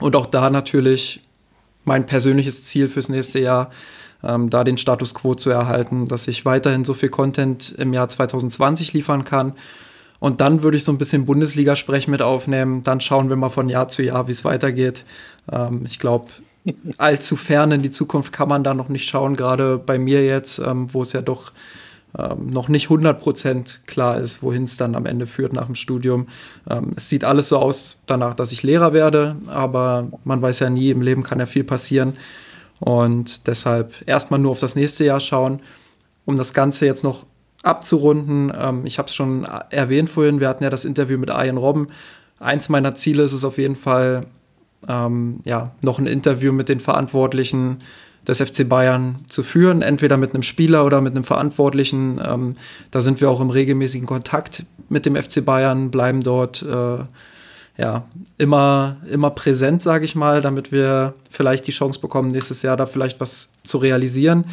[0.00, 1.20] Und auch da natürlich
[1.84, 3.70] mein persönliches Ziel fürs nächste Jahr,
[4.24, 8.08] ähm, da den Status quo zu erhalten, dass ich weiterhin so viel Content im Jahr
[8.08, 9.52] 2020 liefern kann.
[10.24, 12.82] Und dann würde ich so ein bisschen Bundesliga-Sprech mit aufnehmen.
[12.82, 15.04] Dann schauen wir mal von Jahr zu Jahr, wie es weitergeht.
[15.52, 16.28] Ähm, ich glaube,
[16.96, 20.60] allzu fern in die Zukunft kann man da noch nicht schauen, gerade bei mir jetzt,
[20.60, 21.52] ähm, wo es ja doch
[22.18, 26.28] ähm, noch nicht 100% klar ist, wohin es dann am Ende führt nach dem Studium.
[26.70, 30.70] Ähm, es sieht alles so aus danach, dass ich Lehrer werde, aber man weiß ja
[30.70, 32.16] nie, im Leben kann ja viel passieren.
[32.80, 35.60] Und deshalb erstmal nur auf das nächste Jahr schauen,
[36.24, 37.26] um das Ganze jetzt noch
[37.64, 38.52] abzurunden.
[38.56, 41.88] Ähm, ich habe es schon erwähnt vorhin, wir hatten ja das Interview mit Ian Robben.
[42.38, 44.26] Eins meiner Ziele ist es auf jeden Fall,
[44.88, 47.78] ähm, ja, noch ein Interview mit den Verantwortlichen
[48.26, 52.20] des FC Bayern zu führen, entweder mit einem Spieler oder mit einem Verantwortlichen.
[52.24, 52.54] Ähm,
[52.90, 56.98] da sind wir auch im regelmäßigen Kontakt mit dem FC Bayern, bleiben dort äh,
[57.76, 58.04] ja,
[58.38, 62.86] immer, immer präsent, sage ich mal, damit wir vielleicht die Chance bekommen, nächstes Jahr da
[62.86, 64.44] vielleicht was zu realisieren.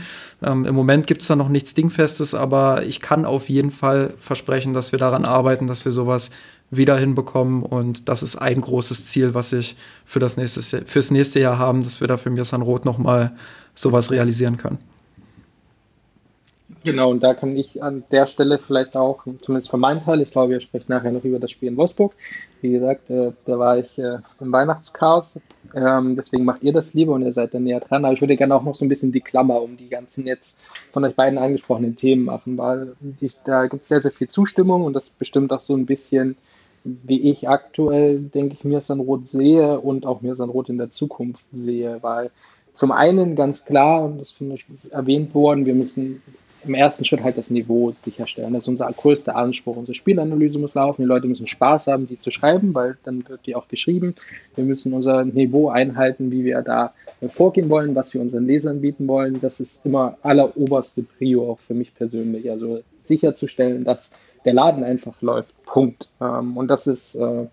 [0.41, 4.15] Ähm, Im Moment gibt es da noch nichts Dingfestes, aber ich kann auf jeden Fall
[4.17, 6.31] versprechen, dass wir daran arbeiten, dass wir sowas
[6.71, 7.61] wieder hinbekommen.
[7.61, 11.83] Und das ist ein großes Ziel, was ich für das nächste, fürs nächste Jahr haben,
[11.83, 13.33] dass wir da für Mirsan Roth nochmal
[13.75, 14.79] sowas realisieren können.
[16.83, 20.31] Genau, und da kann ich an der Stelle vielleicht auch, zumindest für meinen Teil, ich
[20.31, 22.15] glaube, wir sprechen nachher noch über das Spiel in Wolfsburg.
[22.61, 25.39] Wie gesagt, äh, da war ich äh, im Weihnachtschaos.
[25.75, 28.03] Ähm, deswegen macht ihr das lieber und ihr seid dann näher dran.
[28.03, 30.59] Aber ich würde gerne auch noch so ein bisschen die Klammer um die ganzen jetzt
[30.91, 34.83] von euch beiden angesprochenen Themen machen, weil die, da gibt es sehr, sehr viel Zustimmung
[34.83, 36.35] und das bestimmt auch so ein bisschen,
[36.83, 41.45] wie ich aktuell, denke ich, mir Rot sehe und auch mir Rot in der Zukunft
[41.51, 42.31] sehe, weil
[42.73, 46.21] zum einen ganz klar, und das finde ich erwähnt worden, wir müssen
[46.63, 48.53] im ersten Schritt halt das Niveau sicherstellen.
[48.53, 49.77] Das ist unser größter Anspruch.
[49.77, 51.01] Unsere Spielanalyse muss laufen.
[51.01, 54.15] Die Leute müssen Spaß haben, die zu schreiben, weil dann wird die auch geschrieben.
[54.55, 56.93] Wir müssen unser Niveau einhalten, wie wir da
[57.29, 59.39] vorgehen wollen, was wir unseren Lesern bieten wollen.
[59.41, 62.49] Das ist immer alleroberste Prio auch für mich persönlich.
[62.49, 64.11] Also sicherzustellen, dass
[64.45, 65.53] der Laden einfach läuft.
[65.65, 66.09] Punkt.
[66.19, 67.45] Ähm, und das ist, äh,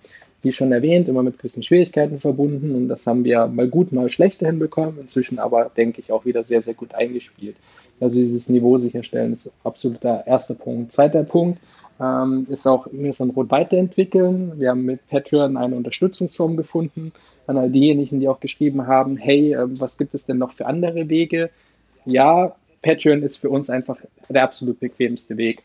[0.43, 2.75] wie schon erwähnt, immer mit gewissen Schwierigkeiten verbunden.
[2.75, 4.99] Und das haben wir mal gut, mal schlechter hinbekommen.
[5.01, 7.57] Inzwischen aber, denke ich, auch wieder sehr, sehr gut eingespielt.
[8.03, 10.93] Also dieses Niveau sicherstellen ist absoluter erster Punkt.
[10.93, 11.61] Zweiter Punkt
[12.01, 14.59] ähm, ist auch Mirsan Rot weiterentwickeln.
[14.59, 17.13] Wir haben mit Patreon eine Unterstützungsform gefunden.
[17.47, 20.67] An all diejenigen, die auch geschrieben haben, hey, äh, was gibt es denn noch für
[20.67, 21.51] andere Wege?
[22.05, 23.97] Ja, Patreon ist für uns einfach
[24.29, 25.63] der absolut bequemste Weg.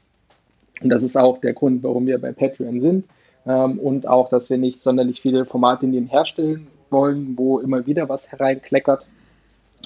[0.81, 3.05] Und das ist auch der Grund, warum wir bei Patreon sind.
[3.45, 7.85] Ähm, und auch, dass wir nicht sonderlich viele Formate in den herstellen wollen, wo immer
[7.85, 9.05] wieder was hereinkleckert.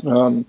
[0.04, 0.46] Ähm,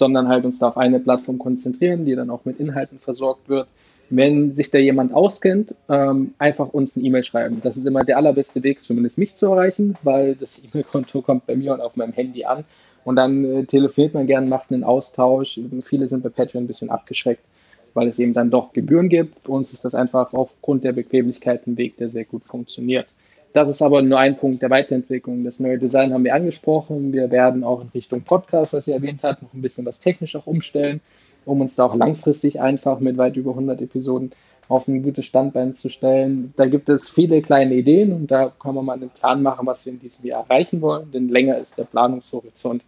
[0.00, 3.68] sondern halt uns da auf eine Plattform konzentrieren, die dann auch mit Inhalten versorgt wird.
[4.08, 7.60] Wenn sich da jemand auskennt, ähm, einfach uns eine E-Mail schreiben.
[7.62, 11.54] Das ist immer der allerbeste Weg, zumindest mich zu erreichen, weil das E-Mail-Konto kommt bei
[11.54, 12.64] mir und auf meinem Handy an.
[13.04, 15.60] Und dann äh, telefoniert man gern, macht einen Austausch.
[15.82, 17.44] Viele sind bei Patreon ein bisschen abgeschreckt,
[17.92, 19.38] weil es eben dann doch Gebühren gibt.
[19.40, 23.06] Für uns ist das einfach aufgrund der Bequemlichkeit ein Weg, der sehr gut funktioniert.
[23.52, 25.42] Das ist aber nur ein Punkt der Weiterentwicklung.
[25.42, 27.12] Das neue Design haben wir angesprochen.
[27.12, 30.36] Wir werden auch in Richtung Podcast, was ihr erwähnt habt, noch ein bisschen was technisch
[30.36, 31.00] auch umstellen,
[31.44, 34.30] um uns da auch langfristig einfach mit weit über 100 Episoden
[34.68, 36.54] auf ein gutes Standbein zu stellen.
[36.56, 39.84] Da gibt es viele kleine Ideen und da kann man mal einen Plan machen, was
[39.84, 42.82] wir in diesem Jahr erreichen wollen, denn länger ist der Planungshorizont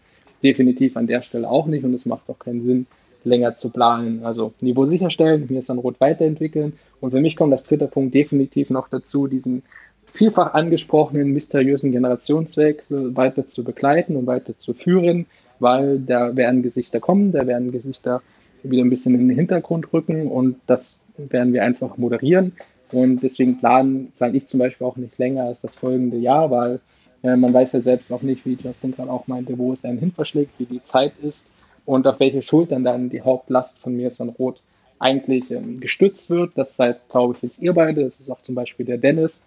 [0.44, 2.86] definitiv an der Stelle auch nicht und es macht auch keinen Sinn,
[3.24, 4.24] länger zu planen.
[4.24, 8.14] Also Niveau sicherstellen, mir ist dann rot weiterentwickeln und für mich kommt das dritte Punkt
[8.14, 9.64] definitiv noch dazu, diesen
[10.12, 15.26] vielfach angesprochenen mysteriösen Generationswechsel weiter zu begleiten und weiter zu führen,
[15.59, 18.22] weil da werden Gesichter kommen, da werden Gesichter
[18.62, 22.52] wieder ein bisschen in den Hintergrund rücken und das werden wir einfach moderieren.
[22.93, 26.80] Und deswegen planen, plane ich zum Beispiel auch nicht länger als das folgende Jahr, weil
[27.22, 29.98] äh, man weiß ja selbst auch nicht, wie Justin gerade auch meinte, wo es einen
[29.98, 31.47] hin verschlägt, wie die Zeit ist
[31.86, 34.60] und auf welche Schultern dann die Hauptlast von mir ist rot
[34.98, 36.52] eigentlich ähm, gestützt wird.
[36.56, 38.05] Das seid, glaube ich, jetzt ihr beide.
[38.05, 39.43] Das ist auch zum Beispiel der Dennis,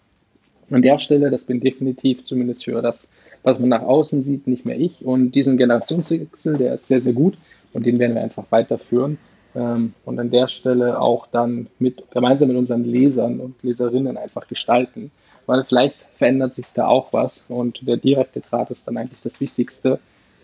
[0.69, 3.09] an der Stelle, das bin definitiv zumindest für das,
[3.43, 5.05] was man nach außen sieht, nicht mehr ich.
[5.05, 7.37] Und diesen Generationswechsel, der ist sehr, sehr gut
[7.73, 9.17] und den werden wir einfach weiterführen.
[9.55, 14.47] Ähm, und an der Stelle auch dann mit, gemeinsam mit unseren Lesern und Leserinnen einfach
[14.47, 15.11] gestalten.
[15.45, 19.39] Weil vielleicht verändert sich da auch was und der direkte Draht ist dann eigentlich das
[19.39, 19.99] Wichtigste,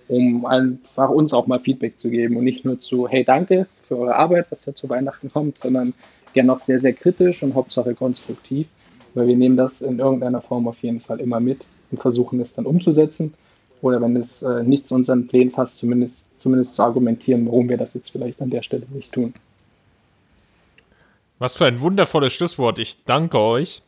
[0.08, 3.98] um einfach uns auch mal Feedback zu geben und nicht nur zu, hey, danke für
[3.98, 5.96] eure Arbeit, was da zu Weihnachten kommt, sondern
[6.34, 8.68] gerne auch sehr, sehr kritisch und Hauptsache konstruktiv
[9.14, 12.54] weil wir nehmen das in irgendeiner Form auf jeden Fall immer mit und versuchen es
[12.54, 13.34] dann umzusetzen.
[13.82, 17.78] Oder wenn es äh, nicht zu unseren Plänen fasst, zumindest, zumindest zu argumentieren, warum wir
[17.78, 19.34] das jetzt vielleicht an der Stelle nicht tun.
[21.40, 22.78] Was für ein wundervolles Schlusswort.
[22.78, 23.82] Ich danke euch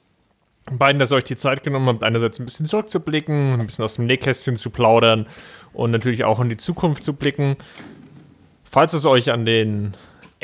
[0.71, 3.95] beiden, dass ihr euch die Zeit genommen habt, einerseits ein bisschen zurückzublicken, ein bisschen aus
[3.95, 5.27] dem Nähkästchen zu plaudern
[5.73, 7.57] und natürlich auch in die Zukunft zu blicken.
[8.63, 9.93] Falls es euch an den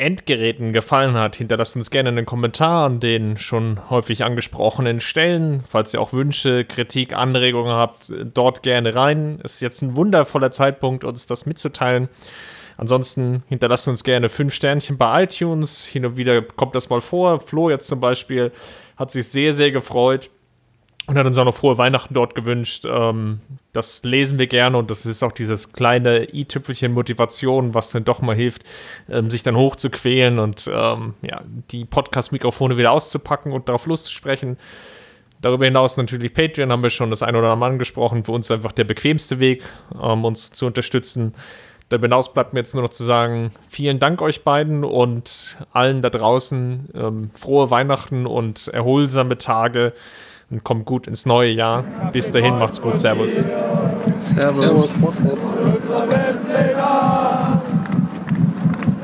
[0.00, 5.62] Endgeräten gefallen hat, hinterlasst uns gerne einen Kommentar an den schon häufig angesprochenen Stellen.
[5.68, 9.38] Falls ihr auch Wünsche, Kritik, Anregungen habt, dort gerne rein.
[9.44, 12.08] Es ist jetzt ein wundervoller Zeitpunkt, uns das mitzuteilen.
[12.76, 15.84] Ansonsten hinterlasst uns gerne fünf Sternchen bei iTunes.
[15.84, 17.38] Hin und wieder kommt das mal vor.
[17.38, 18.52] Flo jetzt zum Beispiel
[18.96, 20.30] hat sich sehr, sehr gefreut
[21.06, 22.84] und hat uns auch noch frohe Weihnachten dort gewünscht.
[22.86, 23.40] Ähm,
[23.72, 28.20] das lesen wir gerne und das ist auch dieses kleine i-Tüpfelchen Motivation, was dann doch
[28.20, 28.62] mal hilft,
[29.08, 34.56] ähm, sich dann hochzuquälen und ähm, ja, die Podcast-Mikrofone wieder auszupacken und darauf loszusprechen.
[35.40, 38.24] Darüber hinaus natürlich Patreon, haben wir schon das ein oder andere Mal angesprochen.
[38.24, 39.62] Für uns einfach der bequemste Weg,
[40.00, 41.34] ähm, uns zu unterstützen.
[41.88, 46.02] Darüber hinaus bleibt mir jetzt nur noch zu sagen, vielen Dank euch beiden und allen
[46.02, 46.90] da draußen.
[46.94, 49.92] Ähm, frohe Weihnachten und erholsame Tage
[50.50, 51.84] und kommt gut ins neue Jahr.
[52.12, 52.96] Bis dahin, macht's gut.
[52.96, 53.44] Servus.
[54.18, 54.58] Servus.
[54.58, 54.96] Servus.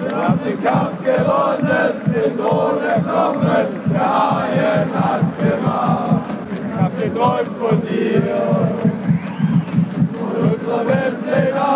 [0.03, 6.25] Wir haben den Kampf gewonnen, den Thron erklommen, der Haien hat's gemacht.
[6.53, 8.23] Ich hab geträumt von dir,
[10.19, 11.67] von unserer Weltpläne.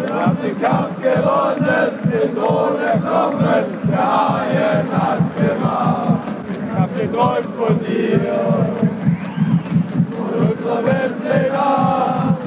[0.00, 6.11] Wir haben den Kampf gewonnen, den Thron erklommen, der Haien hat's gemacht.
[7.12, 8.20] Geträumt von dir,
[10.16, 12.38] von unserer Weltpläne.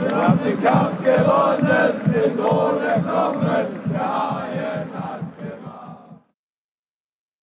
[0.00, 4.41] Wir haben den Kampf gewonnen, den Thron erklommen.